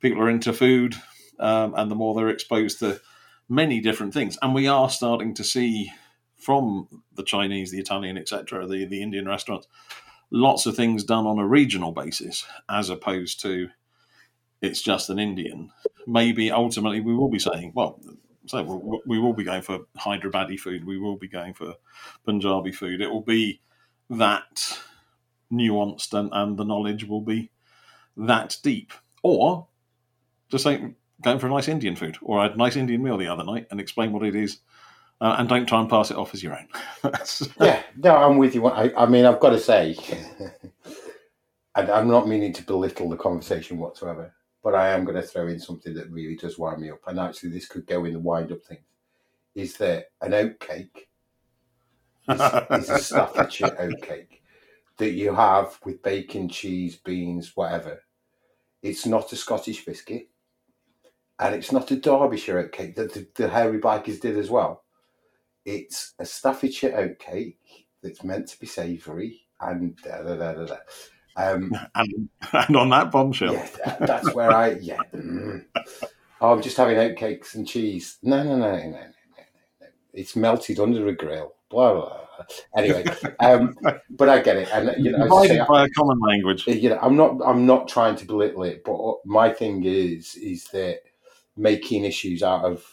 people 0.00 0.22
are 0.22 0.30
into 0.30 0.52
food, 0.52 0.94
um, 1.40 1.74
and 1.76 1.90
the 1.90 1.96
more 1.96 2.14
they're 2.14 2.28
exposed 2.28 2.78
to 2.78 3.00
many 3.48 3.80
different 3.80 4.14
things, 4.14 4.38
and 4.40 4.54
we 4.54 4.68
are 4.68 4.88
starting 4.88 5.34
to 5.34 5.44
see 5.44 5.90
from 6.36 6.88
the 7.14 7.24
Chinese, 7.24 7.72
the 7.72 7.80
Italian, 7.80 8.16
etc., 8.16 8.66
the 8.66 8.84
the 8.84 9.02
Indian 9.02 9.26
restaurants, 9.26 9.66
lots 10.30 10.64
of 10.64 10.76
things 10.76 11.04
done 11.04 11.26
on 11.26 11.38
a 11.38 11.46
regional 11.46 11.92
basis 11.92 12.46
as 12.68 12.88
opposed 12.88 13.40
to 13.42 13.68
it's 14.60 14.80
just 14.80 15.10
an 15.10 15.18
Indian. 15.18 15.70
Maybe 16.06 16.50
ultimately 16.50 17.00
we 17.00 17.14
will 17.14 17.28
be 17.28 17.40
saying, 17.40 17.72
well, 17.74 18.00
so 18.46 18.62
we'll, 18.62 19.00
we 19.06 19.18
will 19.18 19.32
be 19.32 19.44
going 19.44 19.62
for 19.62 19.80
Hyderabadi 19.96 20.58
food. 20.58 20.84
We 20.84 20.98
will 20.98 21.16
be 21.16 21.28
going 21.28 21.54
for 21.54 21.74
Punjabi 22.24 22.72
food. 22.72 23.00
It 23.00 23.10
will 23.10 23.22
be 23.22 23.60
that 24.10 24.78
nuanced 25.52 26.12
and, 26.18 26.30
and 26.32 26.56
the 26.56 26.64
knowledge 26.64 27.04
will 27.04 27.20
be 27.20 27.50
that 28.16 28.56
deep. 28.62 28.92
Or 29.22 29.66
just 30.50 30.64
say, 30.64 30.94
going 31.22 31.38
for 31.38 31.46
a 31.46 31.50
nice 31.50 31.68
Indian 31.68 31.96
food 31.96 32.18
or 32.22 32.40
i 32.40 32.46
a 32.46 32.56
nice 32.56 32.76
Indian 32.76 33.02
meal 33.02 33.16
the 33.16 33.28
other 33.28 33.44
night 33.44 33.66
and 33.70 33.80
explain 33.80 34.12
what 34.12 34.24
it 34.24 34.34
is 34.34 34.58
uh, 35.20 35.36
and 35.38 35.48
don't 35.48 35.66
try 35.66 35.80
and 35.80 35.88
pass 35.88 36.10
it 36.10 36.16
off 36.16 36.34
as 36.34 36.42
your 36.42 36.58
own. 36.58 36.66
yeah, 37.60 37.82
no, 37.96 38.16
I'm 38.16 38.38
with 38.38 38.56
you. 38.56 38.66
I, 38.66 38.92
I 39.00 39.06
mean, 39.06 39.24
I've 39.24 39.38
got 39.38 39.50
to 39.50 39.60
say, 39.60 39.96
and 41.76 41.90
I'm 41.90 42.08
not 42.08 42.26
meaning 42.26 42.52
to 42.54 42.62
belittle 42.64 43.08
the 43.08 43.16
conversation 43.16 43.78
whatsoever, 43.78 44.34
but 44.62 44.74
I 44.74 44.90
am 44.90 45.04
going 45.04 45.16
to 45.16 45.22
throw 45.22 45.48
in 45.48 45.58
something 45.58 45.94
that 45.94 46.10
really 46.10 46.36
does 46.36 46.58
wind 46.58 46.80
me 46.80 46.90
up. 46.90 47.00
And 47.06 47.18
actually, 47.18 47.50
this 47.50 47.66
could 47.66 47.86
go 47.86 48.04
in 48.04 48.12
the 48.12 48.20
wind 48.20 48.52
up 48.52 48.62
thing. 48.62 48.78
Is 49.54 49.76
that 49.78 50.06
an 50.20 50.34
oat 50.34 50.60
cake? 50.60 51.08
is, 52.28 52.40
is 52.40 52.90
a 52.90 52.98
Staffordshire 52.98 53.76
oat 53.80 54.00
cake 54.02 54.42
that 54.98 55.12
you 55.12 55.34
have 55.34 55.78
with 55.84 56.02
bacon, 56.02 56.48
cheese, 56.48 56.96
beans, 56.96 57.52
whatever. 57.54 58.02
It's 58.82 59.06
not 59.06 59.32
a 59.32 59.36
Scottish 59.36 59.84
biscuit, 59.84 60.28
and 61.38 61.54
it's 61.54 61.72
not 61.72 61.90
a 61.90 61.96
Derbyshire 61.96 62.58
oat 62.58 62.72
cake 62.72 62.96
that 62.96 63.12
the, 63.12 63.26
the 63.34 63.48
hairy 63.48 63.78
bikers 63.80 64.20
did 64.20 64.38
as 64.38 64.50
well 64.50 64.82
it's 65.64 66.14
a 66.18 66.24
Staffordshire 66.24 66.96
oat 66.96 67.18
cake 67.18 67.86
that's 68.02 68.24
meant 68.24 68.48
to 68.48 68.58
be 68.58 68.66
savoury 68.66 69.42
and 69.60 69.96
da 70.02 70.22
da 70.22 70.34
da 70.34 70.52
da 70.54 70.66
da. 70.66 70.76
Um, 71.36 71.72
and, 71.94 72.28
and, 72.52 72.76
on 72.76 72.90
that 72.90 73.10
bombshell, 73.10 73.54
yeah, 73.54 73.68
that, 73.84 73.98
that's 74.00 74.34
where 74.34 74.52
I 74.52 74.72
yeah. 74.72 74.98
Mm. 75.14 75.64
Oh, 76.40 76.52
I'm 76.52 76.62
just 76.62 76.76
having 76.76 76.96
oatcakes 76.96 77.54
and 77.54 77.66
cheese. 77.66 78.18
No, 78.22 78.42
no, 78.42 78.56
no, 78.56 78.72
no, 78.72 78.76
no, 78.76 78.90
no, 78.90 78.98
no. 79.80 79.86
It's 80.12 80.36
melted 80.36 80.80
under 80.80 81.06
a 81.06 81.14
grill. 81.14 81.54
Blah 81.70 81.92
blah. 81.94 82.08
blah. 82.08 82.18
Anyway, 82.76 83.04
um, 83.40 83.76
but 84.10 84.28
I 84.28 84.40
get 84.40 84.56
it, 84.56 84.68
and 84.72 85.04
you 85.04 85.12
know, 85.12 85.44
say, 85.44 85.60
by 85.68 85.84
a 85.84 85.88
common 85.90 86.18
language. 86.20 86.66
You 86.66 86.90
know, 86.90 86.98
I'm 87.00 87.16
not, 87.16 87.40
I'm 87.44 87.66
not 87.66 87.88
trying 87.88 88.16
to 88.16 88.26
belittle 88.26 88.64
it, 88.64 88.82
but 88.84 88.98
my 89.24 89.50
thing 89.50 89.84
is, 89.84 90.34
is 90.34 90.64
that 90.72 91.00
making 91.56 92.04
issues 92.04 92.42
out 92.42 92.64
of 92.64 92.84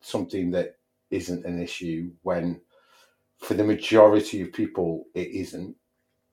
something 0.00 0.50
that 0.52 0.76
isn't 1.10 1.44
an 1.44 1.60
issue 1.60 2.10
when 2.22 2.60
for 3.38 3.54
the 3.54 3.64
majority 3.64 4.42
of 4.42 4.52
people 4.52 5.04
it 5.14 5.28
isn't 5.28 5.76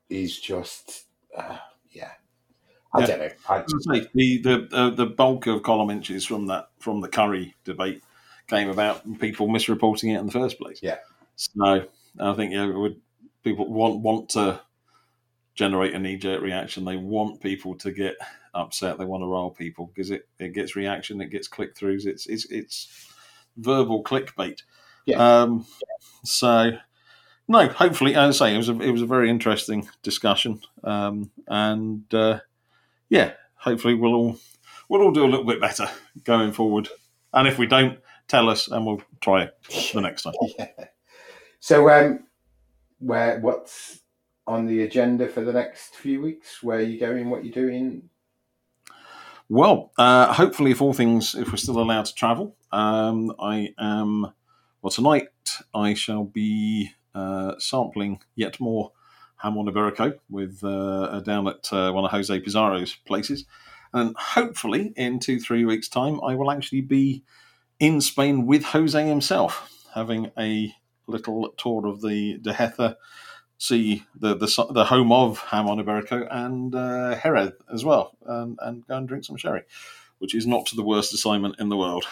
is 0.09 0.39
just 0.39 1.05
uh, 1.37 1.57
yeah 1.91 2.11
I 2.93 3.01
yeah. 3.01 3.05
don't 3.05 3.19
know. 3.19 3.29
I, 3.49 3.63
say, 3.67 4.07
the 4.13 4.41
the 4.41 4.69
uh, 4.73 4.89
the 4.89 5.05
bulk 5.05 5.47
of 5.47 5.63
column 5.63 5.89
inches 5.89 6.25
from 6.25 6.47
that 6.47 6.69
from 6.79 7.01
the 7.01 7.07
curry 7.07 7.55
debate 7.63 8.03
came 8.47 8.69
about 8.69 9.03
from 9.03 9.17
people 9.17 9.47
misreporting 9.47 10.13
it 10.13 10.19
in 10.19 10.25
the 10.25 10.31
first 10.31 10.59
place. 10.59 10.79
Yeah. 10.81 10.97
So 11.35 11.85
I 12.19 12.33
think 12.33 12.53
yeah, 12.53 12.65
would 12.65 12.99
people 13.43 13.71
want 13.71 14.01
want 14.01 14.29
to 14.29 14.61
generate 15.55 15.93
a 15.93 15.99
knee 15.99 16.17
jerk 16.17 16.41
reaction? 16.41 16.83
They 16.83 16.97
want 16.97 17.41
people 17.41 17.75
to 17.75 17.91
get 17.91 18.15
upset. 18.53 18.97
They 18.97 19.05
want 19.05 19.21
to 19.21 19.27
rile 19.27 19.51
people 19.51 19.87
because 19.87 20.11
it, 20.11 20.27
it 20.37 20.53
gets 20.53 20.75
reaction, 20.75 21.21
it 21.21 21.29
gets 21.29 21.47
click 21.47 21.75
throughs. 21.75 22.05
It's 22.05 22.27
it's 22.27 22.45
it's 22.51 23.07
verbal 23.55 24.03
clickbait. 24.03 24.63
Yeah. 25.05 25.41
Um, 25.41 25.65
so 26.25 26.71
no, 27.51 27.67
hopefully, 27.67 28.15
as 28.15 28.41
I 28.41 28.47
say, 28.47 28.55
it 28.55 28.57
was 28.57 28.69
a, 28.69 28.79
it 28.79 28.91
was 28.91 29.01
a 29.01 29.05
very 29.07 29.29
interesting 29.29 29.87
discussion, 30.03 30.61
um, 30.85 31.31
and 31.47 32.11
uh, 32.13 32.39
yeah, 33.09 33.33
hopefully 33.55 33.93
we'll 33.93 34.13
all 34.13 34.39
we'll 34.87 35.01
all 35.01 35.11
do 35.11 35.25
a 35.25 35.27
little 35.27 35.45
bit 35.45 35.59
better 35.59 35.87
going 36.23 36.53
forward. 36.53 36.87
And 37.33 37.49
if 37.49 37.57
we 37.57 37.67
don't, 37.67 37.99
tell 38.29 38.49
us, 38.49 38.69
and 38.69 38.85
we'll 38.85 39.01
try 39.19 39.43
it 39.43 39.91
the 39.93 39.99
next 39.99 40.23
time. 40.23 40.33
yeah. 40.57 40.67
So, 41.59 41.89
um, 41.89 42.25
where 42.99 43.39
what's 43.41 43.99
on 44.47 44.65
the 44.65 44.83
agenda 44.83 45.27
for 45.27 45.41
the 45.41 45.53
next 45.53 45.95
few 45.95 46.21
weeks? 46.21 46.63
Where 46.63 46.77
are 46.77 46.81
you 46.81 46.99
going? 46.99 47.29
What 47.29 47.41
are 47.41 47.45
you 47.45 47.51
doing? 47.51 48.09
Well, 49.49 49.91
uh, 49.97 50.31
hopefully, 50.31 50.71
if 50.71 50.81
all 50.81 50.93
things, 50.93 51.35
if 51.35 51.51
we're 51.51 51.57
still 51.57 51.81
allowed 51.81 52.05
to 52.05 52.15
travel, 52.15 52.55
um, 52.71 53.33
I 53.39 53.73
am. 53.77 54.31
Well, 54.81 54.91
tonight 54.91 55.27
I 55.75 55.93
shall 55.95 56.23
be 56.23 56.91
uh, 57.13 57.53
sampling 57.59 58.19
yet 58.35 58.59
more 58.59 58.91
Jamon 59.43 59.69
Iberico 59.69 60.17
with 60.29 60.63
uh, 60.63 61.19
down 61.21 61.47
at 61.47 61.71
uh, 61.73 61.91
one 61.91 62.05
of 62.05 62.11
Jose 62.11 62.39
Pizarro's 62.39 62.95
places, 63.05 63.45
and 63.93 64.15
hopefully 64.17 64.93
in 64.95 65.19
two 65.19 65.39
three 65.39 65.65
weeks' 65.65 65.89
time 65.89 66.19
I 66.23 66.35
will 66.35 66.51
actually 66.51 66.81
be 66.81 67.23
in 67.79 68.01
Spain 68.01 68.45
with 68.45 68.63
Jose 68.63 69.07
himself, 69.07 69.85
having 69.93 70.31
a 70.37 70.73
little 71.07 71.49
tour 71.57 71.87
of 71.87 72.01
the 72.01 72.37
Dehesa 72.39 72.95
see 73.61 74.03
the 74.15 74.35
the, 74.35 74.67
the 74.71 74.85
home 74.85 75.11
of 75.11 75.39
Jamon 75.39 75.83
Iberico 75.83 76.27
and 76.31 76.73
uh, 76.73 77.19
Jerez 77.21 77.53
as 77.71 77.85
well, 77.85 78.17
and, 78.25 78.57
and 78.61 78.85
go 78.87 78.97
and 78.97 79.07
drink 79.07 79.23
some 79.23 79.37
sherry, 79.37 79.63
which 80.17 80.33
is 80.33 80.47
not 80.47 80.69
the 80.75 80.83
worst 80.83 81.13
assignment 81.13 81.59
in 81.59 81.69
the 81.69 81.77
world. 81.77 82.05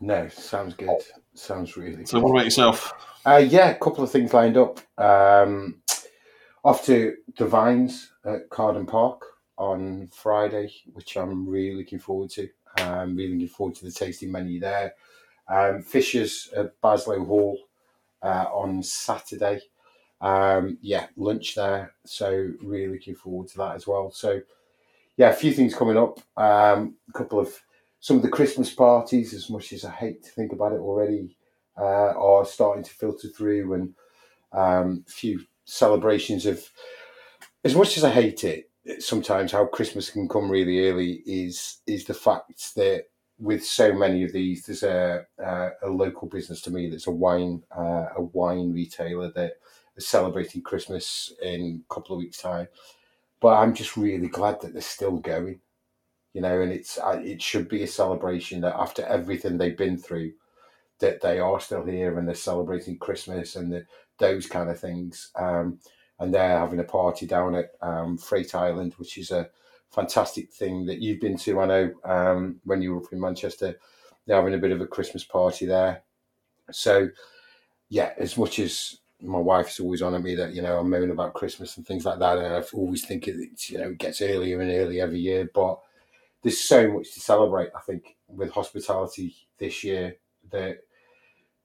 No, 0.00 0.28
sounds 0.28 0.74
good. 0.74 1.00
Sounds 1.34 1.76
really. 1.76 2.04
So, 2.04 2.18
good. 2.18 2.24
what 2.24 2.30
about 2.32 2.44
yourself? 2.44 2.92
Uh, 3.24 3.36
yeah, 3.36 3.70
a 3.70 3.78
couple 3.78 4.02
of 4.02 4.10
things 4.10 4.32
lined 4.34 4.56
up. 4.56 4.80
Um, 4.98 5.82
off 6.64 6.84
to 6.86 7.16
the 7.36 7.46
Vines 7.46 8.12
at 8.24 8.48
Carden 8.50 8.86
Park 8.86 9.24
on 9.56 10.08
Friday, 10.12 10.72
which 10.92 11.16
I'm 11.16 11.48
really 11.48 11.76
looking 11.76 11.98
forward 11.98 12.30
to. 12.30 12.48
I'm 12.78 13.16
really 13.16 13.34
looking 13.34 13.48
forward 13.48 13.76
to 13.76 13.84
the 13.84 13.92
tasting 13.92 14.32
menu 14.32 14.60
there. 14.60 14.94
Um, 15.48 15.82
Fischer's 15.82 16.48
at 16.56 16.80
Baslow 16.80 17.24
Hall 17.26 17.58
uh, 18.22 18.46
on 18.52 18.82
Saturday 18.82 19.60
um, 20.22 20.78
yeah, 20.80 21.06
lunch 21.16 21.56
there. 21.56 21.92
So 22.06 22.52
really 22.62 22.94
looking 22.94 23.16
forward 23.16 23.48
to 23.48 23.58
that 23.58 23.74
as 23.74 23.86
well. 23.86 24.10
So 24.12 24.40
yeah, 25.16 25.30
a 25.30 25.34
few 25.34 25.52
things 25.52 25.74
coming 25.74 25.98
up. 25.98 26.20
Um, 26.36 26.96
a 27.08 27.12
couple 27.12 27.40
of 27.40 27.60
some 28.00 28.16
of 28.16 28.22
the 28.22 28.28
Christmas 28.28 28.72
parties, 28.72 29.34
as 29.34 29.50
much 29.50 29.72
as 29.72 29.84
I 29.84 29.90
hate 29.90 30.22
to 30.24 30.30
think 30.30 30.52
about 30.52 30.72
it 30.72 30.80
already, 30.80 31.36
uh, 31.78 32.12
are 32.16 32.44
starting 32.44 32.84
to 32.84 32.90
filter 32.90 33.28
through, 33.28 33.74
and 33.74 33.94
um, 34.52 35.04
a 35.08 35.10
few 35.10 35.44
celebrations 35.64 36.46
of. 36.46 36.68
As 37.64 37.76
much 37.76 37.96
as 37.96 38.02
I 38.02 38.10
hate 38.10 38.42
it, 38.42 38.70
sometimes 38.98 39.52
how 39.52 39.66
Christmas 39.66 40.10
can 40.10 40.28
come 40.28 40.50
really 40.50 40.88
early 40.88 41.22
is 41.26 41.78
is 41.86 42.04
the 42.04 42.14
fact 42.14 42.74
that 42.74 43.04
with 43.38 43.64
so 43.64 43.92
many 43.92 44.24
of 44.24 44.32
these, 44.32 44.66
there's 44.66 44.82
a 44.82 45.26
a, 45.38 45.70
a 45.82 45.88
local 45.88 46.28
business 46.28 46.60
to 46.62 46.70
me 46.70 46.90
that's 46.90 47.06
a 47.06 47.10
wine 47.10 47.62
uh, 47.76 48.06
a 48.16 48.22
wine 48.22 48.72
retailer 48.72 49.30
that 49.32 49.54
is 49.96 50.06
celebrating 50.06 50.62
Christmas 50.62 51.32
in 51.42 51.84
a 51.88 51.94
couple 51.94 52.16
of 52.16 52.20
weeks' 52.20 52.38
time. 52.38 52.68
But 53.40 53.54
I'm 53.58 53.74
just 53.74 53.96
really 53.96 54.28
glad 54.28 54.60
that 54.60 54.72
they're 54.72 54.82
still 54.82 55.18
going, 55.18 55.60
you 56.32 56.40
know, 56.40 56.60
and 56.60 56.72
it's 56.72 56.98
it 57.04 57.42
should 57.42 57.68
be 57.68 57.82
a 57.82 57.88
celebration 57.88 58.60
that 58.62 58.76
after 58.76 59.04
everything 59.04 59.58
they've 59.58 59.76
been 59.76 59.98
through, 59.98 60.32
that 61.02 61.20
they 61.20 61.40
are 61.40 61.60
still 61.60 61.84
here 61.84 62.16
and 62.16 62.26
they're 62.26 62.34
celebrating 62.34 62.96
Christmas 62.96 63.56
and 63.56 63.72
the, 63.72 63.84
those 64.18 64.46
kind 64.46 64.70
of 64.70 64.78
things. 64.78 65.30
Um, 65.36 65.80
and 66.20 66.32
they're 66.32 66.58
having 66.58 66.78
a 66.78 66.84
party 66.84 67.26
down 67.26 67.56
at 67.56 67.72
um, 67.82 68.16
Freight 68.16 68.54
Island, 68.54 68.94
which 68.96 69.18
is 69.18 69.32
a 69.32 69.50
fantastic 69.90 70.52
thing 70.52 70.86
that 70.86 71.00
you've 71.00 71.20
been 71.20 71.36
to. 71.38 71.60
I 71.60 71.66
know 71.66 71.92
um, 72.04 72.60
when 72.64 72.80
you 72.80 72.94
were 72.94 73.04
up 73.04 73.12
in 73.12 73.20
Manchester, 73.20 73.74
they're 74.24 74.36
having 74.36 74.54
a 74.54 74.58
bit 74.58 74.70
of 74.70 74.80
a 74.80 74.86
Christmas 74.86 75.24
party 75.24 75.66
there. 75.66 76.04
So, 76.70 77.08
yeah, 77.88 78.12
as 78.16 78.38
much 78.38 78.60
as 78.60 78.98
my 79.20 79.38
wife 79.38 79.68
is 79.70 79.80
always 79.80 80.02
on 80.02 80.14
at 80.14 80.22
me 80.22 80.36
that 80.36 80.54
you 80.54 80.62
know 80.62 80.78
I'm 80.78 80.90
moaning 80.90 81.10
about 81.10 81.34
Christmas 81.34 81.76
and 81.76 81.86
things 81.86 82.04
like 82.04 82.20
that, 82.20 82.38
and 82.38 82.54
I 82.54 82.62
always 82.72 83.04
think 83.04 83.26
it 83.26 83.36
you 83.68 83.78
know 83.78 83.90
it 83.90 83.98
gets 83.98 84.22
earlier 84.22 84.60
and 84.60 84.70
earlier 84.70 85.02
every 85.02 85.18
year, 85.18 85.50
but 85.52 85.80
there's 86.42 86.60
so 86.60 86.90
much 86.92 87.12
to 87.14 87.20
celebrate. 87.20 87.70
I 87.76 87.80
think 87.80 88.16
with 88.28 88.52
hospitality 88.52 89.34
this 89.58 89.82
year 89.82 90.16
that 90.50 90.78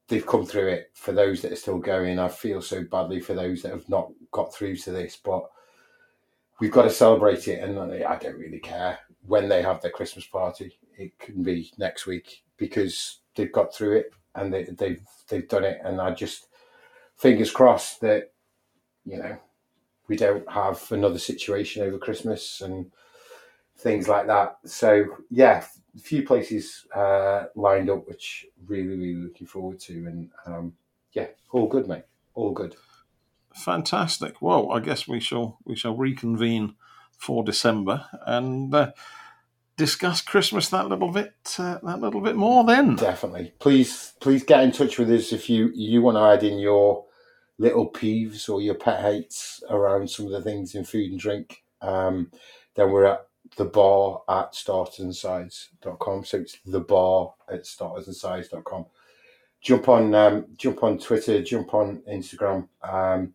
they've 0.08 0.26
come 0.26 0.46
through 0.46 0.68
it. 0.68 0.92
For 0.94 1.12
those 1.12 1.42
that 1.42 1.52
are 1.52 1.58
still 1.58 1.80
going, 1.80 2.20
I 2.20 2.28
feel 2.28 2.62
so 2.62 2.84
badly 2.84 3.20
for 3.20 3.34
those 3.34 3.62
that 3.62 3.72
have 3.72 3.90
not 3.90 4.10
got 4.32 4.54
through 4.54 4.78
to 4.78 4.92
this, 4.92 5.18
but 5.24 5.46
we've 6.60 6.72
got 6.72 6.84
to 6.84 6.90
celebrate 6.90 7.48
it. 7.48 7.62
And 7.62 7.80
I 7.80 8.18
don't 8.18 8.40
really 8.40 8.60
care 8.60 9.00
when 9.26 9.50
they 9.50 9.62
have 9.62 9.82
their 9.82 9.92
Christmas 9.92 10.26
party. 10.26 10.78
It 10.98 11.18
can 11.20 11.44
be 11.44 11.72
next 11.78 12.08
week 12.08 12.44
because 12.58 13.20
they've 13.36 13.52
got 13.52 13.74
through 13.74 13.98
it 13.98 14.12
and 14.36 14.54
they, 14.54 14.64
they've 14.64 15.02
they've 15.30 15.48
done 15.48 15.64
it. 15.64 15.80
And 15.84 16.00
I 16.00 16.12
just 16.12 16.48
fingers 17.16 17.52
crossed 17.52 18.02
that 18.02 18.32
you 19.06 19.18
know 19.18 19.38
we 20.08 20.16
don't 20.16 20.50
have 20.50 20.92
another 20.92 21.20
situation 21.20 21.84
over 21.84 21.98
Christmas 21.98 22.62
and 22.62 22.92
things 23.78 24.08
like 24.08 24.28
that. 24.28 24.58
So 24.66 25.06
yeah, 25.30 25.66
a 25.98 26.00
few 26.00 26.24
places 26.24 26.86
uh, 26.96 27.46
lined 27.56 27.90
up, 27.90 28.08
which 28.08 28.46
really 28.66 28.88
really 28.88 29.16
looking 29.16 29.48
forward 29.48 29.80
to, 29.82 29.94
and 29.94 30.30
um, 30.46 30.74
yeah, 31.14 31.28
all 31.52 31.68
good, 31.68 31.88
mate, 31.88 32.04
all 32.34 32.52
good. 32.52 32.76
Fantastic. 33.54 34.42
Well, 34.42 34.72
I 34.72 34.80
guess 34.80 35.08
we 35.08 35.20
shall 35.20 35.58
we 35.66 35.76
shall 35.76 35.96
reconvene 35.96 36.76
for 37.18 37.44
December 37.44 38.06
and. 38.26 38.74
Uh, 38.74 38.92
discuss 39.78 40.22
Christmas 40.22 40.70
that 40.70 40.88
little 40.88 41.12
bit 41.12 41.36
uh, 41.60 41.78
that 41.84 42.02
little 42.02 42.20
bit 42.20 42.36
more 42.36 42.64
then. 42.64 42.96
Definitely. 42.96 43.54
Please 43.60 44.14
please 44.20 44.44
get 44.44 44.64
in 44.64 44.72
touch 44.72 44.98
with 44.98 45.12
us 45.12 45.32
if 45.32 45.50
you 45.52 45.72
you 45.74 46.02
want 46.02 46.18
to 46.18 46.22
add 46.22 46.44
in 46.44 46.58
your 46.58 47.06
little 47.60 47.90
peeves 47.90 48.50
or 48.50 48.62
your 48.62 48.76
pet 48.76 49.02
hates 49.02 49.64
around 49.70 50.10
some 50.10 50.26
of 50.26 50.32
the 50.32 50.42
things 50.42 50.76
in 50.76 50.84
food 50.84 51.12
and 51.12 51.20
drink. 51.20 51.64
Um, 51.82 52.32
then 52.76 52.92
we're 52.92 53.06
at 53.06 53.28
the 53.56 53.66
bar 53.66 54.22
at 54.30 54.54
startersandsides.com. 54.54 56.26
So 56.26 56.38
it's 56.38 56.58
the 56.66 56.82
bar 56.82 57.34
at 57.52 57.64
startersandsides.com. 57.64 58.86
Jump 59.62 59.90
on 59.90 60.14
um, 60.14 60.46
jump 60.56 60.84
on 60.84 60.98
Twitter, 61.00 61.42
jump 61.42 61.74
on 61.74 62.02
Instagram, 62.10 62.68
um, 62.84 63.34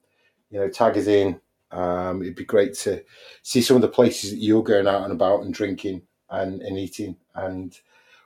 you 0.51 0.61
know, 0.61 0.69
tag 0.69 0.97
us 0.97 1.07
in. 1.07 1.41
Um, 1.73 2.23
it'd 2.23 2.37
be 2.37 2.45
great 2.45 2.75
to 2.81 3.03
see 3.43 3.63
some 3.63 3.77
of 3.77 3.83
the 3.83 3.89
places 3.89 4.31
that 4.31 4.39
you're 4.39 4.63
going 4.63 4.87
out 4.87 5.05
and 5.05 5.13
about 5.13 5.43
and 5.43 5.55
drinking 5.55 6.03
and, 6.31 6.61
and 6.63 6.79
eating 6.79 7.17
and 7.35 7.79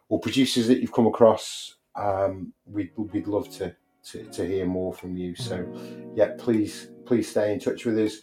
or 0.09 0.21
producers 0.21 0.67
that 0.69 0.81
you've 0.81 0.93
come 0.93 1.07
across. 1.07 1.77
Um, 1.95 2.53
we'd, 2.67 2.91
we'd 2.97 3.27
love 3.27 3.51
to, 3.57 3.75
to, 4.11 4.25
to 4.25 4.47
hear 4.47 4.67
more 4.67 4.93
from 4.93 5.17
you. 5.17 5.35
So 5.35 5.67
yeah, 6.15 6.33
please, 6.39 6.89
please 7.07 7.31
stay 7.31 7.53
in 7.53 7.61
touch 7.61 7.85
with 7.85 7.99
us. 7.99 8.19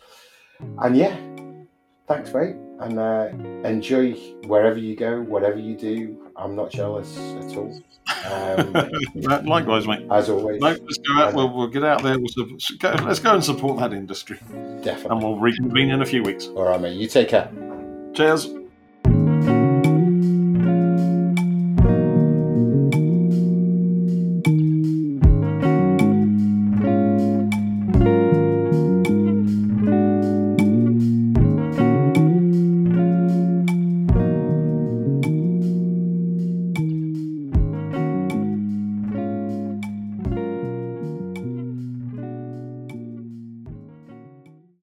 And 0.59 0.95
yeah, 0.95 1.17
thanks, 2.07 2.33
mate, 2.33 2.55
and 2.79 2.99
uh, 2.99 3.29
enjoy 3.67 4.13
wherever 4.45 4.77
you 4.77 4.95
go, 4.95 5.21
whatever 5.21 5.59
you 5.59 5.75
do. 5.75 6.31
I'm 6.35 6.55
not 6.55 6.71
jealous 6.71 7.17
at 7.17 7.57
all. 7.57 7.81
Um, 8.25 8.73
Likewise, 9.45 9.87
mate. 9.87 10.05
As 10.11 10.29
always. 10.29 10.59
No, 10.61 10.69
let's 10.69 10.97
go 10.97 11.21
out. 11.21 11.33
We'll, 11.33 11.53
we'll 11.53 11.67
get 11.67 11.83
out 11.83 12.01
there. 12.01 12.17
We'll 12.17 12.57
go, 12.79 12.89
let's 13.03 13.19
go 13.19 13.33
and 13.33 13.43
support 13.43 13.79
that 13.79 13.93
industry. 13.93 14.39
Definitely. 14.81 15.11
And 15.11 15.23
we'll 15.23 15.37
reconvene 15.37 15.91
in 15.91 16.01
a 16.01 16.05
few 16.05 16.23
weeks. 16.23 16.47
All 16.47 16.63
right, 16.63 16.81
mate. 16.81 16.97
You 16.97 17.07
take 17.07 17.29
care. 17.29 17.51
Cheers. 18.13 18.49